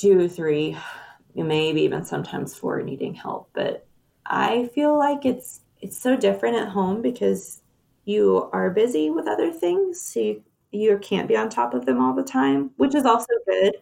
two, 0.00 0.28
three, 0.28 0.76
maybe 1.34 1.82
even 1.82 2.04
sometimes 2.04 2.54
four 2.54 2.82
needing 2.82 3.14
help. 3.14 3.50
But 3.52 3.86
I 4.26 4.68
feel 4.74 4.98
like 4.98 5.24
it's 5.24 5.60
it's 5.80 6.00
so 6.00 6.16
different 6.16 6.56
at 6.56 6.68
home 6.68 7.02
because 7.02 7.60
you 8.04 8.48
are 8.52 8.70
busy 8.70 9.10
with 9.10 9.28
other 9.28 9.52
things. 9.52 10.00
So 10.00 10.20
you, 10.20 10.42
you 10.72 10.98
can't 10.98 11.28
be 11.28 11.36
on 11.36 11.48
top 11.48 11.74
of 11.74 11.86
them 11.86 12.00
all 12.02 12.14
the 12.14 12.22
time, 12.22 12.70
which 12.76 12.94
is 12.94 13.04
also 13.04 13.32
good. 13.46 13.76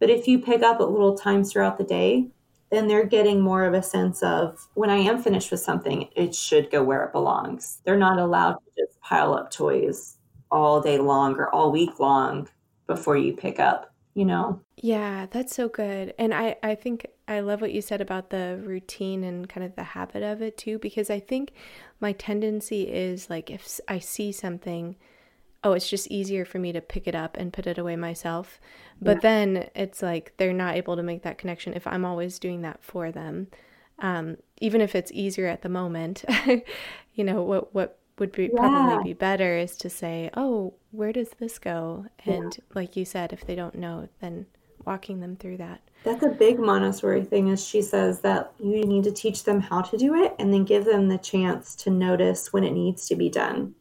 But 0.00 0.10
if 0.10 0.26
you 0.26 0.38
pick 0.38 0.62
up 0.62 0.80
at 0.80 0.90
little 0.90 1.16
times 1.16 1.52
throughout 1.52 1.78
the 1.78 1.84
day, 1.84 2.28
then 2.70 2.88
they're 2.88 3.06
getting 3.06 3.40
more 3.40 3.64
of 3.64 3.74
a 3.74 3.82
sense 3.82 4.22
of 4.22 4.66
when 4.74 4.90
I 4.90 4.96
am 4.96 5.22
finished 5.22 5.50
with 5.50 5.60
something, 5.60 6.08
it 6.16 6.34
should 6.34 6.70
go 6.70 6.82
where 6.82 7.04
it 7.04 7.12
belongs. 7.12 7.80
They're 7.84 7.96
not 7.96 8.18
allowed 8.18 8.54
to 8.54 8.70
just 8.76 9.00
pile 9.00 9.34
up 9.34 9.50
toys 9.50 10.16
all 10.50 10.80
day 10.80 10.98
long 10.98 11.36
or 11.36 11.48
all 11.54 11.70
week 11.70 12.00
long 12.00 12.48
before 12.86 13.16
you 13.16 13.32
pick 13.32 13.60
up, 13.60 13.93
you 14.14 14.24
know? 14.24 14.60
Yeah, 14.76 15.26
that's 15.30 15.54
so 15.54 15.68
good. 15.68 16.14
And 16.18 16.32
I, 16.32 16.56
I 16.62 16.74
think 16.74 17.06
I 17.28 17.40
love 17.40 17.60
what 17.60 17.72
you 17.72 17.80
said 17.80 18.00
about 18.00 18.30
the 18.30 18.60
routine 18.64 19.24
and 19.24 19.48
kind 19.48 19.66
of 19.66 19.74
the 19.76 19.82
habit 19.82 20.22
of 20.22 20.40
it 20.40 20.56
too, 20.56 20.78
because 20.78 21.10
I 21.10 21.20
think 21.20 21.52
my 22.00 22.12
tendency 22.12 22.82
is 22.82 23.28
like 23.28 23.50
if 23.50 23.80
I 23.88 23.98
see 23.98 24.32
something 24.32 24.96
oh, 25.64 25.72
it's 25.72 25.88
just 25.88 26.06
easier 26.08 26.44
for 26.44 26.58
me 26.58 26.72
to 26.72 26.80
pick 26.80 27.08
it 27.08 27.14
up 27.14 27.36
and 27.38 27.52
put 27.52 27.66
it 27.66 27.78
away 27.78 27.96
myself. 27.96 28.60
But 29.00 29.16
yeah. 29.16 29.20
then 29.22 29.70
it's 29.74 30.02
like 30.02 30.34
they're 30.36 30.52
not 30.52 30.76
able 30.76 30.94
to 30.96 31.02
make 31.02 31.22
that 31.22 31.38
connection 31.38 31.72
if 31.72 31.86
I'm 31.86 32.04
always 32.04 32.38
doing 32.38 32.60
that 32.62 32.82
for 32.82 33.10
them. 33.10 33.48
Um, 33.98 34.36
even 34.60 34.82
if 34.82 34.94
it's 34.94 35.10
easier 35.12 35.46
at 35.46 35.62
the 35.62 35.68
moment, 35.70 36.24
you 37.14 37.24
know, 37.24 37.42
what, 37.42 37.74
what 37.74 37.98
would 38.18 38.32
be 38.32 38.44
yeah. 38.44 38.58
probably 38.58 39.04
be 39.04 39.12
better 39.12 39.56
is 39.56 39.76
to 39.78 39.90
say, 39.90 40.30
oh, 40.36 40.74
where 40.92 41.12
does 41.12 41.30
this 41.38 41.58
go? 41.58 42.06
And 42.24 42.56
yeah. 42.56 42.64
like 42.74 42.96
you 42.96 43.04
said, 43.04 43.32
if 43.32 43.46
they 43.46 43.54
don't 43.54 43.74
know, 43.74 44.08
then 44.20 44.46
walking 44.84 45.20
them 45.20 45.36
through 45.36 45.56
that. 45.58 45.80
That's 46.04 46.22
a 46.22 46.28
big 46.28 46.58
Montessori 46.58 47.24
thing 47.24 47.48
is 47.48 47.66
she 47.66 47.80
says 47.80 48.20
that 48.20 48.52
you 48.58 48.84
need 48.84 49.04
to 49.04 49.12
teach 49.12 49.44
them 49.44 49.60
how 49.60 49.80
to 49.80 49.96
do 49.96 50.14
it 50.14 50.34
and 50.38 50.52
then 50.52 50.64
give 50.64 50.84
them 50.84 51.08
the 51.08 51.18
chance 51.18 51.74
to 51.76 51.90
notice 51.90 52.52
when 52.52 52.64
it 52.64 52.72
needs 52.72 53.08
to 53.08 53.16
be 53.16 53.30
done. 53.30 53.74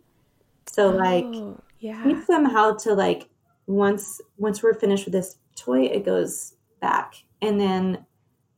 So 0.67 0.93
oh. 0.93 0.95
like 0.95 1.57
yeah. 1.79 2.01
teach 2.03 2.25
them 2.27 2.45
how 2.45 2.75
to 2.77 2.93
like 2.93 3.29
once 3.67 4.21
once 4.37 4.63
we're 4.63 4.73
finished 4.73 5.05
with 5.05 5.13
this 5.13 5.37
toy, 5.55 5.83
it 5.83 6.05
goes 6.05 6.55
back 6.79 7.15
and 7.41 7.59
then 7.59 8.05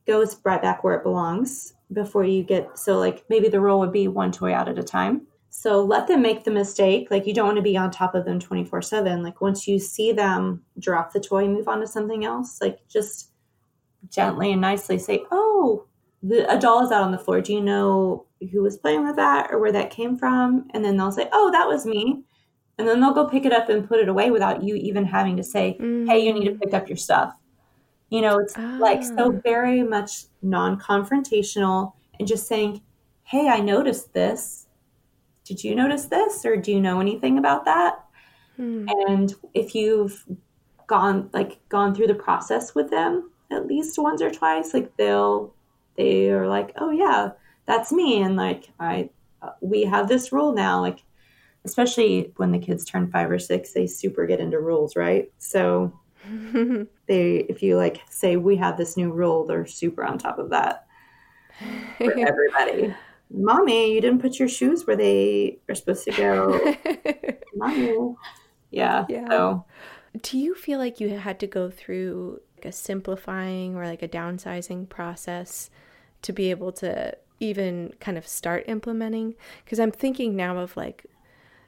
goes 0.06 0.38
right 0.44 0.62
back 0.62 0.84
where 0.84 0.94
it 0.94 1.02
belongs 1.02 1.74
before 1.92 2.24
you 2.24 2.42
get 2.42 2.78
so 2.78 2.98
like 2.98 3.24
maybe 3.28 3.48
the 3.48 3.60
rule 3.60 3.78
would 3.80 3.92
be 3.92 4.08
one 4.08 4.30
toy 4.30 4.54
out 4.54 4.68
at 4.68 4.78
a 4.78 4.82
time. 4.82 5.22
So 5.58 5.82
let 5.82 6.06
them 6.06 6.20
make 6.20 6.44
the 6.44 6.50
mistake. 6.50 7.08
Like 7.10 7.26
you 7.26 7.32
don't 7.32 7.46
want 7.46 7.56
to 7.56 7.62
be 7.62 7.76
on 7.76 7.90
top 7.90 8.14
of 8.14 8.24
them 8.24 8.38
24 8.38 8.82
7. 8.82 9.22
Like 9.22 9.40
once 9.40 9.66
you 9.66 9.78
see 9.78 10.12
them 10.12 10.62
drop 10.78 11.12
the 11.12 11.20
toy, 11.20 11.48
move 11.48 11.66
on 11.66 11.80
to 11.80 11.86
something 11.86 12.24
else, 12.24 12.60
like 12.60 12.86
just 12.88 13.30
gently 14.10 14.52
and 14.52 14.60
nicely 14.60 14.98
say, 14.98 15.24
Oh, 15.30 15.86
the, 16.22 16.50
a 16.52 16.58
doll 16.58 16.84
is 16.84 16.92
out 16.92 17.02
on 17.02 17.12
the 17.12 17.18
floor. 17.18 17.40
Do 17.40 17.54
you 17.54 17.62
know 17.62 18.26
who 18.52 18.62
was 18.62 18.76
playing 18.76 19.06
with 19.06 19.16
that 19.16 19.50
or 19.50 19.58
where 19.58 19.72
that 19.72 19.90
came 19.90 20.18
from? 20.18 20.68
And 20.74 20.84
then 20.84 20.96
they'll 20.96 21.10
say, 21.10 21.28
Oh, 21.32 21.50
that 21.52 21.66
was 21.66 21.86
me 21.86 22.24
and 22.78 22.86
then 22.86 23.00
they'll 23.00 23.14
go 23.14 23.26
pick 23.26 23.44
it 23.44 23.52
up 23.52 23.68
and 23.68 23.88
put 23.88 24.00
it 24.00 24.08
away 24.08 24.30
without 24.30 24.62
you 24.62 24.74
even 24.74 25.04
having 25.04 25.36
to 25.36 25.42
say, 25.42 25.76
mm. 25.80 26.06
"Hey, 26.06 26.24
you 26.24 26.32
need 26.32 26.46
to 26.46 26.54
pick 26.54 26.74
up 26.74 26.88
your 26.88 26.96
stuff." 26.96 27.34
You 28.10 28.20
know, 28.20 28.38
it's 28.38 28.54
ah. 28.56 28.78
like 28.80 29.02
so 29.02 29.34
ah. 29.34 29.40
very 29.42 29.82
much 29.82 30.26
non-confrontational 30.42 31.92
and 32.18 32.28
just 32.28 32.46
saying, 32.46 32.82
"Hey, 33.24 33.48
I 33.48 33.60
noticed 33.60 34.12
this. 34.12 34.65
Did 35.46 35.62
you 35.62 35.74
notice 35.74 36.06
this 36.06 36.44
or 36.44 36.56
do 36.56 36.72
you 36.72 36.80
know 36.80 37.00
anything 37.00 37.38
about 37.38 37.64
that?" 37.64 38.04
Mm. 38.58 38.88
And 39.08 39.34
if 39.54 39.74
you've 39.74 40.24
gone 40.86 41.30
like 41.32 41.58
gone 41.68 41.94
through 41.94 42.06
the 42.08 42.14
process 42.14 42.74
with 42.74 42.90
them 42.90 43.30
at 43.50 43.66
least 43.66 43.98
once 43.98 44.22
or 44.22 44.30
twice, 44.30 44.74
like 44.74 44.96
they'll 44.96 45.54
they 45.96 46.30
are 46.30 46.48
like, 46.48 46.72
"Oh 46.76 46.90
yeah, 46.90 47.30
that's 47.66 47.92
me." 47.92 48.22
And 48.22 48.36
like 48.36 48.70
I 48.80 49.10
uh, 49.42 49.52
we 49.60 49.84
have 49.84 50.08
this 50.08 50.32
rule 50.32 50.52
now 50.52 50.80
like 50.80 51.02
especially 51.66 52.32
when 52.36 52.52
the 52.52 52.58
kids 52.58 52.84
turn 52.84 53.10
five 53.10 53.30
or 53.30 53.40
six, 53.40 53.72
they 53.72 53.86
super 53.88 54.24
get 54.24 54.40
into 54.40 54.60
rules, 54.60 54.96
right? 54.96 55.30
So 55.38 55.92
they, 57.06 57.38
if 57.48 57.62
you 57.62 57.76
like 57.76 58.00
say, 58.08 58.36
we 58.36 58.56
have 58.56 58.78
this 58.78 58.96
new 58.96 59.12
rule, 59.12 59.44
they're 59.44 59.66
super 59.66 60.04
on 60.04 60.16
top 60.16 60.38
of 60.38 60.50
that 60.50 60.86
for 61.98 62.18
everybody. 62.18 62.94
Mommy, 63.30 63.94
you 63.94 64.00
didn't 64.00 64.20
put 64.20 64.38
your 64.38 64.48
shoes 64.48 64.86
where 64.86 64.96
they 64.96 65.58
are 65.68 65.74
supposed 65.74 66.04
to 66.04 66.12
go. 66.12 66.76
Mommy. 67.54 68.14
Yeah, 68.70 69.04
yeah. 69.08 69.28
So, 69.28 69.64
do 70.22 70.38
you 70.38 70.54
feel 70.54 70.78
like 70.78 71.00
you 71.00 71.10
had 71.18 71.40
to 71.40 71.46
go 71.46 71.70
through 71.70 72.40
like 72.56 72.66
a 72.66 72.72
simplifying 72.72 73.76
or 73.76 73.86
like 73.86 74.02
a 74.02 74.08
downsizing 74.08 74.88
process 74.88 75.70
to 76.22 76.32
be 76.32 76.50
able 76.50 76.72
to 76.72 77.16
even 77.40 77.92
kind 78.00 78.16
of 78.16 78.26
start 78.26 78.64
implementing? 78.68 79.34
Because 79.64 79.80
I'm 79.80 79.92
thinking 79.92 80.36
now 80.36 80.58
of 80.58 80.76
like 80.76 81.06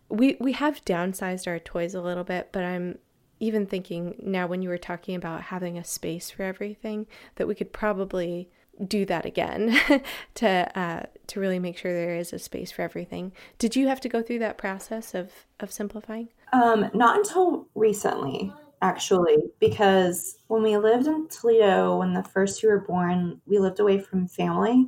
we 0.09 0.37
we 0.40 0.53
have 0.53 0.85
downsized 0.85 1.47
our 1.47 1.59
toys 1.59 1.94
a 1.94 2.01
little 2.01 2.25
bit, 2.25 2.51
but 2.53 2.64
I'm 2.64 2.99
even 3.40 3.66
thinking 3.66 4.16
now 4.21 4.47
when 4.47 4.62
you 4.62 4.68
were 4.68 4.79
talking 4.79 5.14
about 5.14 5.42
having 5.42 5.79
a 5.79 5.85
space 5.85 6.31
for 6.31 6.42
everything 6.42 7.07
that 7.37 7.47
we 7.47 7.55
could 7.55 7.73
probably 7.73 8.51
do 8.87 9.05
that 9.07 9.25
again 9.25 9.79
to 10.35 10.79
uh, 10.79 11.03
to 11.29 11.41
really 11.41 11.59
make 11.59 11.77
sure 11.77 11.93
there 11.93 12.17
is 12.17 12.33
a 12.33 12.38
space 12.38 12.71
for 12.71 12.83
everything. 12.83 13.33
Did 13.59 13.77
you 13.77 13.88
have 13.88 14.01
to 14.03 14.09
go 14.09 14.23
through 14.23 14.41
that 14.41 14.59
process 14.59 15.14
of 15.14 15.33
of 15.61 15.72
simplifying? 15.72 16.29
Um, 16.53 16.91
not 16.95 17.16
until 17.16 17.68
recently, 17.74 18.53
actually, 18.81 19.37
because 19.61 20.39
when 20.47 20.62
we 20.62 20.76
lived 20.76 21.07
in 21.07 21.29
Toledo, 21.29 21.99
when 21.99 22.14
the 22.14 22.22
first 22.22 22.61
two 22.61 22.68
were 22.68 22.81
born, 22.81 23.41
we 23.47 23.59
lived 23.59 23.81
away 23.81 23.99
from 23.99 24.29
family, 24.29 24.87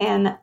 and 0.00 0.36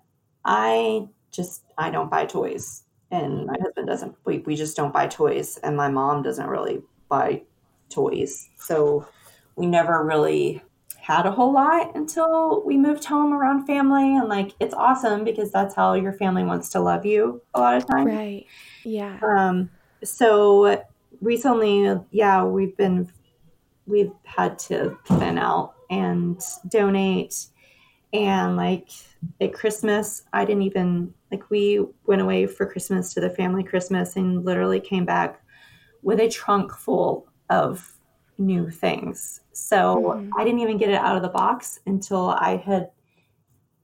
I 0.45 1.07
just 1.31 1.63
I 1.77 1.89
don't 1.89 2.11
buy 2.11 2.25
toys 2.25 2.83
and 3.11 3.45
my 3.45 3.55
husband 3.61 3.87
doesn't 3.87 4.15
we, 4.25 4.39
we 4.39 4.55
just 4.55 4.75
don't 4.75 4.93
buy 4.93 5.07
toys 5.07 5.57
and 5.57 5.77
my 5.77 5.89
mom 5.89 6.23
doesn't 6.23 6.47
really 6.47 6.81
buy 7.09 7.41
toys 7.89 8.49
so 8.57 9.07
we 9.55 9.65
never 9.65 10.03
really 10.03 10.61
had 11.03 11.25
a 11.25 11.31
whole 11.31 11.51
lot 11.51 11.93
until 11.95 12.63
we 12.65 12.77
moved 12.77 13.03
home 13.03 13.33
around 13.33 13.65
family 13.65 14.15
and 14.15 14.29
like 14.29 14.53
it's 14.61 14.73
awesome 14.73 15.25
because 15.25 15.51
that's 15.51 15.75
how 15.75 15.93
your 15.95 16.13
family 16.13 16.45
wants 16.45 16.69
to 16.69 16.79
love 16.79 17.05
you 17.05 17.41
a 17.53 17.59
lot 17.59 17.75
of 17.75 17.85
times. 17.85 18.07
Right. 18.07 18.45
Yeah. 18.85 19.19
Um 19.21 19.69
so 20.01 20.81
recently, 21.19 21.99
yeah, 22.11 22.45
we've 22.45 22.75
been 22.77 23.11
we've 23.85 24.13
had 24.23 24.57
to 24.59 24.97
thin 25.05 25.37
out 25.37 25.73
and 25.89 26.41
donate 26.69 27.47
and 28.13 28.55
like 28.55 28.89
at 29.41 29.53
Christmas, 29.53 30.23
I 30.31 30.45
didn't 30.45 30.63
even 30.63 31.13
like 31.31 31.49
we 31.49 31.85
went 32.05 32.21
away 32.21 32.47
for 32.47 32.65
Christmas 32.65 33.13
to 33.15 33.19
the 33.19 33.29
family 33.29 33.63
Christmas 33.63 34.15
and 34.15 34.45
literally 34.45 34.79
came 34.79 35.03
back 35.03 35.41
with 36.01 36.21
a 36.21 36.29
trunk 36.29 36.71
full 36.71 37.27
of 37.49 37.92
new 38.37 38.69
things. 38.69 39.41
So 39.51 40.15
mm-hmm. 40.17 40.29
I 40.37 40.43
didn't 40.43 40.59
even 40.59 40.77
get 40.77 40.89
it 40.89 40.95
out 40.95 41.15
of 41.15 41.21
the 41.21 41.29
box 41.29 41.79
until 41.85 42.29
I 42.29 42.57
had 42.57 42.89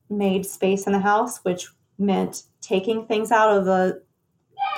made 0.10 0.45
space 0.45 0.88
in 0.88 0.93
the 0.93 1.00
house, 1.00 1.39
which 1.39 1.68
meant 1.97 2.43
taking 2.62 3.06
things 3.06 3.32
out 3.32 3.56
of 3.56 3.66
the 3.66 4.02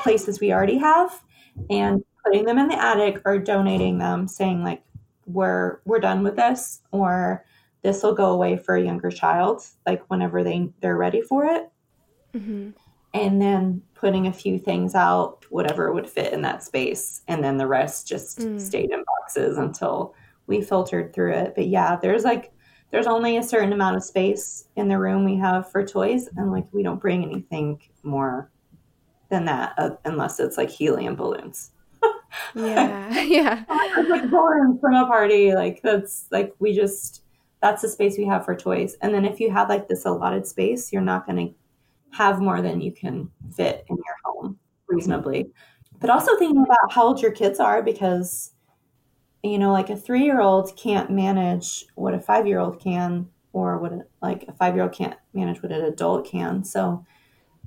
places 0.02 0.40
we 0.40 0.52
already 0.52 0.78
have 0.78 1.22
and 1.70 2.04
putting 2.24 2.46
them 2.46 2.58
in 2.58 2.68
the 2.68 2.82
attic 2.82 3.22
or 3.26 3.40
donating 3.40 3.98
them, 3.98 4.28
saying 4.28 4.64
like 4.64 4.84
we're 5.26 5.80
we're 5.86 6.00
done 6.00 6.24
with 6.24 6.36
this 6.36 6.82
or 6.92 7.46
this 7.84 8.04
will 8.04 8.14
go 8.14 8.32
away 8.32 8.58
for 8.58 8.76
a 8.76 8.84
younger 8.84 9.10
child, 9.10 9.64
like 9.86 10.04
whenever 10.10 10.44
they 10.44 10.70
they're 10.82 10.98
ready 10.98 11.22
for 11.22 11.46
it. 11.46 11.72
Mm-hmm. 12.34 12.72
And 13.14 13.42
then 13.42 13.82
putting 13.94 14.28
a 14.28 14.34
few 14.34 14.58
things 14.58 14.96
out, 14.96 15.46
whatever 15.50 15.92
would 15.92 16.10
fit 16.10 16.32
in 16.32 16.42
that 16.44 16.64
space, 16.64 17.22
and 17.28 17.44
then 17.44 17.58
the 17.58 17.68
rest 17.68 18.08
just 18.08 18.40
mm. 18.40 18.60
stayed 18.60 18.90
in 18.90 19.04
boxes 19.32 19.58
until 19.58 20.14
we 20.48 20.62
filtered 20.62 21.14
through 21.14 21.34
it. 21.34 21.54
But 21.56 21.68
yeah, 21.68 21.98
there's 22.02 22.24
like 22.24 22.52
there's 22.92 23.08
only 23.08 23.38
a 23.38 23.44
certain 23.44 23.74
amount 23.74 23.96
of 23.96 24.04
space 24.04 24.66
in 24.76 24.90
the 24.90 24.98
room 24.98 25.24
we 25.24 25.38
have 25.38 25.72
for 25.72 25.86
toys, 25.86 26.30
and 26.38 26.52
like 26.52 26.66
we 26.72 26.84
don't 26.84 27.02
bring 27.02 27.24
anything 27.24 27.82
more 28.04 28.52
than 29.30 29.46
that 29.46 29.74
uh, 29.78 29.92
unless 30.06 30.40
it's 30.40 30.58
like 30.58 30.70
helium 30.70 31.16
balloons. 31.16 31.72
yeah, 32.56 33.20
yeah. 33.22 33.64
like 34.10 34.30
balloons 34.30 34.80
from 34.82 34.96
a 34.96 35.06
party, 35.06 35.54
like 35.54 35.82
that's 35.84 36.26
like 36.32 36.54
we 36.60 36.76
just 36.76 37.24
that's 37.62 37.82
the 37.84 37.90
space 37.90 38.18
we 38.18 38.26
have 38.26 38.44
for 38.44 38.56
toys. 38.56 38.98
And 39.02 39.14
then 39.14 39.24
if 39.24 39.40
you 39.40 39.52
have 39.52 39.70
like 39.70 39.88
this 39.88 40.06
allotted 40.06 40.48
space, 40.48 40.92
you're 40.92 41.02
not 41.02 41.28
going 41.28 41.48
to 41.48 41.56
have 42.18 42.42
more 42.42 42.62
than 42.62 42.82
you 42.82 42.92
can 42.92 43.30
fit 43.56 43.86
in 43.88 43.96
your 43.96 44.16
home 44.26 44.60
reasonably. 44.90 45.52
But 46.00 46.10
also 46.10 46.36
thinking 46.38 46.64
about 46.64 46.92
how 46.92 47.04
old 47.04 47.22
your 47.22 47.32
kids 47.32 47.60
are 47.60 47.84
because, 47.84 48.54
you 49.44 49.58
know, 49.58 49.72
like 49.72 49.90
a 49.90 49.96
three 49.96 50.24
year 50.24 50.42
old 50.42 50.76
can't 50.78 51.10
manage 51.10 51.86
what 51.96 52.14
a 52.14 52.20
five 52.20 52.48
year 52.48 52.60
old 52.60 52.80
can, 52.80 53.30
or 53.54 53.78
what 53.78 53.92
a, 53.94 54.06
like 54.22 54.46
a 54.48 54.54
five 54.54 54.76
year 54.76 54.84
old 54.84 54.94
can't 54.94 55.16
manage 55.34 55.62
what 55.62 55.72
an 55.72 55.86
adult 55.86 56.26
can. 56.26 56.64
So 56.64 57.06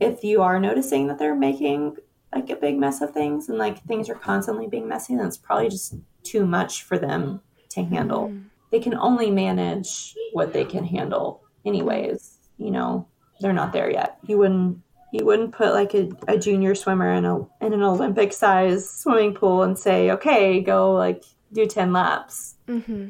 if 0.01 0.25
you 0.25 0.43
are 0.43 0.61
noticing 0.61 1.07
that 1.09 1.19
they're 1.19 1.35
making 1.35 1.97
like 2.35 2.51
a 2.51 2.57
big 2.57 2.79
mess 2.79 3.01
of 3.01 3.13
things 3.13 3.49
and 3.49 3.59
like 3.59 3.83
things 3.85 4.09
are 4.09 4.15
constantly 4.15 4.67
being 4.67 4.89
messy, 4.89 5.17
then 5.17 5.27
it's 5.27 5.37
probably 5.37 5.69
just 5.69 5.95
too 6.23 6.47
much 6.47 6.83
for 6.83 6.99
them 6.99 7.41
to 7.71 7.85
handle. 7.85 8.29
Mm 8.29 8.45
they 8.75 8.81
can 8.81 8.95
only 8.97 9.31
manage 9.31 10.17
what 10.33 10.53
they 10.53 10.65
can 10.65 10.85
handle 10.85 11.45
anyways 11.65 12.39
you 12.59 12.73
know 12.73 13.07
they're 13.39 13.53
not 13.53 13.73
there 13.73 13.89
yet 13.89 14.19
you 14.27 14.37
wouldn't 14.37 14.77
you 15.13 15.25
wouldn't 15.25 15.53
put 15.53 15.73
like 15.73 15.95
a, 15.95 16.11
a 16.27 16.37
junior 16.37 16.75
swimmer 16.75 17.13
in 17.13 17.25
a 17.25 17.37
in 17.61 17.73
an 17.73 17.85
olympic 17.85 18.33
size 18.33 18.91
swimming 18.91 19.33
pool 19.33 19.63
and 19.63 19.79
say 19.79 20.11
okay 20.11 20.61
go 20.61 20.93
like 20.93 21.23
do 21.55 21.67
10 21.67 21.93
laps 21.93 22.57
mm-hmm. 22.69 23.09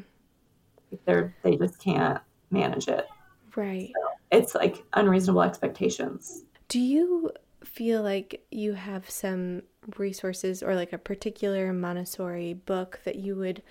they're 1.05 1.35
they 1.43 1.55
just 1.55 1.79
can't 1.79 2.21
manage 2.51 2.87
it 2.87 3.07
right 3.55 3.91
so 3.93 4.09
it's 4.31 4.55
like 4.55 4.83
unreasonable 4.93 5.41
expectations 5.41 6.43
do 6.67 6.79
you 6.79 7.31
feel 7.63 8.01
like 8.01 8.45
you 8.51 8.73
have 8.73 9.09
some 9.09 9.63
resources 9.97 10.61
or 10.63 10.75
like 10.75 10.93
a 10.93 10.97
particular 10.97 11.73
montessori 11.73 12.53
book 12.53 12.99
that 13.03 13.15
you 13.15 13.35
would 13.35 13.61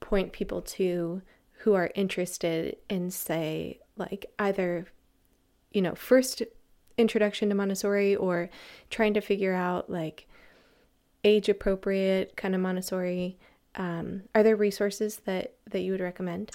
point 0.00 0.32
people 0.32 0.60
to 0.60 1.22
who 1.62 1.74
are 1.74 1.90
interested 1.94 2.76
in, 2.90 3.10
say, 3.10 3.78
like 3.96 4.26
either, 4.40 4.84
you 5.70 5.80
know, 5.80 5.94
first 5.94 6.42
introduction 6.98 7.48
to 7.48 7.54
Montessori 7.54 8.16
or 8.16 8.50
trying 8.90 9.14
to 9.14 9.20
figure 9.20 9.54
out 9.54 9.88
like 9.88 10.26
age 11.22 11.48
appropriate 11.48 12.36
kind 12.36 12.56
of 12.56 12.60
Montessori. 12.60 13.38
Um, 13.74 14.22
are 14.34 14.42
there 14.42 14.56
resources 14.56 15.20
that 15.24 15.54
that 15.70 15.80
you 15.80 15.92
would 15.92 16.00
recommend? 16.00 16.50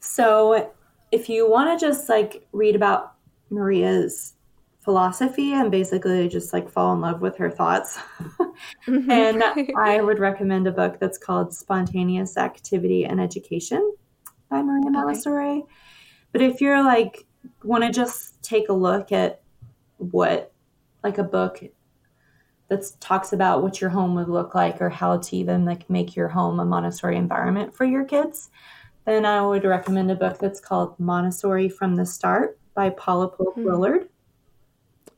So, 0.00 0.72
if 1.12 1.28
you 1.28 1.48
want 1.50 1.78
to 1.78 1.86
just 1.86 2.08
like 2.08 2.46
read 2.52 2.76
about 2.76 3.14
Maria's 3.50 4.34
philosophy 4.80 5.52
and 5.52 5.70
basically 5.70 6.28
just 6.28 6.52
like 6.52 6.70
fall 6.70 6.92
in 6.94 7.00
love 7.00 7.20
with 7.20 7.36
her 7.36 7.50
thoughts. 7.50 7.98
mm-hmm. 8.86 9.10
and 9.10 9.42
I 9.78 10.00
would 10.00 10.18
recommend 10.18 10.66
a 10.66 10.72
book 10.72 10.98
that's 10.98 11.18
called 11.18 11.54
Spontaneous 11.54 12.36
Activity 12.36 13.04
and 13.04 13.20
Education 13.20 13.94
by 14.48 14.62
Maria 14.62 14.90
Montessori. 14.90 15.58
Okay. 15.58 15.66
But 16.32 16.42
if 16.42 16.60
you're 16.60 16.82
like 16.82 17.26
want 17.64 17.84
to 17.84 17.90
just 17.90 18.42
take 18.42 18.68
a 18.68 18.72
look 18.72 19.12
at 19.12 19.42
what 19.96 20.52
like 21.02 21.18
a 21.18 21.24
book 21.24 21.62
that 22.70 22.90
talks 23.00 23.32
about 23.32 23.62
what 23.62 23.80
your 23.80 23.90
home 23.90 24.14
would 24.14 24.28
look 24.28 24.54
like 24.54 24.80
or 24.80 24.88
how 24.88 25.18
to 25.18 25.36
even 25.36 25.64
like 25.64 25.90
make 25.90 26.14
your 26.16 26.28
home 26.28 26.60
a 26.60 26.64
Montessori 26.64 27.16
environment 27.16 27.74
for 27.74 27.84
your 27.84 28.04
kids, 28.04 28.48
then 29.04 29.26
I 29.26 29.44
would 29.44 29.64
recommend 29.64 30.10
a 30.10 30.14
book 30.14 30.38
that's 30.38 30.60
called 30.60 30.98
Montessori 30.98 31.68
from 31.68 31.96
the 31.96 32.06
Start 32.06 32.58
by 32.74 32.90
Paula 32.90 33.28
Polk 33.28 33.54
hmm. 33.54 33.66
Lillard. 33.66 34.08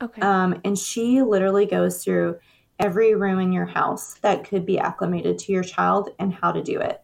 Okay. 0.01 0.21
Um, 0.21 0.59
and 0.65 0.77
she 0.77 1.21
literally 1.21 1.67
goes 1.67 2.03
through 2.03 2.39
every 2.79 3.13
room 3.13 3.39
in 3.39 3.53
your 3.53 3.67
house 3.67 4.15
that 4.15 4.43
could 4.43 4.65
be 4.65 4.79
acclimated 4.79 5.37
to 5.37 5.51
your 5.53 5.63
child 5.63 6.09
and 6.17 6.33
how 6.33 6.51
to 6.51 6.63
do 6.63 6.79
it 6.79 7.03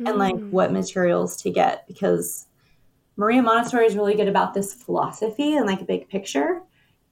mm. 0.00 0.08
and 0.08 0.16
like 0.16 0.36
hmm. 0.36 0.50
what 0.52 0.72
materials 0.72 1.36
to 1.42 1.50
get 1.50 1.86
because 1.88 2.46
Maria 3.16 3.42
Montessori 3.42 3.86
is 3.86 3.96
really 3.96 4.14
good 4.14 4.28
about 4.28 4.54
this 4.54 4.72
philosophy 4.72 5.56
and 5.56 5.66
like 5.66 5.80
a 5.80 5.84
big 5.84 6.08
picture. 6.08 6.62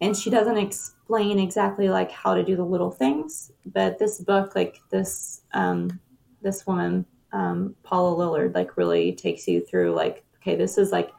And 0.01 0.17
she 0.17 0.29
doesn't 0.31 0.59
explain 0.59 1.39
exactly 1.39 1.89
like 1.89 2.11
how 2.11 2.35
to 2.35 2.45
do 2.45 2.57
the 2.57 2.65
little 2.65 2.91
things. 2.91 3.53
But 3.67 3.99
this 3.99 4.21
book, 4.21 4.55
like 4.55 4.81
this 4.91 5.43
um, 5.53 6.01
this 6.43 6.67
woman, 6.67 7.07
um, 7.33 7.75
Paula 7.83 8.17
Lillard, 8.17 8.55
like 8.55 8.77
really 8.77 9.13
takes 9.13 9.49
you 9.49 9.65
through 9.65 9.95
like, 9.95 10.25
okay, 10.39 10.57
this 10.57 10.79
is 10.79 10.93
like 10.93 11.11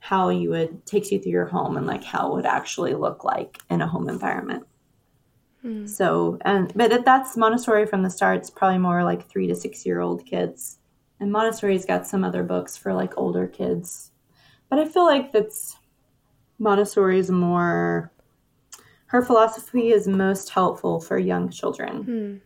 how 0.00 0.28
you 0.28 0.50
would 0.50 0.84
takes 0.84 1.10
you 1.10 1.18
through 1.18 1.32
your 1.32 1.46
home 1.46 1.76
and 1.76 1.86
like 1.86 2.04
how 2.04 2.30
it 2.30 2.34
would 2.34 2.46
actually 2.46 2.94
look 2.94 3.24
like 3.24 3.58
in 3.70 3.80
a 3.80 3.86
home 3.86 4.08
environment. 4.08 4.66
Mm. 5.64 5.88
So, 5.88 6.38
and 6.42 6.72
but 6.74 7.04
that's 7.04 7.36
Montessori 7.36 7.86
from 7.86 8.02
the 8.02 8.10
start. 8.10 8.38
It's 8.38 8.50
probably 8.50 8.78
more 8.78 9.02
like 9.02 9.28
three 9.28 9.46
to 9.46 9.54
six 9.54 9.86
year 9.86 10.00
old 10.00 10.26
kids. 10.26 10.78
And 11.20 11.32
Montessori's 11.32 11.86
got 11.86 12.06
some 12.06 12.22
other 12.22 12.42
books 12.42 12.76
for 12.76 12.92
like 12.92 13.16
older 13.16 13.46
kids. 13.46 14.10
But 14.68 14.78
I 14.78 14.84
feel 14.86 15.06
like 15.06 15.32
that's 15.32 15.76
Montessori's 16.58 17.30
more, 17.30 18.12
her 19.06 19.22
philosophy 19.22 19.90
is 19.90 20.06
most 20.06 20.50
helpful 20.50 21.00
for 21.00 21.18
young 21.18 21.50
children. 21.50 22.04
Mm. 22.04 22.40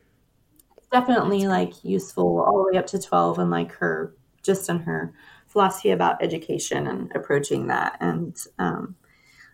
Definitely 0.90 1.46
like 1.46 1.84
useful 1.84 2.40
all 2.40 2.64
the 2.64 2.72
way 2.72 2.78
up 2.78 2.86
to 2.88 2.98
12 2.98 3.38
and 3.38 3.50
like 3.50 3.72
her, 3.72 4.14
just 4.42 4.68
in 4.68 4.78
her 4.80 5.12
philosophy 5.46 5.90
about 5.90 6.22
education 6.22 6.86
and 6.86 7.10
approaching 7.14 7.66
that 7.66 7.96
and 8.00 8.36
um, 8.58 8.94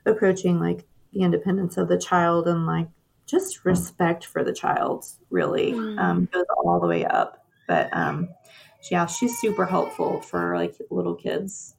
approaching 0.07 0.61
like 0.61 0.85
the 1.13 1.23
independence 1.23 1.77
of 1.77 1.89
the 1.89 1.99
child 1.99 2.47
and 2.47 2.67
like 2.67 2.89
just 3.27 3.65
respect 3.65 4.27
for 4.27 4.45
the 4.45 4.53
child 4.53 5.07
really 5.31 5.73
mm. 5.73 5.99
um, 5.99 6.29
goes 6.33 6.45
all 6.65 6.81
the 6.81 6.87
way 6.87 7.05
up. 7.05 7.47
But 7.67 7.89
um, 7.97 8.29
yeah, 8.91 9.07
she's 9.07 9.39
super 9.39 9.65
helpful 9.65 10.21
for 10.21 10.57
like 10.57 10.77
little 10.91 11.15
kids. 11.15 11.77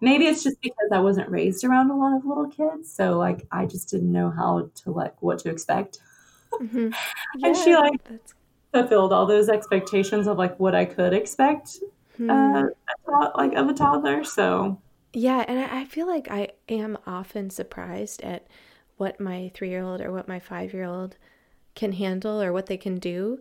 Maybe 0.00 0.26
it's 0.26 0.42
just 0.42 0.60
because 0.60 0.88
I 0.92 1.00
wasn't 1.00 1.28
raised 1.30 1.64
around 1.64 1.90
a 1.90 1.96
lot 1.96 2.16
of 2.16 2.24
little 2.24 2.48
kids, 2.48 2.92
so 2.92 3.18
like 3.18 3.46
I 3.52 3.66
just 3.66 3.90
didn't 3.90 4.10
know 4.10 4.30
how 4.30 4.70
to 4.82 4.90
like 4.90 5.20
what 5.22 5.40
to 5.40 5.50
expect. 5.50 5.98
Mm-hmm. 6.52 6.88
Yeah, 7.38 7.46
and 7.46 7.56
she 7.56 7.74
like 7.74 8.02
that's... 8.04 8.34
fulfilled 8.72 9.12
all 9.12 9.26
those 9.26 9.48
expectations 9.48 10.26
of 10.26 10.38
like 10.38 10.58
what 10.58 10.74
I 10.74 10.84
could 10.84 11.12
expect, 11.12 11.76
mm. 12.18 12.30
uh, 12.30 13.30
like 13.36 13.52
of 13.54 13.68
a 13.68 13.74
toddler. 13.74 14.24
So 14.24 14.80
yeah, 15.12 15.44
and 15.48 15.58
I 15.58 15.84
feel 15.84 16.06
like 16.06 16.30
I 16.30 16.48
am 16.68 16.96
often 17.06 17.50
surprised 17.50 18.22
at 18.22 18.46
what 18.96 19.20
my 19.20 19.50
three 19.54 19.70
year 19.70 19.82
old 19.82 20.00
or 20.00 20.12
what 20.12 20.28
my 20.28 20.38
five 20.38 20.72
year 20.72 20.84
old 20.84 21.16
can 21.74 21.92
handle 21.92 22.40
or 22.40 22.52
what 22.52 22.66
they 22.66 22.76
can 22.76 22.98
do. 22.98 23.40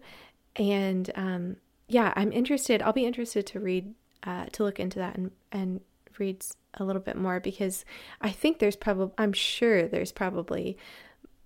And 0.55 1.11
um, 1.15 1.57
yeah, 1.87 2.13
I'm 2.15 2.31
interested. 2.31 2.81
I'll 2.81 2.93
be 2.93 3.05
interested 3.05 3.45
to 3.47 3.59
read, 3.59 3.93
uh, 4.23 4.45
to 4.53 4.63
look 4.63 4.79
into 4.79 4.99
that 4.99 5.17
and, 5.17 5.31
and 5.51 5.81
read 6.19 6.43
a 6.75 6.83
little 6.83 7.01
bit 7.01 7.15
more 7.15 7.39
because 7.39 7.85
I 8.21 8.29
think 8.31 8.59
there's 8.59 8.75
probably, 8.75 9.13
I'm 9.17 9.33
sure 9.33 9.87
there's 9.87 10.11
probably 10.11 10.77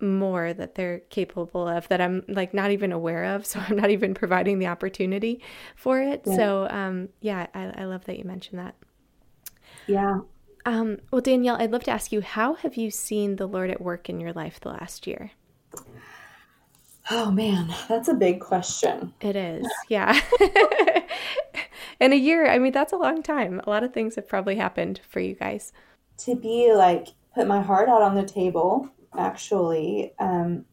more 0.02 0.54
that 0.54 0.76
they're 0.76 1.00
capable 1.10 1.68
of 1.68 1.88
that 1.88 2.02
I'm 2.02 2.24
like 2.28 2.54
not 2.54 2.72
even 2.72 2.92
aware 2.92 3.36
of. 3.36 3.46
So 3.54 3.60
I'm 3.60 3.76
not 3.76 3.90
even 3.90 4.14
providing 4.14 4.60
the 4.60 4.68
opportunity 4.68 5.42
for 5.76 6.02
it. 6.02 6.24
Yeah. 6.26 6.36
So 6.36 6.68
um, 6.70 7.10
yeah, 7.22 7.48
I, 7.54 7.72
I 7.78 7.86
love 7.86 8.06
that 8.06 8.18
you 8.18 8.26
mentioned 8.26 8.60
that. 8.60 8.76
Yeah. 9.88 10.20
Um, 10.66 11.00
well, 11.12 11.22
Danielle, 11.22 11.58
I'd 11.60 11.72
love 11.72 11.84
to 11.84 11.92
ask 11.92 12.12
you 12.12 12.22
how 12.22 12.56
have 12.56 12.76
you 12.76 12.90
seen 12.90 13.36
the 13.36 13.48
Lord 13.48 13.70
at 13.70 13.82
work 13.82 14.10
in 14.10 14.20
your 14.20 14.34
life 14.34 14.60
the 14.60 14.70
last 14.70 15.06
year? 15.08 15.32
Oh 17.12 17.30
man, 17.32 17.74
that's 17.90 18.08
a 18.08 18.14
big 18.14 18.40
question. 18.40 19.14
It 19.22 19.36
is, 19.36 19.68
yeah. 19.90 20.20
In 22.00 22.14
a 22.14 22.18
year, 22.18 22.50
I 22.50 22.60
mean, 22.60 22.72
that's 22.72 22.94
a 22.94 22.98
long 22.98 23.24
time. 23.24 23.62
A 23.66 23.70
lot 23.70 23.84
of 23.84 23.94
things 23.94 24.16
have 24.16 24.28
probably 24.28 24.56
happened 24.56 25.02
for 25.08 25.20
you 25.20 25.36
guys. 25.36 25.72
To 26.20 26.36
be 26.36 26.74
like, 26.74 27.10
put 27.34 27.48
my 27.48 27.62
heart 27.62 27.90
out 27.90 28.02
on 28.02 28.16
the 28.16 28.26
table, 28.26 28.90
actually, 29.18 30.14
um, 30.20 30.66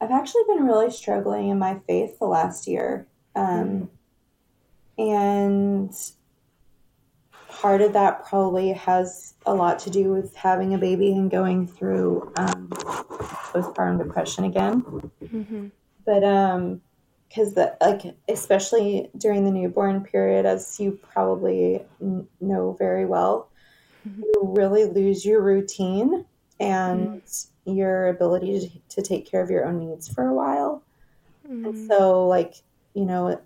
I've 0.00 0.10
actually 0.10 0.44
been 0.46 0.64
really 0.64 0.90
struggling 0.90 1.48
in 1.48 1.58
my 1.58 1.80
faith 1.86 2.18
the 2.18 2.26
last 2.26 2.66
year. 2.66 3.06
Um, 3.34 3.90
and 4.96 5.92
part 7.48 7.80
of 7.80 7.92
that 7.92 8.24
probably 8.24 8.72
has 8.72 9.34
a 9.46 9.54
lot 9.54 9.78
to 9.80 9.90
do 9.90 10.12
with 10.12 10.34
having 10.36 10.74
a 10.74 10.78
baby 10.78 11.12
and 11.12 11.30
going 11.30 11.66
through 11.66 12.32
um, 12.36 12.68
postpartum 12.68 13.98
depression 13.98 14.44
again. 14.44 14.82
Mm-hmm. 15.22 15.66
But 16.06 16.24
um, 16.24 16.80
because 17.28 17.54
the 17.54 17.76
like 17.80 18.14
especially 18.28 19.10
during 19.16 19.44
the 19.44 19.50
newborn 19.50 20.02
period, 20.02 20.46
as 20.46 20.78
you 20.80 20.98
probably 21.12 21.82
know 22.40 22.76
very 22.78 23.04
well, 23.04 23.50
mm-hmm. 24.08 24.22
you 24.22 24.54
really 24.56 24.84
lose 24.84 25.24
your 25.24 25.42
routine 25.42 26.24
and 26.58 27.22
mm-hmm. 27.22 27.72
your 27.76 28.08
ability 28.08 28.60
to, 28.60 28.96
to, 28.96 29.02
take 29.02 29.30
care 29.30 29.42
of 29.42 29.50
your 29.50 29.64
own 29.64 29.78
needs 29.78 30.08
for 30.08 30.26
a 30.26 30.34
while. 30.34 30.82
And 31.44 31.66
mm-hmm. 31.66 31.86
so, 31.86 32.26
like 32.26 32.54
you 32.94 33.04
know, 33.04 33.40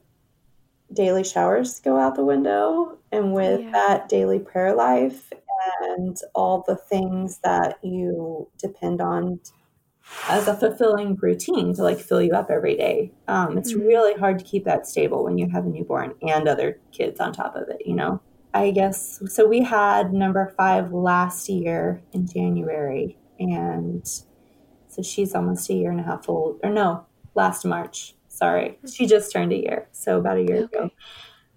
daily 0.93 1.25
showers 1.25 1.81
go 1.81 1.99
out 1.99 2.15
the 2.15 2.25
window 2.25 2.99
and 3.11 3.33
with 3.33 3.61
yeah. 3.61 3.71
that 3.73 4.09
daily 4.09 4.39
prayer 4.39 4.75
life 4.75 5.33
and 5.83 6.17
all 6.35 6.65
the 6.67 6.77
things 6.77 7.39
that 7.45 7.79
you 7.83 8.49
depend 8.59 9.01
on 9.01 9.41
as 10.29 10.49
a 10.49 10.57
fulfilling 10.57 11.17
routine 11.17 11.75
to 11.75 11.83
like 11.83 11.99
fill 11.99 12.21
you 12.21 12.33
up 12.33 12.51
every 12.51 12.77
day 12.77 13.13
um, 13.29 13.57
it's 13.57 13.73
mm-hmm. 13.73 13.87
really 13.87 14.19
hard 14.19 14.39
to 14.39 14.45
keep 14.45 14.65
that 14.65 14.87
stable 14.87 15.25
when 15.25 15.39
you 15.39 15.49
have 15.49 15.65
a 15.65 15.69
newborn 15.69 16.15
and 16.23 16.49
other 16.49 16.79
kids 16.91 17.21
on 17.21 17.33
top 17.33 17.55
of 17.57 17.69
it 17.69 17.83
you 17.87 17.95
know 17.95 18.21
i 18.55 18.71
guess 18.71 19.23
so 19.27 19.47
we 19.47 19.63
had 19.63 20.13
number 20.13 20.53
five 20.57 20.93
last 20.93 21.49
year 21.49 22.03
in 22.13 22.27
january 22.27 23.17
and 23.39 24.07
so 24.89 25.03
she's 25.03 25.35
almost 25.35 25.71
a 25.71 25.75
year 25.75 25.91
and 25.91 26.01
a 26.01 26.03
half 26.03 26.29
old 26.29 26.59
or 26.63 26.71
no 26.71 27.07
last 27.35 27.65
march 27.65 28.15
Sorry, 28.33 28.79
she 28.91 29.07
just 29.07 29.31
turned 29.31 29.53
a 29.53 29.57
year, 29.57 29.89
so 29.93 30.19
about 30.19 30.39
a 30.39 30.43
year 30.43 30.65
okay. 30.65 30.79
ago. 30.79 30.91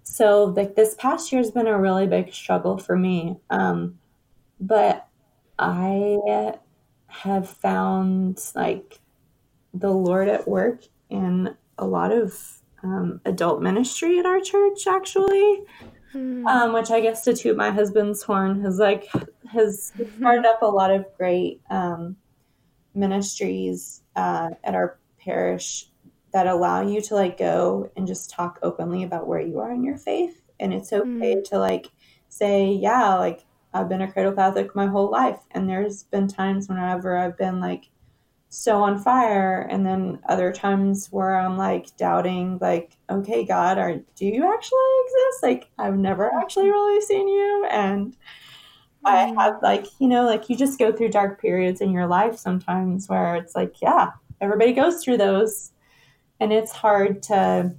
So 0.02 0.44
like 0.44 0.76
this 0.76 0.94
past 0.94 1.32
year 1.32 1.40
has 1.40 1.50
been 1.50 1.66
a 1.66 1.80
really 1.80 2.06
big 2.06 2.34
struggle 2.34 2.76
for 2.76 2.96
me. 2.96 3.38
Um, 3.48 3.98
but 4.60 5.08
I 5.58 6.18
have 7.08 7.48
found 7.48 8.40
like 8.54 9.00
the 9.72 9.90
Lord 9.90 10.28
at 10.28 10.46
work 10.46 10.82
in 11.08 11.54
a 11.78 11.86
lot 11.86 12.12
of 12.12 12.60
um, 12.82 13.20
adult 13.24 13.62
ministry 13.62 14.18
at 14.18 14.26
our 14.26 14.40
church, 14.40 14.86
actually. 14.86 15.62
Hmm. 16.12 16.46
Um, 16.46 16.72
which 16.72 16.90
I 16.90 17.00
guess 17.00 17.24
to 17.24 17.34
toot 17.34 17.56
my 17.56 17.70
husband's 17.70 18.22
horn 18.22 18.62
has 18.62 18.78
like 18.78 19.08
has 19.50 19.92
started 20.16 20.46
up 20.46 20.62
a 20.62 20.66
lot 20.66 20.92
of 20.92 21.04
great 21.18 21.60
um, 21.68 22.16
ministries 22.94 24.02
uh, 24.14 24.50
at 24.62 24.74
our 24.74 24.98
parish 25.18 25.88
that 26.32 26.46
allow 26.46 26.86
you 26.86 27.00
to 27.00 27.14
like 27.14 27.38
go 27.38 27.90
and 27.96 28.06
just 28.06 28.30
talk 28.30 28.58
openly 28.62 29.02
about 29.02 29.26
where 29.26 29.40
you 29.40 29.58
are 29.58 29.72
in 29.72 29.82
your 29.82 29.96
faith. 29.96 30.42
And 30.60 30.72
it's 30.72 30.92
okay 30.92 31.36
mm. 31.36 31.44
to 31.48 31.58
like 31.58 31.90
say, 32.28 32.72
yeah, 32.72 33.14
like 33.14 33.45
I've 33.80 33.88
been 33.88 34.02
a 34.02 34.10
cradle 34.10 34.32
Catholic 34.32 34.74
my 34.74 34.86
whole 34.86 35.10
life. 35.10 35.40
And 35.52 35.68
there's 35.68 36.04
been 36.04 36.28
times 36.28 36.68
whenever 36.68 37.16
I've 37.16 37.36
been 37.36 37.60
like 37.60 37.88
so 38.48 38.82
on 38.82 38.98
fire. 38.98 39.66
And 39.70 39.84
then 39.86 40.20
other 40.28 40.52
times 40.52 41.08
where 41.10 41.38
I'm 41.38 41.56
like 41.56 41.96
doubting, 41.96 42.58
like, 42.60 42.96
okay, 43.10 43.44
God, 43.44 43.78
are, 43.78 43.96
do 44.16 44.26
you 44.26 44.52
actually 44.52 44.78
exist? 45.04 45.42
Like, 45.42 45.70
I've 45.78 45.96
never 45.98 46.32
actually 46.34 46.70
really 46.70 47.00
seen 47.02 47.28
you. 47.28 47.66
And 47.70 48.16
I 49.04 49.26
mm. 49.26 49.34
have 49.36 49.62
like, 49.62 49.86
you 49.98 50.08
know, 50.08 50.24
like 50.24 50.48
you 50.48 50.56
just 50.56 50.78
go 50.78 50.92
through 50.92 51.10
dark 51.10 51.40
periods 51.40 51.80
in 51.80 51.92
your 51.92 52.06
life 52.06 52.38
sometimes 52.38 53.08
where 53.08 53.36
it's 53.36 53.54
like, 53.54 53.80
yeah, 53.80 54.10
everybody 54.40 54.72
goes 54.72 55.02
through 55.02 55.18
those 55.18 55.72
and 56.40 56.52
it's 56.52 56.72
hard 56.72 57.22
to 57.24 57.72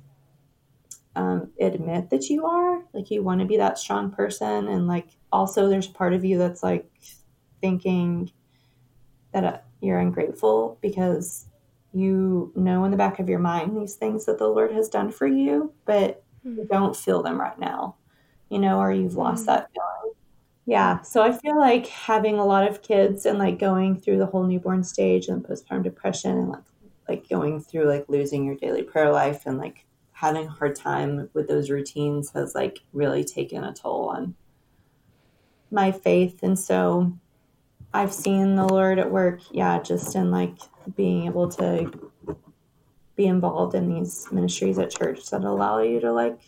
um, 1.17 1.49
admit 1.59 2.11
that 2.11 2.29
you 2.29 2.45
are 2.45 2.83
like 2.93 3.09
you 3.09 3.23
want 3.23 3.41
to 3.41 3.45
be 3.47 3.57
that 3.57 3.79
strong 3.79 4.11
person 4.11 4.67
and 4.67 4.87
like 4.87 5.07
also 5.31 5.67
there's 5.67 5.87
a 5.87 5.91
part 5.91 6.13
of 6.13 6.23
you 6.23 6.37
that's 6.37 6.61
like 6.61 6.87
thinking 7.59 8.31
that 9.33 9.43
uh, 9.43 9.57
you're 9.81 9.97
ungrateful 9.97 10.77
because 10.79 11.47
you 11.91 12.51
know 12.55 12.85
in 12.85 12.91
the 12.91 12.97
back 12.97 13.17
of 13.17 13.27
your 13.27 13.39
mind 13.39 13.75
these 13.75 13.95
things 13.95 14.25
that 14.25 14.37
the 14.37 14.47
lord 14.47 14.71
has 14.71 14.89
done 14.89 15.11
for 15.11 15.25
you 15.25 15.73
but 15.85 16.23
mm-hmm. 16.45 16.59
you 16.59 16.63
hmm. 16.63 16.73
don't 16.73 16.95
feel 16.95 17.23
them 17.23 17.41
right 17.41 17.57
now 17.57 17.95
you 18.49 18.59
know 18.59 18.79
or 18.79 18.91
you've 18.91 19.15
lost 19.15 19.47
mm-hmm. 19.47 19.55
that 19.55 19.69
feeling 19.73 20.13
yeah 20.67 21.01
so 21.01 21.23
i 21.23 21.31
feel 21.31 21.57
like 21.57 21.87
having 21.87 22.37
a 22.37 22.45
lot 22.45 22.69
of 22.69 22.83
kids 22.83 23.25
and 23.25 23.39
like 23.39 23.57
going 23.57 23.99
through 23.99 24.19
the 24.19 24.25
whole 24.27 24.43
newborn 24.43 24.83
stage 24.83 25.29
and 25.29 25.43
postpartum 25.43 25.83
depression 25.83 26.37
and 26.37 26.49
like 26.49 26.63
like 27.09 27.27
going 27.27 27.59
through 27.59 27.85
like 27.85 28.05
losing 28.07 28.45
your 28.45 28.55
daily 28.55 28.83
prayer 28.83 29.11
life 29.11 29.47
and 29.47 29.57
like 29.57 29.85
having 30.17 30.47
a 30.47 30.49
hard 30.49 30.75
time 30.75 31.29
with 31.33 31.47
those 31.47 31.69
routines 31.69 32.31
has 32.31 32.55
like 32.55 32.79
really 32.91 33.23
taken 33.23 33.63
a 33.63 33.71
toll 33.71 34.09
on 34.09 34.33
my 35.69 35.91
faith 35.91 36.39
and 36.41 36.57
so 36.57 37.13
i've 37.93 38.11
seen 38.11 38.55
the 38.55 38.65
lord 38.65 38.97
at 38.97 39.11
work 39.11 39.39
yeah 39.51 39.79
just 39.79 40.15
in 40.15 40.31
like 40.31 40.55
being 40.95 41.27
able 41.27 41.47
to 41.47 42.11
be 43.15 43.27
involved 43.27 43.75
in 43.75 43.93
these 43.93 44.27
ministries 44.31 44.79
at 44.79 44.89
church 44.89 45.29
that 45.29 45.43
allow 45.43 45.79
you 45.79 45.99
to 45.99 46.11
like 46.11 46.39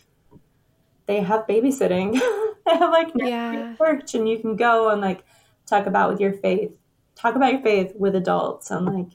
they 1.06 1.20
have 1.20 1.46
babysitting 1.46 2.12
they 2.66 2.76
have 2.76 2.90
like 2.90 3.12
yeah. 3.14 3.76
church 3.76 4.14
and 4.16 4.28
you 4.28 4.40
can 4.40 4.56
go 4.56 4.90
and 4.90 5.00
like 5.00 5.22
talk 5.66 5.86
about 5.86 6.10
with 6.10 6.20
your 6.20 6.32
faith 6.32 6.72
talk 7.14 7.36
about 7.36 7.52
your 7.52 7.62
faith 7.62 7.92
with 7.94 8.16
adults 8.16 8.72
and 8.72 8.86
like 8.86 9.12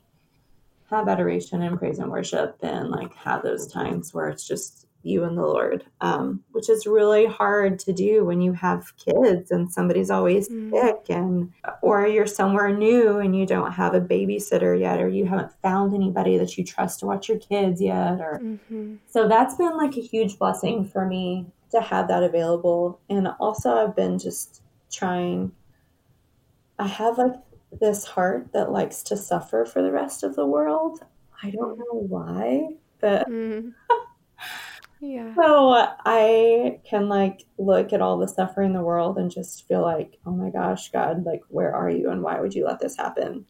have 0.96 1.08
adoration 1.08 1.62
and 1.62 1.78
praise 1.78 2.00
and 2.00 2.12
worship 2.12 2.58
and 2.62 2.90
like 2.90 3.14
have 3.16 3.44
those 3.44 3.68
times 3.68 4.14
where 4.14 4.30
it's 4.30 4.48
just 4.48 4.86
you 5.06 5.24
and 5.24 5.38
the 5.38 5.44
Lord, 5.44 5.86
um, 6.02 6.44
which 6.52 6.68
is 6.68 6.88
really 6.88 7.28
hard 7.28 7.78
to 7.80 7.94
do 7.94 8.26
when 8.26 8.42
you 8.42 8.54
have 8.54 8.92
kids 8.98 9.52
and 9.52 9.72
somebody's 9.72 10.10
always 10.10 10.50
mm. 10.50 10.72
sick 10.72 11.16
and 11.16 11.54
or 11.84 12.08
you're 12.08 12.26
somewhere 12.26 12.76
new 12.76 13.20
and 13.20 13.36
you 13.36 13.46
don't 13.46 13.72
have 13.72 13.94
a 13.94 14.02
babysitter 14.02 14.78
yet 14.78 15.00
or 15.00 15.08
you 15.08 15.26
haven't 15.26 15.52
found 15.62 15.94
anybody 15.94 16.40
that 16.40 16.58
you 16.58 16.64
trust 16.64 17.00
to 17.00 17.06
watch 17.06 17.30
your 17.30 17.38
kids 17.38 17.80
yet 17.80 18.20
or 18.20 18.42
mm-hmm. 18.44 18.96
so 19.08 19.28
that's 19.28 19.56
been 19.56 19.78
like 19.78 19.96
a 19.96 20.02
huge 20.02 20.40
blessing 20.40 20.88
for 20.88 21.06
me 21.06 21.46
to 21.70 21.80
have 21.82 22.08
that 22.08 22.24
available 22.24 23.00
and 23.10 23.28
also 23.40 23.76
I've 23.76 23.96
been 23.96 24.18
just 24.18 24.64
trying 24.92 25.52
I 26.80 26.88
have 26.88 27.20
like 27.20 27.36
this 27.80 28.06
heart 28.06 28.52
that 28.54 28.72
likes 28.72 29.04
to 29.04 29.18
suffer 29.18 29.66
for 29.66 29.82
the 29.82 29.92
rest 29.92 30.24
of 30.24 30.36
the 30.36 30.46
world. 30.46 31.00
I 31.42 31.52
don't 31.52 31.78
know 31.78 32.06
why, 32.08 32.70
but 33.00 33.30
mm. 33.30 33.74
yeah. 35.00 35.34
So 35.36 35.74
I 36.06 36.80
can 36.90 37.10
like 37.10 37.46
look 37.58 37.94
at 37.94 38.02
all 38.02 38.18
the 38.18 38.28
suffering 38.28 38.72
in 38.72 38.76
the 38.76 38.82
world 38.82 39.18
and 39.18 39.30
just 39.30 39.68
feel 39.68 39.82
like, 39.82 40.18
oh 40.26 40.32
my 40.32 40.50
gosh, 40.50 40.92
God, 40.92 41.26
like 41.26 41.44
where 41.50 41.74
are 41.74 41.90
you 41.90 42.10
and 42.10 42.24
why 42.24 42.40
would 42.40 42.54
you 42.54 42.66
let 42.66 42.80
this 42.80 42.98
happen? 42.98 43.46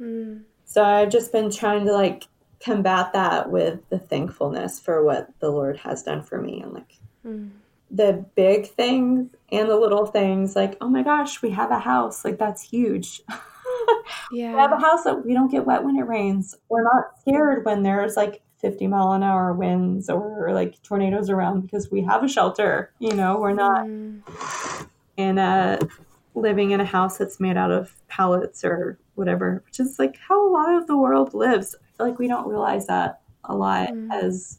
Mm. 0.00 0.42
So 0.64 0.82
I've 0.82 1.10
just 1.10 1.32
been 1.32 1.50
trying 1.50 1.84
to 1.86 1.92
like 1.92 2.24
combat 2.60 3.12
that 3.12 3.50
with 3.50 3.80
the 3.90 3.98
thankfulness 3.98 4.80
for 4.80 5.04
what 5.04 5.28
the 5.40 5.50
Lord 5.50 5.76
has 5.78 6.02
done 6.02 6.22
for 6.22 6.40
me 6.40 6.62
and 6.62 6.72
like 6.72 6.98
mm. 7.26 7.50
the 7.90 8.24
big 8.34 8.68
things 8.68 9.30
and 9.52 9.68
the 9.68 9.76
little 9.76 10.06
things 10.06 10.56
like, 10.56 10.76
oh 10.80 10.88
my 10.88 11.02
gosh, 11.02 11.42
we 11.42 11.50
have 11.50 11.70
a 11.70 11.78
house. 11.78 12.24
Like 12.24 12.38
that's 12.38 12.62
huge. 12.62 13.20
yeah. 14.32 14.52
We 14.52 14.58
have 14.58 14.72
a 14.72 14.78
house 14.78 15.04
that 15.04 15.24
we 15.24 15.34
don't 15.34 15.50
get 15.50 15.66
wet 15.66 15.84
when 15.84 15.96
it 15.96 16.06
rains. 16.06 16.54
We're 16.68 16.84
not 16.84 17.18
scared 17.20 17.64
when 17.64 17.82
there's 17.82 18.16
like 18.16 18.42
50 18.60 18.86
mile 18.86 19.12
an 19.12 19.22
hour 19.22 19.52
winds 19.52 20.08
or 20.08 20.50
like 20.52 20.82
tornadoes 20.82 21.28
around 21.28 21.60
because 21.62 21.90
we 21.90 22.00
have 22.02 22.24
a 22.24 22.28
shelter. 22.28 22.92
You 22.98 23.14
know, 23.14 23.38
we're 23.38 23.52
not 23.52 23.86
mm. 23.86 24.20
in 25.16 25.38
a 25.38 25.78
living 26.34 26.70
in 26.72 26.80
a 26.80 26.84
house 26.84 27.18
that's 27.18 27.38
made 27.38 27.56
out 27.56 27.70
of 27.70 27.94
pallets 28.08 28.64
or 28.64 28.98
whatever, 29.14 29.62
which 29.66 29.80
is 29.80 29.98
like 29.98 30.16
how 30.16 30.48
a 30.48 30.50
lot 30.50 30.74
of 30.74 30.86
the 30.86 30.96
world 30.96 31.34
lives. 31.34 31.74
I 31.74 31.96
feel 31.96 32.08
like 32.08 32.18
we 32.18 32.28
don't 32.28 32.48
realize 32.48 32.86
that 32.86 33.20
a 33.44 33.54
lot 33.54 33.90
mm. 33.90 34.12
as 34.12 34.58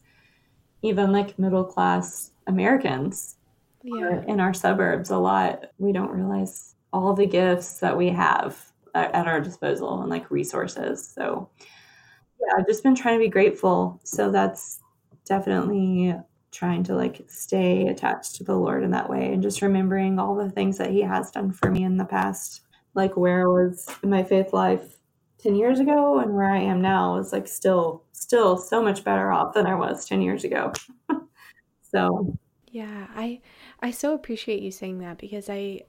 even 0.81 1.11
like 1.11 1.39
middle 1.39 1.63
class 1.63 2.31
Americans 2.47 3.37
yeah. 3.83 4.23
in 4.27 4.39
our 4.39 4.53
suburbs 4.53 5.09
a 5.09 5.17
lot. 5.17 5.65
We 5.79 5.91
don't 5.91 6.11
realize 6.11 6.75
all 6.93 7.13
the 7.13 7.25
gifts 7.25 7.79
that 7.79 7.97
we 7.97 8.09
have 8.09 8.71
at 8.95 9.27
our 9.27 9.41
disposal 9.41 10.01
and 10.01 10.09
like 10.09 10.31
resources. 10.31 11.07
So 11.13 11.49
yeah, 11.59 12.53
I've 12.57 12.67
just 12.67 12.83
been 12.83 12.95
trying 12.95 13.19
to 13.19 13.25
be 13.25 13.29
grateful. 13.29 13.99
So 14.03 14.31
that's 14.31 14.79
definitely 15.25 16.15
trying 16.51 16.83
to 16.83 16.95
like 16.95 17.21
stay 17.27 17.87
attached 17.87 18.35
to 18.35 18.43
the 18.43 18.55
Lord 18.55 18.83
in 18.83 18.91
that 18.91 19.09
way 19.09 19.33
and 19.33 19.43
just 19.43 19.61
remembering 19.61 20.19
all 20.19 20.35
the 20.35 20.49
things 20.49 20.77
that 20.77 20.91
he 20.91 21.01
has 21.01 21.31
done 21.31 21.51
for 21.51 21.69
me 21.69 21.83
in 21.83 21.97
the 21.97 22.05
past, 22.05 22.61
like 22.93 23.17
where 23.17 23.41
I 23.41 23.45
was 23.45 23.87
in 24.03 24.09
my 24.09 24.23
faith 24.23 24.53
life 24.53 24.97
10 25.39 25.55
years 25.55 25.79
ago 25.79 26.19
and 26.19 26.33
where 26.33 26.49
I 26.49 26.59
am 26.59 26.81
now 26.81 27.17
is 27.17 27.33
like 27.33 27.47
still 27.47 28.03
still 28.13 28.57
so 28.57 28.81
much 28.81 29.03
better 29.03 29.31
off 29.31 29.53
than 29.53 29.67
I 29.67 29.75
was 29.75 30.05
10 30.05 30.21
years 30.21 30.43
ago. 30.43 30.71
so, 31.81 32.37
yeah, 32.67 33.07
I 33.13 33.41
I 33.81 33.91
so 33.91 34.13
appreciate 34.13 34.61
you 34.61 34.71
saying 34.71 34.99
that 34.99 35.17
because 35.17 35.49
I 35.49 35.81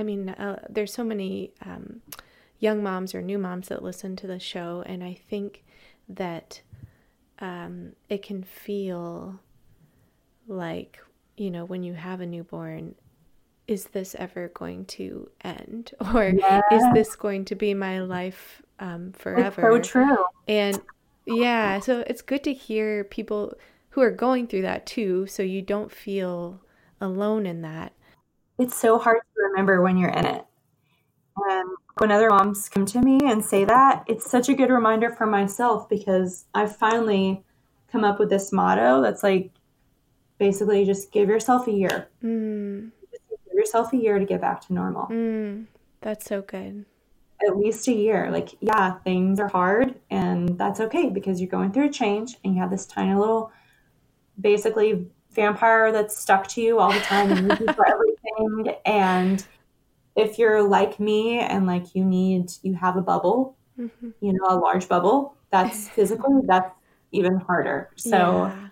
I, 0.00 0.02
mean, 0.02 0.30
uh, 0.30 0.66
there's 0.68 0.92
so 0.92 1.04
many 1.04 1.52
um, 1.64 2.00
young 2.58 2.82
moms 2.82 3.14
or 3.14 3.22
new 3.22 3.38
moms 3.38 3.68
that 3.68 3.82
listen 3.82 4.16
to 4.16 4.26
the 4.26 4.38
show 4.38 4.82
and 4.86 5.04
I 5.04 5.14
think 5.28 5.64
that 6.08 6.62
um, 7.38 7.92
it 8.08 8.22
can 8.22 8.42
feel 8.42 9.40
like, 10.48 10.98
you 11.36 11.50
know, 11.50 11.64
when 11.64 11.82
you 11.82 11.94
have 11.94 12.20
a 12.20 12.26
newborn 12.26 12.94
is 13.66 13.84
this 13.84 14.16
ever 14.18 14.48
going 14.48 14.84
to 14.84 15.30
end? 15.42 15.92
Or 16.12 16.24
yeah. 16.24 16.60
is 16.72 16.82
this 16.92 17.14
going 17.14 17.44
to 17.46 17.54
be 17.54 17.72
my 17.72 18.00
life 18.00 18.62
um, 18.80 19.12
forever 19.12 19.76
it's 19.76 19.88
so 19.88 20.04
true. 20.04 20.24
And 20.48 20.80
yeah 21.26 21.78
so 21.80 22.02
it's 22.06 22.22
good 22.22 22.42
to 22.44 22.52
hear 22.52 23.04
people 23.04 23.54
who 23.90 24.00
are 24.00 24.10
going 24.10 24.46
through 24.46 24.62
that 24.62 24.86
too 24.86 25.26
so 25.26 25.42
you 25.42 25.62
don't 25.62 25.92
feel 25.92 26.60
alone 27.00 27.46
in 27.46 27.62
that 27.62 27.92
it's 28.60 28.76
so 28.76 28.98
hard 28.98 29.18
to 29.18 29.42
remember 29.48 29.82
when 29.82 29.96
you're 29.96 30.10
in 30.10 30.26
it 30.26 30.44
and 31.36 31.68
when 31.98 32.10
other 32.10 32.30
moms 32.30 32.68
come 32.68 32.86
to 32.86 33.00
me 33.00 33.20
and 33.24 33.44
say 33.44 33.64
that 33.64 34.04
it's 34.06 34.30
such 34.30 34.48
a 34.48 34.54
good 34.54 34.70
reminder 34.70 35.10
for 35.10 35.26
myself 35.26 35.88
because 35.88 36.44
i've 36.54 36.76
finally 36.76 37.42
come 37.90 38.04
up 38.04 38.18
with 38.18 38.30
this 38.30 38.52
motto 38.52 39.00
that's 39.00 39.22
like 39.22 39.50
basically 40.38 40.84
just 40.84 41.12
give 41.12 41.28
yourself 41.28 41.66
a 41.66 41.72
year 41.72 42.08
mm 42.22 42.90
Give 43.50 43.58
yourself 43.58 43.92
a 43.92 43.96
year 43.96 44.18
to 44.18 44.24
get 44.24 44.40
back 44.40 44.60
to 44.66 44.72
normal. 44.72 45.06
Mm, 45.06 45.66
that's 46.00 46.26
so 46.26 46.42
good. 46.42 46.84
At 47.46 47.56
least 47.56 47.88
a 47.88 47.92
year. 47.92 48.30
Like, 48.30 48.50
yeah, 48.60 48.94
things 48.98 49.40
are 49.40 49.48
hard, 49.48 49.96
and 50.08 50.56
that's 50.56 50.78
okay 50.78 51.08
because 51.10 51.40
you're 51.40 51.50
going 51.50 51.72
through 51.72 51.86
a 51.86 51.92
change 51.92 52.36
and 52.44 52.54
you 52.54 52.60
have 52.60 52.70
this 52.70 52.86
tiny 52.86 53.18
little, 53.18 53.50
basically, 54.40 55.08
vampire 55.32 55.90
that's 55.90 56.16
stuck 56.16 56.46
to 56.48 56.60
you 56.60 56.78
all 56.78 56.92
the 56.92 57.00
time 57.00 57.32
and 57.32 57.56
for 57.74 57.86
everything. 58.38 58.76
And 58.84 59.44
if 60.16 60.38
you're 60.38 60.62
like 60.62 61.00
me 61.00 61.38
and 61.38 61.66
like 61.66 61.94
you 61.94 62.04
need, 62.04 62.50
you 62.62 62.74
have 62.74 62.96
a 62.96 63.02
bubble, 63.02 63.56
mm-hmm. 63.78 64.10
you 64.20 64.32
know, 64.32 64.46
a 64.48 64.56
large 64.56 64.88
bubble, 64.88 65.34
that's 65.50 65.88
physically, 65.96 66.42
that's 66.46 66.72
even 67.12 67.36
harder. 67.36 67.90
So, 67.96 68.16
yeah 68.16 68.70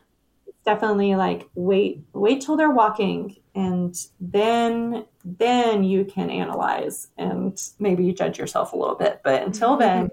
definitely 0.69 1.15
like 1.15 1.49
wait 1.55 2.03
wait 2.13 2.43
till 2.43 2.55
they're 2.55 2.71
walking 2.71 3.35
and 3.55 4.09
then 4.21 5.03
then 5.25 5.83
you 5.83 6.05
can 6.05 6.29
analyze 6.29 7.09
and 7.17 7.71
maybe 7.79 8.13
judge 8.13 8.39
yourself 8.39 8.75
a 8.75 8.77
little 8.77 8.95
bit 8.95 9.19
but 9.25 9.43
until 9.43 9.71
mm-hmm. 9.71 9.81
then 9.81 10.11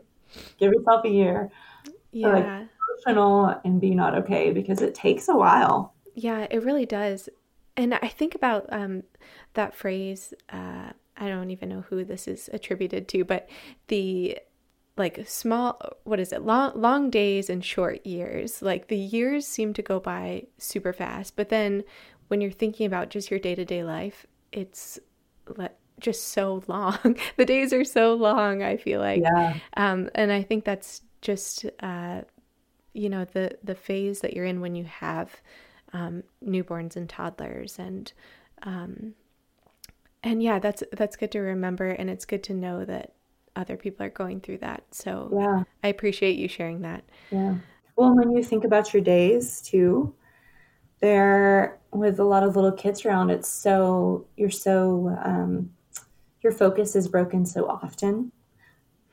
give 0.57 0.71
yourself 0.71 1.03
a 1.03 1.09
year 1.09 1.51
yeah 2.13 2.29
like, 2.29 2.69
emotional 3.05 3.59
and 3.65 3.81
be 3.81 3.93
not 3.93 4.15
okay 4.15 4.53
because 4.53 4.81
it 4.81 4.95
takes 4.95 5.27
a 5.27 5.35
while 5.35 5.93
yeah 6.13 6.47
it 6.49 6.63
really 6.63 6.85
does 6.85 7.27
and 7.77 7.93
i 7.95 8.07
think 8.07 8.35
about 8.35 8.65
um, 8.69 9.03
that 9.53 9.75
phrase 9.75 10.33
uh, 10.49 10.89
i 11.17 11.27
don't 11.27 11.51
even 11.51 11.69
know 11.69 11.83
who 11.89 12.03
this 12.03 12.27
is 12.27 12.49
attributed 12.53 13.07
to 13.07 13.23
but 13.23 13.49
the 13.87 14.37
like 14.97 15.27
small 15.27 15.79
what 16.03 16.19
is 16.19 16.31
it? 16.31 16.43
Long 16.43 16.71
long 16.79 17.09
days 17.09 17.49
and 17.49 17.63
short 17.63 18.05
years. 18.05 18.61
Like 18.61 18.87
the 18.87 18.97
years 18.97 19.45
seem 19.45 19.73
to 19.73 19.81
go 19.81 19.99
by 19.99 20.47
super 20.57 20.93
fast 20.93 21.35
but 21.35 21.49
then 21.49 21.83
when 22.27 22.41
you're 22.41 22.51
thinking 22.51 22.85
about 22.85 23.09
just 23.09 23.29
your 23.29 23.39
day-to-day 23.39 23.83
life 23.83 24.25
it's 24.51 24.99
just 25.99 26.29
so 26.29 26.63
long. 26.67 27.17
The 27.37 27.45
days 27.45 27.73
are 27.73 27.83
so 27.83 28.13
long 28.13 28.63
i 28.63 28.77
feel 28.77 29.01
like. 29.01 29.21
Yeah. 29.21 29.57
um 29.75 30.09
and 30.15 30.31
i 30.31 30.41
think 30.41 30.63
that's 30.63 31.01
just 31.21 31.65
uh 31.81 32.21
you 32.93 33.09
know 33.09 33.25
the 33.25 33.57
the 33.63 33.75
phase 33.75 34.21
that 34.21 34.33
you're 34.33 34.45
in 34.45 34.61
when 34.61 34.75
you 34.75 34.85
have 34.85 35.41
um 35.95 36.23
newborns 36.43 36.95
and 36.95 37.07
toddlers 37.09 37.79
and 37.79 38.11
um 38.63 39.13
and 40.23 40.43
yeah 40.43 40.59
that's 40.59 40.83
that's 40.91 41.15
good 41.15 41.31
to 41.31 41.39
remember 41.39 41.89
and 41.89 42.09
it's 42.09 42.25
good 42.25 42.43
to 42.43 42.53
know 42.53 42.83
that 42.83 43.13
other 43.55 43.77
people 43.77 44.05
are 44.05 44.09
going 44.09 44.41
through 44.41 44.59
that. 44.59 44.83
So 44.91 45.29
yeah. 45.33 45.63
I 45.83 45.87
appreciate 45.87 46.37
you 46.37 46.47
sharing 46.47 46.81
that. 46.81 47.03
Yeah. 47.31 47.55
Well, 47.95 48.15
when 48.15 48.31
you 48.31 48.43
think 48.43 48.63
about 48.63 48.93
your 48.93 49.01
days 49.01 49.61
too, 49.61 50.13
there 50.99 51.79
with 51.91 52.19
a 52.19 52.23
lot 52.23 52.43
of 52.43 52.55
little 52.55 52.71
kids 52.71 53.05
around, 53.05 53.29
it's 53.29 53.47
so 53.49 54.27
you're 54.35 54.49
so 54.49 55.17
um, 55.23 55.71
your 56.41 56.51
focus 56.51 56.95
is 56.95 57.07
broken 57.07 57.45
so 57.45 57.67
often. 57.67 58.31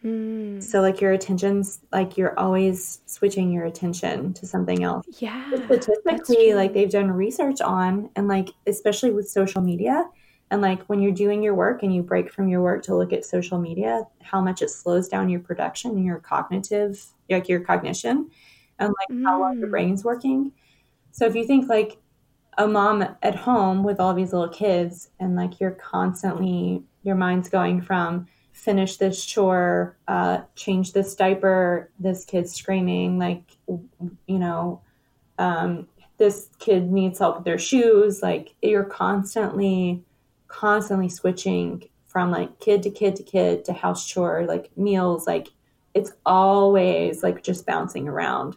Mm. 0.05 0.63
So 0.63 0.81
like 0.81 1.01
your 1.01 1.13
attention's 1.13 1.81
like 1.93 2.17
you're 2.17 2.39
always 2.39 3.01
switching 3.07 3.53
your 3.53 3.65
attention 3.65 4.33
to 4.35 4.47
something 4.47 4.83
else. 4.83 5.07
Yeah. 5.19 5.49
Statistically, 5.67 6.55
like 6.55 6.75
they've 6.75 6.91
done 6.91 7.11
research 7.11 7.61
on 7.61 8.11
and 8.17 8.27
like 8.27 8.49
especially 8.67 9.13
with 9.13 9.29
social 9.29 9.63
media, 9.63 10.09
and 10.51 10.61
like 10.61 10.83
when 10.85 11.01
you're 11.01 11.13
doing 11.13 11.43
your 11.43 11.55
work 11.55 11.83
and 11.83 11.95
you 11.95 12.03
break 12.03 12.33
from 12.33 12.49
your 12.49 12.63
work 12.63 12.83
to 12.85 12.97
look 12.97 13.13
at 13.13 13.25
social 13.25 13.59
media, 13.59 14.03
how 14.23 14.41
much 14.41 14.61
it 14.61 14.71
slows 14.71 15.09
down 15.09 15.29
your 15.29 15.41
production 15.41 15.93
and 15.93 16.05
your 16.05 16.19
cognitive, 16.19 17.05
like 17.31 17.49
your 17.49 17.61
cognition, 17.61 18.29
and 18.79 18.89
like 18.89 19.17
mm. 19.17 19.25
how 19.25 19.41
well 19.41 19.55
your 19.55 19.69
brain's 19.69 20.05
working. 20.05 20.53
So 21.13 21.27
if 21.27 21.35
you 21.37 21.47
think 21.47 21.69
like 21.69 21.99
a 22.59 22.67
mom 22.67 23.07
at 23.23 23.35
home 23.35 23.83
with 23.85 24.01
all 24.01 24.15
these 24.15 24.33
little 24.33 24.49
kids 24.49 25.11
and 25.21 25.37
like 25.37 25.61
you're 25.61 25.71
constantly, 25.71 26.83
your 27.03 27.15
mind's 27.15 27.49
going 27.49 27.81
from 27.81 28.27
finish 28.53 28.97
this 28.97 29.25
chore, 29.25 29.97
uh, 30.07 30.43
change 30.55 30.93
this 30.93 31.15
diaper, 31.15 31.91
this 31.99 32.25
kid's 32.25 32.55
screaming, 32.55 33.19
like, 33.19 33.43
you 33.67 34.39
know, 34.39 34.81
um, 35.39 35.89
this 36.19 36.49
kid 36.61 36.93
needs 36.93 37.19
help 37.19 37.37
with 37.37 37.45
their 37.45 37.59
shoes. 37.59 38.23
Like 38.23 38.55
you're 38.63 38.85
constantly 38.85 40.05
constantly 40.47 41.09
switching 41.09 41.83
from 42.07 42.31
like 42.31 42.61
kid 42.61 42.83
to 42.83 42.91
kid 42.91 43.17
to 43.17 43.23
kid 43.23 43.65
to 43.65 43.73
house 43.73 44.07
chore, 44.07 44.45
like 44.47 44.71
meals, 44.77 45.27
like 45.27 45.49
it's 45.95 46.13
always 46.25 47.23
like 47.23 47.43
just 47.43 47.67
bouncing 47.67 48.07
around. 48.07 48.57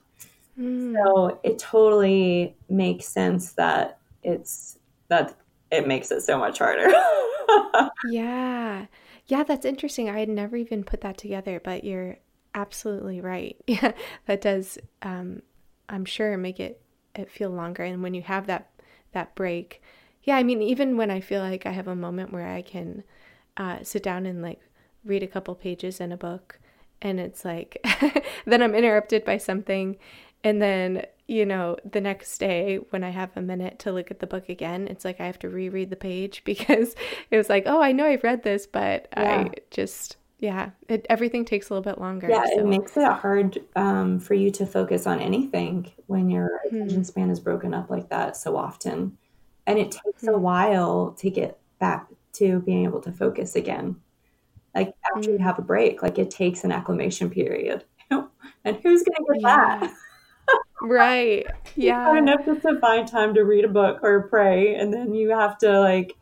Mm. 0.60 0.94
So 0.94 1.40
it 1.44 1.58
totally 1.58 2.56
makes 2.70 3.08
sense 3.08 3.54
that 3.54 3.98
it's 4.24 4.78
that 5.08 5.36
it 5.72 5.88
makes 5.88 6.12
it 6.12 6.22
so 6.22 6.38
much 6.38 6.60
harder. 6.60 6.92
yeah. 8.10 8.86
Yeah, 9.28 9.44
that's 9.44 9.66
interesting. 9.66 10.10
I 10.10 10.20
had 10.20 10.30
never 10.30 10.56
even 10.56 10.84
put 10.84 11.02
that 11.02 11.18
together, 11.18 11.60
but 11.64 11.84
you're 11.84 12.18
absolutely 12.54 13.22
right. 13.22 13.58
Yeah, 13.68 13.94
that 14.28 14.42
does 14.42 14.78
um 15.02 15.42
I'm 15.90 16.06
sure 16.06 16.38
make 16.38 16.60
it 16.60 16.82
it 17.16 17.32
feel 17.32 17.50
longer 17.50 17.84
and 17.84 18.04
when 18.04 18.14
you 18.14 18.22
have 18.24 18.48
that 18.48 18.70
that 19.14 19.34
break, 19.36 19.82
yeah, 20.24 20.36
I 20.38 20.44
mean, 20.44 20.62
even 20.62 20.98
when 20.98 21.10
I 21.12 21.22
feel 21.22 21.42
like 21.42 21.66
I 21.66 21.72
have 21.72 21.88
a 21.88 21.96
moment 21.96 22.34
where 22.34 22.48
I 22.48 22.62
can 22.62 23.04
uh, 23.58 23.80
sit 23.84 24.04
down 24.04 24.26
and 24.26 24.42
like 24.42 24.60
read 25.06 25.24
a 25.24 25.28
couple 25.28 25.56
pages 25.56 26.02
in 26.02 26.12
a 26.12 26.18
book, 26.18 26.60
and 27.02 27.20
it's 27.20 27.46
like, 27.46 27.78
then 28.46 28.62
I'm 28.62 28.76
interrupted 28.76 29.24
by 29.24 29.38
something. 29.38 29.98
And 30.46 30.62
then, 30.62 31.06
you 31.28 31.44
know, 31.44 31.76
the 31.92 32.00
next 32.00 32.38
day 32.38 32.78
when 32.92 33.04
I 33.04 33.10
have 33.10 33.32
a 33.36 33.42
minute 33.42 33.80
to 33.80 33.92
look 33.92 34.12
at 34.12 34.20
the 34.20 34.28
book 34.28 34.48
again, 34.48 34.88
it's 34.88 35.04
like 35.04 35.20
I 35.20 35.26
have 35.26 35.40
to 35.40 35.50
reread 35.50 35.90
the 35.90 35.96
page 35.96 36.44
because 36.46 36.96
it 37.32 37.38
was 37.38 37.50
like, 37.50 37.64
oh, 37.66 37.82
I 37.82 37.92
know 37.92 38.06
I've 38.06 38.24
read 38.24 38.44
this, 38.44 38.68
but 38.68 39.08
yeah. 39.18 39.46
I 39.48 39.50
just, 39.72 40.18
yeah, 40.40 40.70
it, 40.88 41.06
everything 41.10 41.44
takes 41.44 41.70
a 41.70 41.74
little 41.74 41.84
bit 41.84 42.00
longer. 42.00 42.30
Yeah, 42.30 42.46
so. 42.46 42.60
it 42.60 42.68
makes 42.68 42.96
it 42.96 43.12
hard 43.12 43.58
um, 43.76 44.20
for 44.20 44.36
you 44.36 44.52
to 44.52 44.68
focus 44.68 45.08
on 45.08 45.20
anything 45.20 45.92
when 46.06 46.30
your 46.30 46.62
hmm. 46.70 46.76
attention 46.76 47.04
span 47.04 47.32
is 47.32 47.40
broken 47.40 47.74
up 47.74 47.90
like 47.90 48.10
that 48.10 48.38
so 48.38 48.56
often 48.56 49.18
and 49.68 49.80
it 49.80 49.92
takes 49.92 50.24
mm-hmm. 50.24 50.30
a 50.30 50.38
hmm. 50.38 50.44
while 50.44 51.12
to 51.18 51.30
get 51.32 51.60
back 51.80 52.08
to 52.34 52.60
being 52.60 52.84
able 52.84 53.02
to 53.02 53.12
focus 53.12 53.56
again 53.56 53.96
like 54.76 54.94
after 55.06 55.22
mm-hmm. 55.22 55.32
you 55.32 55.38
hmm. 55.38 55.44
have 55.44 55.58
a 55.58 55.62
break 55.62 56.04
like 56.04 56.20
it 56.20 56.30
takes 56.30 56.64
an 56.64 56.72
acclimation 56.72 57.30
period 57.30 57.84
and 58.12 58.78
who's 58.84 59.04
going 59.04 59.16
to 59.18 59.34
get 59.34 59.42
yeah. 59.42 59.80
that 59.80 59.94
right 60.82 61.48
yeah 61.76 62.12
you 62.12 62.18
enough 62.18 62.46
just 62.46 62.62
to 62.62 62.80
find 62.80 63.08
time 63.08 63.34
to 63.34 63.44
read 63.44 63.66
a 63.66 63.70
book 63.70 64.00
or 64.04 64.28
pray 64.28 64.76
and 64.76 64.94
then 64.94 65.14
you 65.14 65.30
have 65.30 65.58
to 65.58 65.80
like 65.80 66.16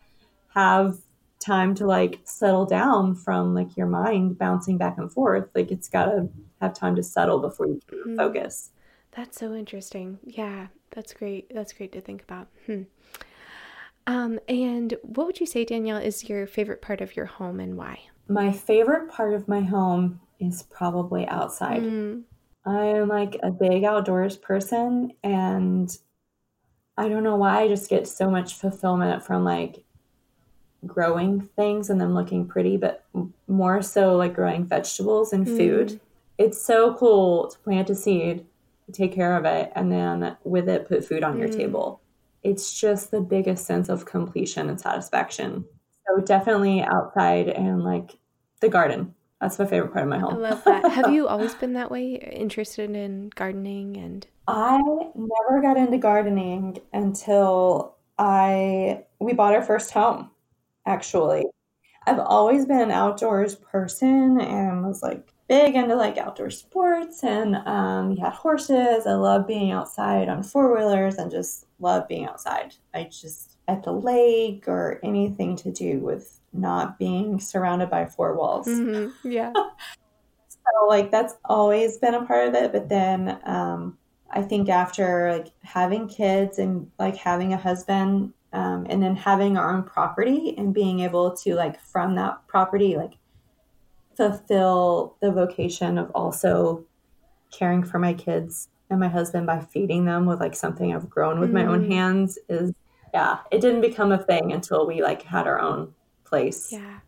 have 0.54 0.98
time 1.40 1.76
to 1.76 1.86
like 1.86 2.20
settle 2.24 2.66
down 2.66 3.16
from 3.16 3.54
like 3.54 3.76
your 3.76 3.88
mind 3.88 4.38
bouncing 4.38 4.78
back 4.78 4.98
and 4.98 5.12
forth 5.12 5.50
like 5.56 5.72
it's 5.72 5.90
got 5.90 6.06
to 6.06 6.30
have 6.62 6.74
time 6.74 6.96
to 6.96 7.04
settle 7.04 7.40
before 7.40 7.68
you 7.68 7.80
can 7.88 7.98
mm-hmm. 8.00 8.16
focus 8.16 8.70
that's 9.12 9.40
so 9.40 9.54
interesting 9.54 10.20
yeah 10.24 10.68
that's 10.92 11.14
great 11.14 11.52
that's 11.54 11.74
great 11.74 11.92
to 11.92 12.00
think 12.00 12.22
about 12.22 12.48
hmm. 12.66 12.84
Um, 14.06 14.40
and 14.50 14.96
what 15.02 15.28
would 15.28 15.40
you 15.40 15.46
say, 15.46 15.64
Danielle, 15.64 15.98
is 15.98 16.28
your 16.28 16.46
favorite 16.46 16.82
part 16.82 17.02
of 17.02 17.16
your 17.16 17.26
home 17.26 17.60
and 17.60 17.78
why? 17.78 18.00
My 18.28 18.52
favorite 18.52 19.10
part 19.10 19.34
of 19.34 19.48
my 19.48 19.62
home 19.62 20.20
is 20.40 20.64
probably 20.64 21.28
outside. 21.28 21.84
Mm. 21.84 22.24
I'm 22.66 23.08
like 23.08 23.38
a 23.44 23.52
big 23.52 23.84
outdoors 23.84 24.38
person 24.38 25.12
and 25.24 25.96
I 26.98 27.10
don't 27.10 27.24
know 27.24 27.36
why 27.36 27.62
I 27.62 27.68
just 27.68 27.90
get 27.90 28.08
so 28.08 28.30
much 28.30 28.54
fulfillment 28.54 29.24
from 29.24 29.44
like 29.44 29.84
growing 30.86 31.42
things 31.42 31.90
and 31.90 32.00
them 32.00 32.14
looking 32.14 32.48
pretty, 32.48 32.78
but 32.78 33.06
more 33.48 33.82
so 33.82 34.16
like 34.16 34.34
growing 34.34 34.66
vegetables 34.66 35.34
and 35.34 35.48
food. 35.48 35.88
Mm. 35.88 36.00
It's 36.38 36.64
so 36.64 36.94
cool 36.96 37.48
to 37.48 37.58
plant 37.60 37.90
a 37.90 37.96
seed, 37.96 38.46
take 38.92 39.14
care 39.14 39.38
of 39.38 39.46
it, 39.46 39.72
and 39.76 39.92
then 39.92 40.38
with 40.44 40.70
it, 40.70 40.88
put 40.88 41.06
food 41.06 41.24
on 41.24 41.36
mm. 41.36 41.40
your 41.40 41.50
table. 41.50 42.02
It's 42.44 42.80
just 42.80 43.12
the 43.12 43.22
biggest 43.22 43.66
sense 43.66 43.90
of 43.90 44.06
completion 44.06 44.70
and 44.70 44.80
satisfaction. 44.80 45.66
So 46.08 46.22
definitely 46.22 46.82
outside 46.82 47.48
and 47.50 47.84
like 47.84 48.18
the 48.60 48.70
garden. 48.70 49.16
That's 49.44 49.60
my 49.60 49.66
favorite 49.66 49.92
part 49.92 50.04
of 50.04 50.10
my 50.10 50.20
home. 50.20 50.36
I 50.36 50.38
love 50.38 50.64
that. 50.64 50.90
Have 50.90 51.12
you 51.12 51.28
always 51.34 51.54
been 51.54 51.74
that 51.74 51.92
way, 51.92 52.14
interested 52.14 52.90
in 52.92 53.30
gardening 53.36 53.98
and? 53.98 54.26
I 54.48 54.78
never 55.16 55.62
got 55.62 55.76
into 55.76 55.98
gardening 55.98 56.80
until 56.94 57.98
I 58.18 59.04
we 59.20 59.34
bought 59.34 59.54
our 59.54 59.62
first 59.62 59.92
home. 59.92 60.32
Actually, 60.86 61.44
I've 62.08 62.20
always 62.20 62.66
been 62.66 62.80
an 62.80 62.92
outdoors 62.92 63.56
person 63.56 64.40
and 64.40 64.86
was 64.86 65.04
like 65.04 65.34
big 65.50 65.76
into 65.76 65.96
like 65.96 66.18
outdoor 66.18 66.50
sports 66.50 67.22
and 67.26 67.58
um, 67.68 68.12
we 68.12 68.20
had 68.22 68.32
horses. 68.32 69.06
I 69.06 69.16
love 69.16 69.46
being 69.46 69.72
outside 69.72 70.30
on 70.30 70.44
four 70.44 70.74
wheelers 70.74 71.16
and 71.16 71.30
just 71.30 71.66
love 71.80 72.08
being 72.08 72.28
outside. 72.28 72.76
I 72.94 73.10
just 73.12 73.58
at 73.68 73.84
the 73.84 73.92
lake 73.92 74.70
or 74.70 75.02
anything 75.04 75.58
to 75.58 75.72
do 75.72 76.00
with 76.00 76.40
not 76.54 77.00
being 77.00 77.40
surrounded 77.40 77.90
by 77.90 78.06
four 78.06 78.36
walls. 78.36 78.68
Mm-hmm. 78.68 79.30
Yeah. 79.30 79.52
so 80.48 80.88
like 80.88 81.12
that's 81.12 81.36
always 81.46 81.98
been 81.98 82.14
a 82.14 82.26
part 82.26 82.48
of 82.48 82.56
it. 82.56 82.72
But 82.72 82.90
then 82.90 83.40
um, 83.46 83.98
I 84.30 84.42
think 84.42 84.70
after 84.70 85.32
like 85.32 85.48
having 85.62 86.08
kids 86.08 86.60
and 86.60 86.90
like 87.00 87.18
having 87.18 87.54
a 87.54 87.58
husband 87.58 88.34
um, 88.52 88.86
and 88.90 89.02
then 89.02 89.16
having 89.16 89.58
our 89.58 89.74
own 89.74 89.84
property 89.84 90.56
and 90.58 90.74
being 90.74 91.00
able 91.02 91.36
to 91.38 91.56
like 91.56 91.80
from 91.80 92.16
that 92.16 92.48
property 92.48 92.96
like 92.96 93.14
fulfill 94.16 95.16
the 95.22 95.32
vocation 95.32 95.98
of 95.98 96.12
also 96.14 96.86
caring 97.52 97.84
for 97.84 98.00
my 98.00 98.14
kids 98.14 98.70
and 98.90 99.00
my 99.00 99.08
husband 99.08 99.48
by 99.48 99.60
feeding 99.60 100.06
them 100.06 100.26
with 100.26 100.40
like 100.40 100.56
something 100.56 100.94
I've 100.94 101.10
grown 101.10 101.40
with 101.40 101.50
mm. 101.50 101.54
my 101.54 101.66
own 101.66 101.86
mm. 101.86 101.92
hands 101.92 102.38
is 102.48 102.72
yeah, 103.14 103.40
it 103.52 103.62
didn't 103.62 103.82
become 103.82 104.12
a 104.12 104.18
thing 104.18 104.52
until 104.52 104.88
we 104.88 105.04
like 105.04 105.22
had 105.22 105.46
our 105.46 105.60
own 105.60 105.94
place. 106.34 106.72
Yeah. 106.72 107.00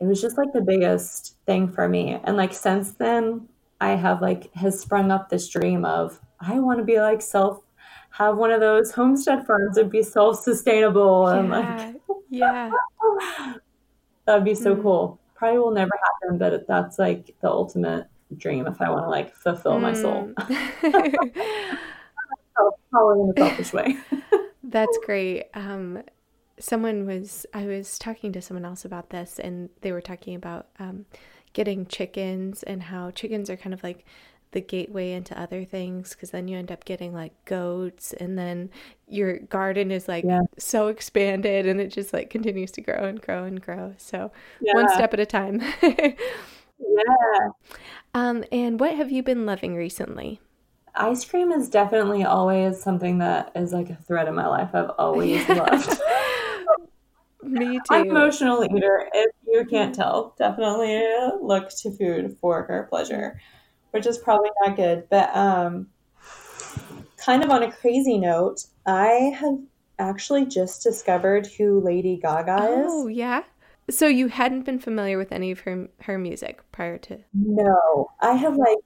It 0.00 0.06
was 0.06 0.20
just 0.20 0.38
like 0.38 0.52
the 0.52 0.60
biggest 0.60 1.36
thing 1.46 1.68
for 1.68 1.88
me. 1.88 2.20
And 2.22 2.36
like 2.36 2.52
since 2.52 2.92
then 2.92 3.48
I 3.80 3.96
have 3.96 4.22
like 4.22 4.54
has 4.54 4.78
sprung 4.78 5.10
up 5.10 5.28
this 5.28 5.48
dream 5.48 5.84
of 5.84 6.20
I 6.40 6.60
want 6.60 6.78
to 6.78 6.84
be 6.84 7.00
like 7.00 7.20
self 7.22 7.64
have 8.10 8.36
one 8.36 8.52
of 8.52 8.60
those 8.60 8.92
homestead 8.92 9.44
farms 9.46 9.78
and 9.78 9.90
be 9.90 10.02
self 10.02 10.40
sustainable 10.40 11.26
yeah. 11.26 11.38
and 11.38 11.50
like 11.50 11.96
yeah. 12.30 12.70
That'd 14.26 14.44
be 14.44 14.54
so 14.54 14.76
mm. 14.76 14.82
cool. 14.82 15.18
Probably 15.34 15.58
will 15.58 15.72
never 15.72 15.98
happen, 16.06 16.38
but 16.38 16.68
that's 16.68 17.00
like 17.00 17.34
the 17.40 17.50
ultimate 17.50 18.06
dream 18.36 18.68
if 18.68 18.80
I 18.80 18.88
want 18.90 19.06
to 19.06 19.08
like 19.08 19.34
fulfill 19.34 19.72
mm. 19.72 19.82
my 19.82 19.92
soul. 19.92 20.32
Probably 22.92 23.22
in 23.22 23.32
a 23.36 23.40
selfish 23.40 23.72
way. 23.72 23.96
That's 24.62 24.98
great. 25.04 25.46
Um, 25.54 26.02
someone 26.62 27.06
was, 27.06 27.44
I 27.52 27.66
was 27.66 27.98
talking 27.98 28.32
to 28.32 28.42
someone 28.42 28.64
else 28.64 28.84
about 28.84 29.10
this, 29.10 29.38
and 29.38 29.68
they 29.80 29.92
were 29.92 30.00
talking 30.00 30.34
about 30.34 30.68
um, 30.78 31.06
getting 31.52 31.86
chickens 31.86 32.62
and 32.62 32.84
how 32.84 33.10
chickens 33.10 33.50
are 33.50 33.56
kind 33.56 33.74
of 33.74 33.82
like 33.82 34.04
the 34.52 34.60
gateway 34.60 35.12
into 35.12 35.38
other 35.38 35.64
things 35.64 36.10
because 36.10 36.30
then 36.30 36.46
you 36.46 36.58
end 36.58 36.70
up 36.70 36.84
getting 36.84 37.14
like 37.14 37.32
goats 37.46 38.12
and 38.12 38.38
then 38.38 38.68
your 39.08 39.38
garden 39.38 39.90
is 39.90 40.08
like 40.08 40.24
yeah. 40.24 40.42
so 40.58 40.88
expanded 40.88 41.66
and 41.66 41.80
it 41.80 41.88
just 41.88 42.12
like 42.12 42.28
continues 42.28 42.70
to 42.70 42.82
grow 42.82 43.04
and 43.04 43.22
grow 43.22 43.44
and 43.44 43.62
grow 43.62 43.94
so 43.96 44.30
yeah. 44.60 44.74
one 44.74 44.90
step 44.90 45.14
at 45.14 45.20
a 45.20 45.24
time 45.24 45.62
yeah 45.82 47.48
um 48.14 48.44
and 48.52 48.78
what 48.78 48.94
have 48.94 49.10
you 49.10 49.22
been 49.22 49.46
loving 49.46 49.74
recently 49.74 50.38
ice 50.94 51.24
cream 51.24 51.52
is 51.52 51.68
definitely 51.68 52.24
always 52.24 52.82
something 52.82 53.18
that 53.18 53.52
is 53.54 53.72
like 53.72 53.90
a 53.90 53.94
thread 53.94 54.28
in 54.28 54.34
my 54.34 54.46
life. 54.46 54.70
I've 54.74 54.90
always 54.98 55.48
loved. 55.48 56.00
Me 57.42 57.78
too. 57.78 57.80
I'm 57.90 58.10
emotional 58.10 58.64
eater. 58.64 59.08
If 59.12 59.32
you 59.46 59.64
can't 59.64 59.94
tell, 59.94 60.34
definitely 60.38 61.02
look 61.40 61.70
to 61.80 61.90
food 61.90 62.36
for 62.40 62.62
her 62.64 62.86
pleasure, 62.88 63.40
which 63.90 64.06
is 64.06 64.18
probably 64.18 64.50
not 64.64 64.76
good. 64.76 65.08
But 65.10 65.34
um, 65.36 65.88
kind 67.16 67.42
of 67.42 67.50
on 67.50 67.64
a 67.64 67.72
crazy 67.72 68.18
note, 68.18 68.66
I 68.86 69.34
have 69.38 69.58
actually 69.98 70.46
just 70.46 70.82
discovered 70.82 71.46
who 71.46 71.80
Lady 71.80 72.16
Gaga 72.16 72.84
is. 72.84 72.86
Oh 72.88 73.06
yeah. 73.08 73.42
So 73.90 74.06
you 74.06 74.28
hadn't 74.28 74.62
been 74.62 74.78
familiar 74.78 75.18
with 75.18 75.32
any 75.32 75.50
of 75.50 75.60
her 75.60 75.88
her 76.02 76.18
music 76.18 76.62
prior 76.70 76.98
to? 76.98 77.18
No, 77.34 78.08
I 78.20 78.34
have 78.34 78.56
like 78.56 78.78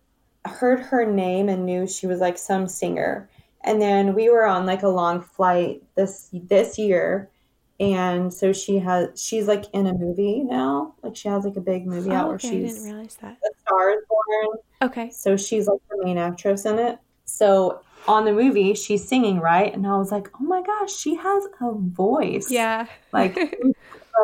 heard 0.46 0.80
her 0.80 1.04
name 1.04 1.48
and 1.48 1.66
knew 1.66 1.86
she 1.86 2.06
was 2.06 2.20
like 2.20 2.38
some 2.38 2.66
singer. 2.66 3.28
And 3.64 3.82
then 3.82 4.14
we 4.14 4.30
were 4.30 4.46
on 4.46 4.64
like 4.64 4.82
a 4.82 4.88
long 4.88 5.20
flight 5.20 5.82
this 5.94 6.30
this 6.32 6.78
year 6.78 7.30
and 7.78 8.32
so 8.32 8.52
she 8.52 8.78
has 8.78 9.20
she's 9.20 9.46
like 9.46 9.64
in 9.72 9.86
a 9.86 9.92
movie 9.92 10.42
now. 10.42 10.94
Like 11.02 11.16
she 11.16 11.28
has 11.28 11.44
like 11.44 11.56
a 11.56 11.60
big 11.60 11.86
movie 11.86 12.10
oh, 12.10 12.14
out 12.14 12.28
where 12.28 12.38
she's 12.38 12.50
I 12.52 12.74
didn't 12.74 12.84
realize 12.84 13.16
that. 13.20 13.36
The 13.42 13.52
Star 13.60 13.90
is 13.90 14.04
Born. 14.08 14.58
Okay. 14.82 15.10
So 15.10 15.36
she's 15.36 15.66
like 15.66 15.80
the 15.90 16.04
main 16.04 16.18
actress 16.18 16.64
in 16.64 16.78
it. 16.78 16.98
So 17.24 17.82
on 18.08 18.24
the 18.24 18.32
movie 18.32 18.74
she's 18.74 19.06
singing, 19.06 19.40
right? 19.40 19.72
And 19.72 19.86
I 19.86 19.96
was 19.98 20.10
like, 20.10 20.28
"Oh 20.40 20.44
my 20.44 20.62
gosh, 20.62 20.94
she 20.94 21.16
has 21.16 21.44
a 21.60 21.72
voice." 21.72 22.50
Yeah. 22.50 22.86
Like 23.12 23.36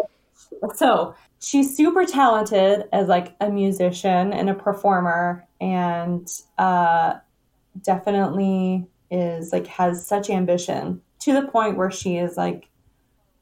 so 0.75 1.15
she's 1.41 1.77
super 1.77 2.07
talented 2.07 2.85
as 2.93 3.09
like 3.09 3.35
a 3.41 3.51
musician 3.51 4.33
and 4.33 4.49
a 4.49 4.55
performer 4.55 5.47
and 5.61 6.29
uh, 6.59 7.15
definitely 7.83 8.87
is 9.11 9.53
like 9.53 9.67
has 9.67 10.07
such 10.07 10.31
ambition 10.31 11.03
to 11.21 11.33
the 11.33 11.43
point 11.49 11.77
where 11.77 11.91
she 11.91 12.17
is 12.17 12.37
like 12.37 12.69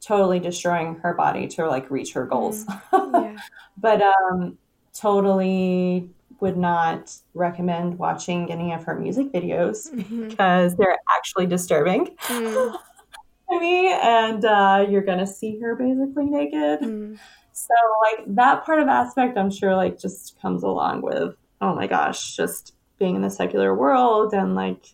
totally 0.00 0.40
destroying 0.40 0.94
her 0.96 1.14
body 1.14 1.46
to 1.46 1.66
like 1.66 1.90
reach 1.90 2.12
her 2.12 2.24
goals 2.24 2.64
mm, 2.64 3.12
yeah. 3.34 3.42
but 3.76 4.00
um 4.02 4.56
totally 4.94 6.08
would 6.40 6.56
not 6.56 7.14
recommend 7.34 7.98
watching 7.98 8.50
any 8.50 8.72
of 8.72 8.82
her 8.84 8.98
music 8.98 9.30
videos 9.30 9.92
mm-hmm. 9.92 10.28
because 10.28 10.74
they're 10.76 10.96
actually 11.16 11.46
disturbing 11.46 12.06
mm. 12.06 12.76
to 13.50 13.60
me 13.60 13.92
and 13.92 14.44
uh, 14.46 14.86
you're 14.88 15.02
gonna 15.02 15.26
see 15.26 15.60
her 15.60 15.74
basically 15.74 16.24
naked 16.24 16.80
mm. 16.80 17.18
So 17.52 17.74
like 18.02 18.34
that 18.36 18.64
part 18.64 18.80
of 18.80 18.88
aspect 18.88 19.36
I'm 19.36 19.50
sure 19.50 19.76
like 19.76 19.98
just 19.98 20.40
comes 20.40 20.62
along 20.62 21.02
with 21.02 21.34
oh 21.60 21.74
my 21.74 21.86
gosh, 21.86 22.36
just 22.36 22.74
being 22.98 23.16
in 23.16 23.22
the 23.22 23.30
secular 23.30 23.74
world 23.74 24.32
and 24.32 24.54
like 24.54 24.86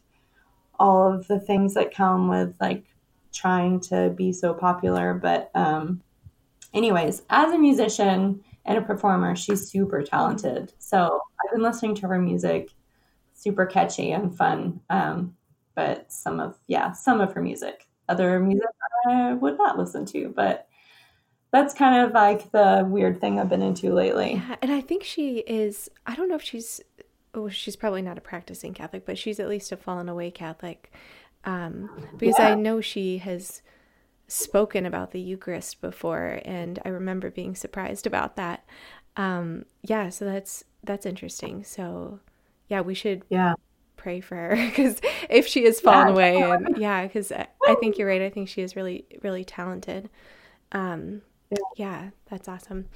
all 0.78 1.12
of 1.12 1.26
the 1.28 1.38
things 1.38 1.74
that 1.74 1.94
come 1.94 2.28
with 2.28 2.54
like 2.60 2.84
trying 3.36 3.80
to 3.80 4.10
be 4.16 4.32
so 4.32 4.54
popular. 4.54 5.14
But 5.14 5.50
um 5.54 6.02
anyways, 6.74 7.22
as 7.30 7.52
a 7.52 7.58
musician 7.58 8.42
and 8.64 8.78
a 8.78 8.82
performer, 8.82 9.36
she's 9.36 9.68
super 9.68 10.02
talented. 10.02 10.72
So 10.78 11.20
I've 11.44 11.52
been 11.52 11.62
listening 11.62 11.94
to 11.96 12.08
her 12.08 12.18
music, 12.18 12.70
super 13.34 13.66
catchy 13.66 14.12
and 14.12 14.36
fun. 14.36 14.80
Um, 14.90 15.36
but 15.74 16.10
some 16.12 16.40
of 16.40 16.58
yeah, 16.66 16.92
some 16.92 17.20
of 17.20 17.32
her 17.32 17.42
music. 17.42 17.86
Other 18.08 18.38
music 18.38 18.68
I 19.08 19.34
would 19.34 19.58
not 19.58 19.78
listen 19.78 20.04
to, 20.06 20.32
but 20.34 20.68
that's 21.52 21.74
kind 21.74 22.04
of 22.04 22.12
like 22.12 22.50
the 22.52 22.86
weird 22.88 23.20
thing 23.20 23.38
I've 23.38 23.48
been 23.48 23.62
into 23.62 23.92
lately. 23.92 24.34
Yeah, 24.34 24.56
and 24.62 24.72
I 24.72 24.80
think 24.80 25.04
she 25.04 25.38
is. 25.38 25.88
I 26.06 26.14
don't 26.14 26.28
know 26.28 26.36
if 26.36 26.42
she's. 26.42 26.80
Oh, 27.34 27.48
she's 27.48 27.76
probably 27.76 28.00
not 28.00 28.16
a 28.16 28.22
practicing 28.22 28.72
Catholic, 28.72 29.04
but 29.04 29.18
she's 29.18 29.38
at 29.38 29.48
least 29.48 29.70
a 29.70 29.76
fallen 29.76 30.08
away 30.08 30.30
Catholic. 30.30 30.90
Um, 31.46 31.88
because 32.18 32.36
yeah. 32.38 32.48
I 32.48 32.54
know 32.54 32.80
she 32.80 33.18
has 33.18 33.62
spoken 34.28 34.84
about 34.84 35.12
the 35.12 35.20
Eucharist 35.20 35.80
before, 35.80 36.40
and 36.44 36.80
I 36.84 36.88
remember 36.88 37.30
being 37.30 37.54
surprised 37.54 38.06
about 38.06 38.36
that. 38.36 38.64
Um, 39.16 39.64
yeah, 39.82 40.10
so 40.10 40.24
that's 40.24 40.64
that's 40.82 41.06
interesting. 41.06 41.64
So, 41.64 42.20
yeah, 42.68 42.80
we 42.80 42.94
should 42.94 43.22
yeah 43.28 43.54
pray 43.96 44.20
for 44.20 44.36
her 44.36 44.56
because 44.68 45.00
if 45.30 45.46
she 45.46 45.64
has 45.64 45.80
fallen 45.80 46.08
yeah, 46.08 46.12
away, 46.12 46.40
and 46.40 46.76
yeah, 46.78 47.06
because 47.06 47.32
I, 47.32 47.46
I 47.66 47.76
think 47.76 47.96
you're 47.96 48.08
right. 48.08 48.22
I 48.22 48.30
think 48.30 48.48
she 48.48 48.62
is 48.62 48.76
really 48.76 49.04
really 49.22 49.44
talented. 49.44 50.10
Um, 50.72 51.22
yeah. 51.50 51.58
yeah, 51.76 52.10
that's 52.28 52.48
awesome. 52.48 52.86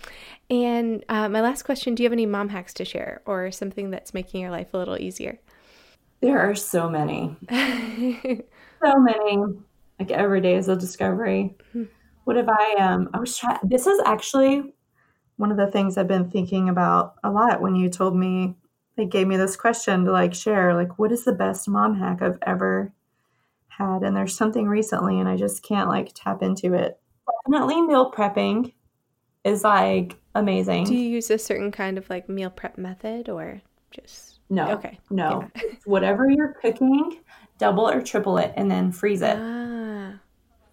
And 0.50 1.04
uh, 1.08 1.28
my 1.28 1.40
last 1.40 1.62
question 1.62 1.94
do 1.94 2.02
you 2.02 2.08
have 2.08 2.12
any 2.12 2.26
mom 2.26 2.48
hacks 2.48 2.74
to 2.74 2.84
share 2.84 3.22
or 3.24 3.52
something 3.52 3.90
that's 3.90 4.12
making 4.12 4.40
your 4.40 4.50
life 4.50 4.74
a 4.74 4.76
little 4.76 5.00
easier? 5.00 5.38
There 6.20 6.38
are 6.38 6.54
so 6.54 6.88
many. 6.88 7.36
so 7.50 8.98
many. 8.98 9.38
Like 9.98 10.10
every 10.10 10.40
day 10.40 10.56
is 10.56 10.68
a 10.68 10.76
discovery. 10.76 11.56
What 12.24 12.36
have 12.36 12.48
I 12.48 12.74
um 12.78 13.10
I 13.14 13.18
was 13.18 13.36
trying 13.36 13.58
this 13.62 13.86
is 13.86 14.00
actually 14.04 14.74
one 15.36 15.50
of 15.50 15.56
the 15.56 15.70
things 15.70 15.96
I've 15.96 16.08
been 16.08 16.30
thinking 16.30 16.68
about 16.68 17.14
a 17.24 17.30
lot 17.30 17.62
when 17.62 17.74
you 17.74 17.88
told 17.88 18.14
me 18.14 18.56
they 18.96 19.06
gave 19.06 19.26
me 19.26 19.36
this 19.36 19.56
question 19.56 20.04
to 20.04 20.12
like 20.12 20.34
share 20.34 20.74
like 20.74 20.98
what 20.98 21.12
is 21.12 21.24
the 21.24 21.32
best 21.32 21.68
mom 21.68 21.98
hack 21.98 22.20
I've 22.20 22.38
ever 22.42 22.92
had 23.68 24.02
and 24.02 24.14
there's 24.14 24.36
something 24.36 24.68
recently 24.68 25.18
and 25.18 25.28
I 25.28 25.36
just 25.36 25.62
can't 25.62 25.88
like 25.88 26.12
tap 26.14 26.42
into 26.42 26.74
it 26.74 27.00
definitely 27.46 27.80
meal 27.82 28.12
prepping 28.12 28.72
is 29.44 29.64
like 29.64 30.16
amazing. 30.34 30.84
Do 30.84 30.94
you 30.94 31.08
use 31.08 31.30
a 31.30 31.38
certain 31.38 31.70
kind 31.70 31.98
of 31.98 32.08
like 32.10 32.28
meal 32.28 32.50
prep 32.50 32.78
method 32.78 33.28
or 33.28 33.62
just 33.90 34.40
no? 34.50 34.70
Okay. 34.72 34.98
No. 35.10 35.48
Yeah. 35.56 35.62
Whatever 35.84 36.28
you're 36.28 36.54
cooking, 36.60 37.20
double 37.58 37.88
or 37.88 38.02
triple 38.02 38.38
it 38.38 38.52
and 38.56 38.70
then 38.70 38.90
freeze 38.92 39.22
it. 39.22 39.36
Ah. 39.38 40.14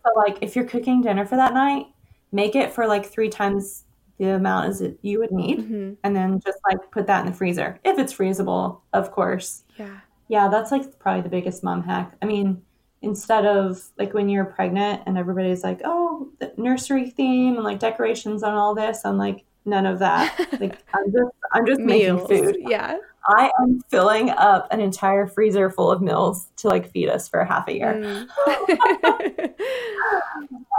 So 0.03 0.19
like 0.19 0.39
if 0.41 0.55
you're 0.55 0.65
cooking 0.65 1.01
dinner 1.01 1.25
for 1.25 1.35
that 1.35 1.53
night, 1.53 1.85
make 2.31 2.55
it 2.55 2.73
for 2.73 2.87
like 2.87 3.05
three 3.05 3.29
times 3.29 3.83
the 4.17 4.29
amount 4.29 4.67
as 4.67 4.81
it, 4.81 4.97
you 5.03 5.19
would 5.19 5.31
need 5.31 5.59
mm-hmm. 5.59 5.93
and 6.03 6.15
then 6.15 6.39
just 6.43 6.57
like 6.67 6.91
put 6.91 7.05
that 7.05 7.21
in 7.21 7.31
the 7.31 7.37
freezer 7.37 7.79
if 7.83 7.99
it's 7.99 8.13
freezable, 8.13 8.81
of 8.93 9.11
course. 9.11 9.63
Yeah. 9.77 9.99
Yeah, 10.27 10.49
that's 10.49 10.71
like 10.71 10.99
probably 10.99 11.21
the 11.21 11.29
biggest 11.29 11.63
mom 11.63 11.83
hack. 11.83 12.15
I 12.21 12.25
mean, 12.25 12.61
instead 13.01 13.45
of 13.45 13.81
like 13.97 14.13
when 14.13 14.27
you're 14.27 14.45
pregnant 14.45 15.03
and 15.05 15.17
everybody's 15.17 15.63
like, 15.63 15.81
oh, 15.85 16.29
the 16.39 16.51
nursery 16.57 17.11
theme 17.11 17.55
and 17.55 17.63
like 17.63 17.79
decorations 17.79 18.43
on 18.43 18.53
all 18.53 18.73
this, 18.73 19.05
I'm 19.05 19.17
like, 19.17 19.45
none 19.67 19.85
of 19.85 19.99
that. 19.99 20.37
like 20.59 20.77
I'm 20.93 21.11
just 21.11 21.31
I'm 21.53 21.65
just 21.65 21.81
Meals. 21.81 22.29
making 22.29 22.45
food. 22.45 22.57
Yeah. 22.67 22.97
I 23.29 23.51
am 23.59 23.81
filling 23.89 24.29
up 24.29 24.67
an 24.71 24.79
entire 24.79 25.27
freezer 25.27 25.69
full 25.69 25.91
of 25.91 26.01
meals 26.01 26.47
to 26.57 26.69
like 26.69 26.91
feed 26.91 27.09
us 27.09 27.27
for 27.27 27.43
half 27.43 27.67
a 27.67 27.73
year. 27.73 28.27
Mm. 28.47 29.53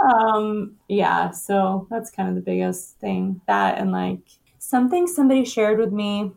um 0.13 0.75
yeah, 0.87 1.31
so 1.31 1.87
that's 1.89 2.09
kind 2.09 2.27
of 2.29 2.35
the 2.35 2.41
biggest 2.41 2.97
thing. 2.99 3.41
That 3.47 3.77
and 3.77 3.91
like 3.91 4.21
something 4.57 5.07
somebody 5.07 5.45
shared 5.45 5.79
with 5.79 5.91
me 5.91 6.31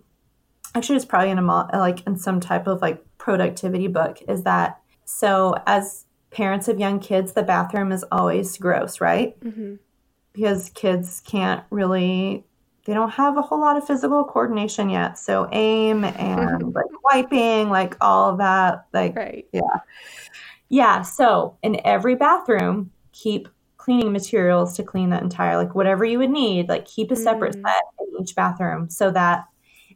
actually 0.74 0.96
it's 0.96 1.05
probably 1.05 1.30
in 1.30 1.38
a 1.38 1.78
like 1.78 2.07
in 2.07 2.16
some 2.16 2.40
type 2.40 2.66
of 2.66 2.80
like 2.80 3.05
productivity 3.18 3.88
book 3.88 4.18
is 4.28 4.44
that 4.44 4.82
so, 5.05 5.55
as 5.66 6.07
parents 6.30 6.68
of 6.68 6.80
young 6.80 6.98
kids, 6.98 7.32
the 7.32 7.42
bathroom 7.42 7.92
is 7.92 8.05
always 8.11 8.57
gross, 8.57 9.00
right? 9.00 9.38
Mm-hmm. 9.40 9.74
Because 10.32 10.70
kids 10.70 11.20
can't 11.20 11.62
really, 11.70 12.44
they 12.84 12.94
don't 12.94 13.10
have 13.10 13.36
a 13.36 13.42
whole 13.42 13.60
lot 13.60 13.76
of 13.76 13.86
physical 13.86 14.24
coordination 14.24 14.88
yet. 14.88 15.18
So, 15.18 15.48
aim 15.52 16.04
and 16.04 16.72
like 16.74 16.86
wiping, 17.04 17.68
like 17.68 17.96
all 18.00 18.36
that, 18.36 18.86
like, 18.92 19.16
right. 19.16 19.46
yeah. 19.52 19.60
Yeah. 20.68 21.02
So, 21.02 21.58
in 21.62 21.80
every 21.84 22.16
bathroom, 22.16 22.90
keep 23.12 23.48
cleaning 23.76 24.12
materials 24.12 24.74
to 24.76 24.82
clean 24.82 25.10
that 25.10 25.22
entire, 25.22 25.56
like 25.56 25.74
whatever 25.74 26.04
you 26.04 26.18
would 26.18 26.30
need, 26.30 26.68
like 26.68 26.86
keep 26.86 27.10
a 27.10 27.16
separate 27.16 27.56
mm. 27.56 27.62
set 27.62 27.82
in 27.98 28.22
each 28.22 28.34
bathroom 28.34 28.88
so 28.88 29.10
that 29.10 29.44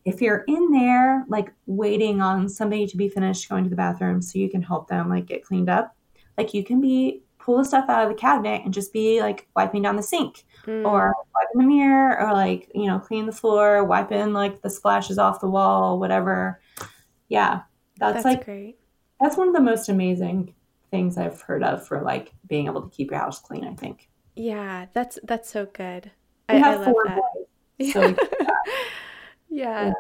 if 0.07 0.23
you're 0.23 0.45
in 0.47 0.71
there 0.71 1.25
like 1.29 1.53
waiting 1.67 2.23
on 2.23 2.49
somebody 2.49 2.87
to 2.87 2.97
be 2.97 3.09
finished 3.09 3.49
going 3.49 3.65
to 3.65 3.71
the 3.71 3.77
bathroom 3.77 4.23
so 4.23 4.39
you 4.39 4.49
can 4.49 4.63
help 4.63 4.89
them 4.89 5.11
like 5.11 5.27
get 5.27 5.45
cleaned 5.45 5.69
up 5.69 5.95
like 6.39 6.55
you 6.55 6.65
can 6.65 6.81
be 6.81 7.23
pull 7.47 7.59
the 7.59 7.65
stuff 7.65 7.89
out 7.89 8.03
of 8.03 8.09
the 8.09 8.21
cabinet 8.21 8.63
and 8.65 8.75
just 8.75 8.93
be 8.93 9.21
like 9.21 9.47
wiping 9.55 9.81
down 9.81 9.95
the 9.95 10.03
sink 10.03 10.45
mm. 10.67 10.85
or 10.85 11.15
wiping 11.33 11.61
the 11.61 11.75
mirror 11.75 12.21
or 12.21 12.33
like 12.33 12.69
you 12.75 12.87
know 12.87 12.99
clean 12.99 13.25
the 13.25 13.33
floor 13.33 13.85
wiping 13.85 14.33
like 14.33 14.61
the 14.63 14.69
splashes 14.69 15.17
off 15.17 15.41
the 15.41 15.49
wall 15.49 16.01
whatever. 16.01 16.61
Yeah. 17.29 17.63
That's, 17.99 18.15
that's 18.15 18.25
like 18.25 18.45
great. 18.45 18.79
that's 19.21 19.37
one 19.37 19.49
of 19.49 19.55
the 19.55 19.61
most 19.61 19.89
amazing 19.89 20.55
things 20.91 21.17
i've 21.17 21.41
heard 21.41 21.63
of 21.63 21.87
for 21.87 22.03
like 22.03 22.33
being 22.47 22.67
able 22.67 22.83
to 22.83 22.95
keep 22.95 23.11
your 23.11 23.21
house 23.21 23.41
clean 23.41 23.65
i 23.65 23.75
think. 23.75 24.11
Yeah. 24.35 24.87
That's 24.93 25.19
that's 25.23 25.49
so 25.49 25.67
good. 25.67 26.11
We 26.49 26.57
I, 26.57 26.59
have 26.59 26.81
I 26.81 26.85
love 26.85 26.93
four 26.93 27.05
that. 27.07 27.21
Boys, 27.79 27.93
so 27.93 28.17
yeah, 29.49 29.87
yeah, 29.87 29.93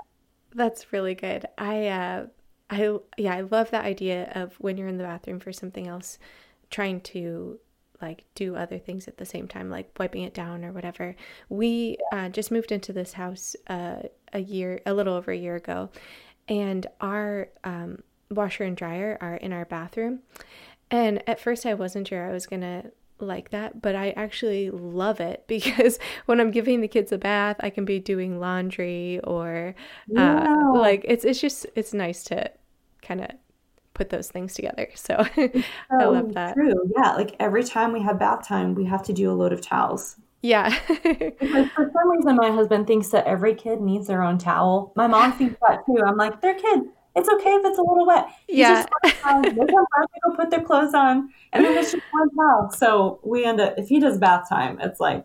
that's 0.52 0.92
really 0.92 1.14
good. 1.14 1.46
I 1.56 1.86
uh 1.86 2.26
I 2.68 2.98
yeah, 3.16 3.34
I 3.34 3.42
love 3.42 3.70
that 3.70 3.84
idea 3.84 4.32
of 4.34 4.54
when 4.58 4.76
you're 4.76 4.88
in 4.88 4.98
the 4.98 5.04
bathroom 5.04 5.38
for 5.38 5.52
something 5.52 5.86
else 5.86 6.18
trying 6.70 7.00
to 7.00 7.58
like 8.02 8.24
do 8.34 8.56
other 8.56 8.78
things 8.78 9.08
at 9.08 9.16
the 9.16 9.24
same 9.24 9.48
time 9.48 9.70
like 9.70 9.90
wiping 9.98 10.22
it 10.22 10.34
down 10.34 10.64
or 10.64 10.72
whatever. 10.72 11.16
We 11.48 11.96
uh, 12.12 12.28
just 12.28 12.50
moved 12.50 12.72
into 12.72 12.92
this 12.92 13.14
house 13.14 13.56
uh, 13.68 14.02
a 14.32 14.40
year 14.40 14.80
a 14.84 14.92
little 14.92 15.14
over 15.14 15.30
a 15.30 15.36
year 15.36 15.56
ago 15.56 15.90
and 16.48 16.86
our 17.00 17.48
um, 17.64 18.02
washer 18.30 18.64
and 18.64 18.76
dryer 18.76 19.16
are 19.20 19.36
in 19.36 19.52
our 19.52 19.64
bathroom. 19.64 20.20
And 20.90 21.22
at 21.28 21.40
first 21.40 21.66
I 21.66 21.74
wasn't 21.74 22.08
sure 22.08 22.28
I 22.28 22.32
was 22.32 22.46
going 22.46 22.62
to 22.62 22.92
like 23.18 23.50
that, 23.50 23.80
but 23.80 23.94
I 23.94 24.10
actually 24.10 24.70
love 24.70 25.20
it 25.20 25.44
because 25.48 25.98
when 26.26 26.40
I'm 26.40 26.50
giving 26.50 26.80
the 26.80 26.88
kids 26.88 27.12
a 27.12 27.18
bath, 27.18 27.56
I 27.60 27.70
can 27.70 27.84
be 27.84 27.98
doing 27.98 28.38
laundry 28.38 29.20
or 29.24 29.74
uh, 30.16 30.72
like 30.74 31.04
it's 31.06 31.24
it's 31.24 31.40
just 31.40 31.66
it's 31.74 31.94
nice 31.94 32.22
to 32.24 32.50
kind 33.02 33.22
of 33.22 33.30
put 33.96 34.10
those 34.10 34.28
things 34.28 34.54
together. 34.54 34.88
So, 34.94 35.24
so 35.34 35.62
I 35.90 36.04
love 36.04 36.34
that. 36.34 36.54
True, 36.54 36.92
yeah. 36.96 37.14
Like 37.14 37.34
every 37.40 37.64
time 37.64 37.92
we 37.92 38.02
have 38.02 38.18
bath 38.18 38.46
time, 38.46 38.74
we 38.74 38.84
have 38.84 39.02
to 39.04 39.12
do 39.12 39.30
a 39.30 39.34
load 39.34 39.52
of 39.52 39.60
towels. 39.60 40.16
Yeah. 40.42 40.68
because 41.02 41.68
for 41.74 41.90
some 41.92 42.10
reason, 42.10 42.36
my 42.36 42.50
husband 42.50 42.86
thinks 42.86 43.08
that 43.08 43.26
every 43.26 43.54
kid 43.54 43.80
needs 43.80 44.06
their 44.06 44.22
own 44.22 44.38
towel. 44.38 44.92
My 44.94 45.06
mom 45.06 45.32
thinks 45.32 45.56
that 45.66 45.84
too. 45.86 46.00
I'm 46.06 46.16
like, 46.16 46.40
they're 46.40 46.54
kids. 46.54 46.86
It's 47.16 47.28
okay 47.30 47.50
if 47.50 47.64
it's 47.64 47.78
a 47.78 47.82
little 47.82 48.06
wet. 48.06 48.28
yeah. 48.46 48.84
They 49.02 49.50
go 49.54 50.36
put 50.36 50.50
their 50.50 50.60
clothes 50.60 50.92
on, 50.92 51.30
and 51.54 51.64
then 51.64 51.76
it's 51.78 51.92
just 51.92 52.04
one 52.12 52.28
towel. 52.36 52.70
So 52.70 53.20
we 53.24 53.44
end 53.44 53.58
up 53.58 53.74
if 53.78 53.88
he 53.88 53.98
does 53.98 54.18
bath 54.18 54.48
time, 54.48 54.78
it's 54.82 55.00
like 55.00 55.24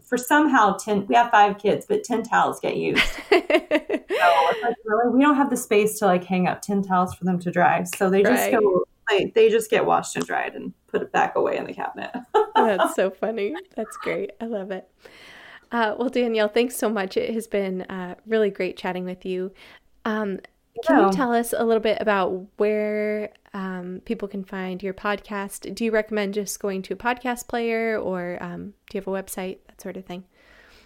for 0.00 0.16
somehow 0.16 0.76
ten. 0.76 1.06
We 1.06 1.14
have 1.14 1.30
five 1.30 1.58
kids, 1.58 1.86
but 1.88 2.04
ten 2.04 2.22
towels 2.22 2.60
get 2.60 2.76
used. 2.76 3.02
so 3.30 3.36
like, 3.36 4.76
really, 4.84 5.10
we 5.12 5.20
don't 5.20 5.36
have 5.36 5.50
the 5.50 5.56
space 5.56 5.98
to 5.98 6.06
like 6.06 6.24
hang 6.24 6.46
up 6.46 6.62
ten 6.62 6.82
towels 6.82 7.14
for 7.14 7.24
them 7.24 7.38
to 7.40 7.50
dry. 7.50 7.84
So 7.84 8.10
they 8.10 8.22
just 8.22 8.42
right. 8.42 8.52
go. 8.52 8.84
They, 9.10 9.32
they 9.34 9.50
just 9.50 9.68
get 9.68 9.84
washed 9.84 10.16
and 10.16 10.24
dried 10.24 10.54
and 10.54 10.72
put 10.86 11.02
it 11.02 11.12
back 11.12 11.34
away 11.36 11.56
in 11.56 11.66
the 11.66 11.74
cabinet. 11.74 12.10
That's 12.54 12.94
so 12.94 13.10
funny. 13.10 13.54
That's 13.74 13.96
great. 13.96 14.30
I 14.40 14.46
love 14.46 14.70
it. 14.70 14.88
Uh, 15.72 15.96
well, 15.98 16.08
Danielle, 16.08 16.48
thanks 16.48 16.76
so 16.76 16.88
much. 16.88 17.16
It 17.16 17.34
has 17.34 17.46
been 17.46 17.82
uh, 17.82 18.14
really 18.26 18.50
great 18.50 18.76
chatting 18.76 19.04
with 19.04 19.26
you. 19.26 19.52
Um, 20.04 20.38
can 20.84 21.06
you 21.06 21.12
tell 21.12 21.34
us 21.34 21.52
a 21.56 21.64
little 21.64 21.82
bit 21.82 21.98
about 22.00 22.46
where 22.56 23.30
um, 23.52 24.00
people 24.04 24.28
can 24.28 24.44
find 24.44 24.82
your 24.82 24.94
podcast? 24.94 25.74
Do 25.74 25.84
you 25.84 25.90
recommend 25.90 26.34
just 26.34 26.60
going 26.60 26.82
to 26.82 26.94
a 26.94 26.96
podcast 26.96 27.48
player 27.48 27.98
or 27.98 28.38
um, 28.40 28.74
do 28.90 28.98
you 28.98 29.00
have 29.00 29.08
a 29.08 29.10
website, 29.10 29.58
that 29.66 29.80
sort 29.80 29.96
of 29.96 30.04
thing? 30.04 30.24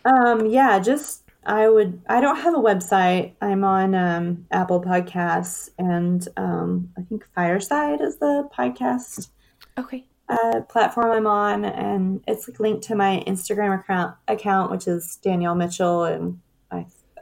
Um, 0.04 0.46
yeah, 0.46 0.78
just 0.78 1.22
I 1.44 1.68
would. 1.68 2.00
I 2.08 2.20
don't 2.20 2.36
have 2.36 2.54
a 2.54 2.58
website. 2.58 3.32
I'm 3.40 3.64
on 3.64 3.94
um, 3.94 4.46
Apple 4.50 4.82
Podcasts 4.82 5.70
and 5.78 6.26
um, 6.36 6.90
I 6.98 7.02
think 7.02 7.26
Fireside 7.34 8.00
is 8.00 8.16
the 8.16 8.48
podcast. 8.56 9.28
Okay. 9.78 10.04
Uh, 10.28 10.60
platform 10.62 11.12
I'm 11.12 11.26
on, 11.28 11.64
and 11.64 12.20
it's 12.26 12.48
like 12.48 12.58
linked 12.58 12.82
to 12.84 12.96
my 12.96 13.22
Instagram 13.28 13.78
account, 13.78 14.16
account 14.26 14.72
which 14.72 14.88
is 14.88 15.20
Danielle 15.22 15.54
Mitchell, 15.54 16.02
and 16.02 16.40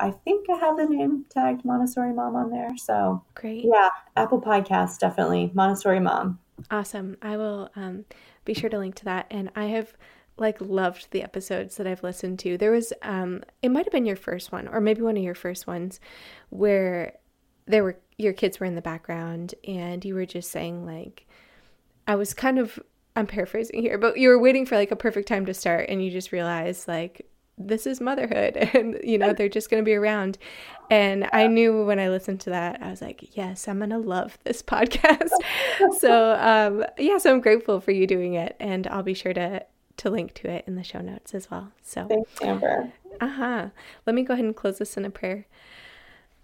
I 0.01 0.11
think 0.11 0.49
I 0.51 0.57
have 0.57 0.77
the 0.77 0.87
name 0.87 1.25
tagged 1.31 1.65
Montessori 1.65 2.13
Mom 2.13 2.37
on 2.37 2.51
there. 2.51 2.77
So 2.77 3.23
great. 3.35 3.65
Yeah, 3.65 3.91
Apple 4.17 4.41
Podcast 4.41 4.99
definitely 4.99 5.51
Montessori 5.55 6.01
Mom. 6.01 6.39
Awesome. 6.71 7.17
I 7.23 7.37
will 7.37 7.71
um, 7.77 8.05
be 8.45 8.55
sure 8.55 8.71
to 8.71 8.79
link 8.79 8.95
to 8.97 9.05
that. 9.07 9.27
And 9.31 9.51
I 9.57 9.67
have 9.67 9.95
like 10.37 10.61
loved 10.61 11.09
the 11.11 11.23
episodes 11.23 11.77
that 11.77 11.87
I've 11.87 12.03
listened 12.03 12.39
to. 12.41 12.59
There 12.59 12.73
was 12.73 12.93
um, 13.03 13.43
it 13.63 13.71
might 13.71 13.87
have 13.87 13.93
been 13.93 14.07
your 14.07 14.17
first 14.17 14.53
one, 14.53 14.69
or 14.69 14.81
maybe 14.81 15.03
one 15.03 15.17
of 15.17 15.23
your 15.23 15.35
first 15.35 15.67
ones, 15.67 16.01
where 16.51 17.15
there 17.67 17.85
were 17.85 17.99
your 18.19 18.33
kids 18.33 18.61
were 18.61 18.67
in 18.67 18.75
the 18.75 18.83
background 18.83 19.55
and 19.67 20.05
you 20.05 20.15
were 20.15 20.27
just 20.27 20.51
saying 20.51 20.85
like, 20.87 21.27
I 22.07 22.17
was 22.17 22.35
kind 22.35 22.59
of 22.59 22.79
I'm 23.17 23.27
paraphrasing 23.27 23.81
here, 23.81 23.97
but 23.97 24.19
you 24.19 24.29
were 24.29 24.41
waiting 24.41 24.67
for 24.67 24.75
like 24.75 24.91
a 24.91 24.97
perfect 24.97 25.29
time 25.29 25.47
to 25.47 25.55
start, 25.55 25.89
and 25.89 26.05
you 26.05 26.11
just 26.11 26.33
realized 26.33 26.89
like 26.89 27.27
this 27.57 27.87
is 27.87 28.01
motherhood 28.01 28.57
and 28.75 28.99
you 29.03 29.19
know 29.19 29.33
they're 29.33 29.49
just 29.49 29.71
going 29.71 29.83
to 29.83 29.85
be 29.85 29.95
around. 29.95 30.39
And 30.91 31.29
i 31.33 31.47
knew 31.47 31.85
when 31.85 31.99
i 31.99 32.11
listened 32.11 32.41
to 32.43 32.51
that 32.51 32.83
i 32.83 32.91
was 32.91 33.01
like 33.01 33.37
yes 33.37 33.67
i'm 33.69 33.79
going 33.79 33.91
to 33.91 33.99
love 33.99 34.39
this 34.45 34.63
podcast. 34.75 35.31
So 35.99 36.35
um 36.39 36.85
yeah 36.99 37.19
so 37.19 37.33
i'm 37.33 37.41
grateful 37.41 37.81
for 37.81 37.91
you 37.91 38.07
doing 38.07 38.35
it 38.35 38.55
and 38.61 38.87
i'll 38.89 39.03
be 39.03 39.15
sure 39.15 39.33
to 39.33 39.65
to 39.97 40.11
link 40.11 40.35
to 40.35 40.51
it 40.51 40.65
in 40.67 40.75
the 40.77 40.83
show 40.83 41.01
notes 41.01 41.35
as 41.35 41.51
well. 41.51 41.71
So 41.83 42.07
thanks 42.09 42.43
amber. 42.43 42.93
uh-huh. 43.21 43.69
Let 44.07 44.15
me 44.15 44.23
go 44.23 44.35
ahead 44.35 44.45
and 44.45 44.57
close 44.57 44.79
this 44.79 44.97
in 44.97 45.05
a 45.05 45.11
prayer. 45.11 45.47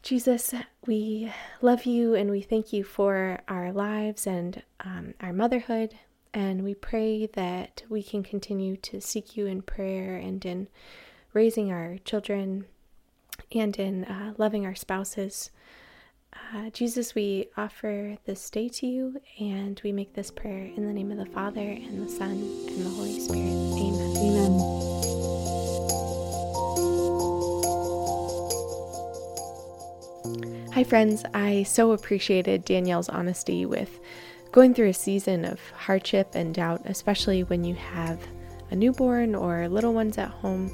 Jesus 0.03 0.55
we 0.87 1.31
love 1.61 1.85
you 1.85 2.15
and 2.15 2.31
we 2.31 2.41
thank 2.41 2.73
you 2.73 2.83
for 2.83 3.41
our 3.49 3.71
lives 3.73 4.27
and 4.27 4.63
um, 4.81 5.13
our 5.21 5.33
motherhood 5.33 5.95
and 6.33 6.63
we 6.63 6.75
pray 6.75 7.27
that 7.27 7.83
we 7.89 8.03
can 8.03 8.23
continue 8.23 8.77
to 8.77 9.01
seek 9.01 9.37
you 9.37 9.47
in 9.47 9.63
prayer 9.63 10.17
and 10.17 10.45
in 10.45 10.69
raising 11.33 11.73
our 11.73 11.99
children 12.05 12.67
and 13.53 13.77
in 13.79 14.05
uh, 14.05 14.35
loving 14.39 14.65
our 14.65 14.75
spouses. 14.75 15.51
Uh, 16.33 16.71
Jesus, 16.71 17.15
we 17.15 17.49
offer 17.57 18.17
this 18.25 18.49
day 18.51 18.69
to 18.69 18.87
you 18.87 19.21
and 19.41 19.81
we 19.83 19.91
make 19.91 20.15
this 20.15 20.31
prayer 20.31 20.71
in 20.77 20.87
the 20.87 20.93
name 20.93 21.11
of 21.11 21.19
the 21.19 21.27
Father 21.27 21.61
and 21.61 22.07
the 22.07 22.11
Son 22.11 22.31
and 22.31 22.87
the 22.87 22.91
Holy 22.91 23.19
Spirit. 23.19 23.41
Amen. 23.41 24.17
Amen. 24.17 24.91
Hi, 30.73 30.85
friends. 30.85 31.25
I 31.35 31.65
so 31.65 31.91
appreciated 31.91 32.65
Danielle's 32.65 33.09
honesty 33.09 33.67
with 33.67 33.99
going 34.53 34.75
through 34.75 34.89
a 34.89 34.95
season 34.95 35.45
of 35.45 35.61
hardship 35.71 36.35
and 36.35 36.55
doubt, 36.55 36.83
especially 36.85 37.45
when 37.45 37.65
you 37.65 37.75
have 37.75 38.19
a 38.71 38.77
newborn 38.77 39.35
or 39.35 39.69
little 39.69 39.93
ones 39.93 40.19
at 40.19 40.29
home. 40.29 40.71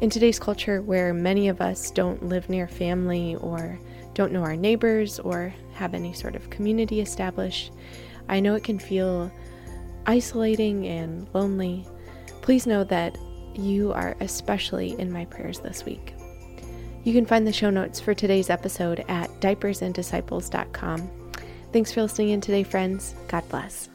In 0.00 0.10
today's 0.10 0.38
culture, 0.38 0.82
where 0.82 1.14
many 1.14 1.48
of 1.48 1.60
us 1.60 1.90
don't 1.90 2.22
live 2.24 2.48
near 2.48 2.68
family 2.68 3.36
or 3.36 3.78
don't 4.14 4.32
know 4.32 4.42
our 4.42 4.56
neighbors 4.56 5.18
or 5.18 5.54
have 5.74 5.94
any 5.94 6.12
sort 6.12 6.34
of 6.34 6.50
community 6.50 7.00
established, 7.00 7.72
I 8.28 8.40
know 8.40 8.54
it 8.54 8.64
can 8.64 8.78
feel 8.78 9.30
isolating 10.06 10.86
and 10.86 11.26
lonely. 11.32 11.86
Please 12.42 12.66
know 12.66 12.84
that 12.84 13.16
you 13.54 13.92
are 13.92 14.16
especially 14.20 14.98
in 14.98 15.12
my 15.12 15.24
prayers 15.26 15.60
this 15.60 15.84
week. 15.84 16.14
You 17.04 17.12
can 17.12 17.24
find 17.24 17.46
the 17.46 17.52
show 17.52 17.70
notes 17.70 18.00
for 18.00 18.14
today's 18.14 18.50
episode 18.50 19.04
at 19.08 19.30
diapersanddisciples.com. 19.40 21.25
Thanks 21.76 21.92
for 21.92 22.00
listening 22.00 22.30
in 22.30 22.40
today, 22.40 22.62
friends. 22.62 23.14
God 23.28 23.46
bless. 23.50 23.90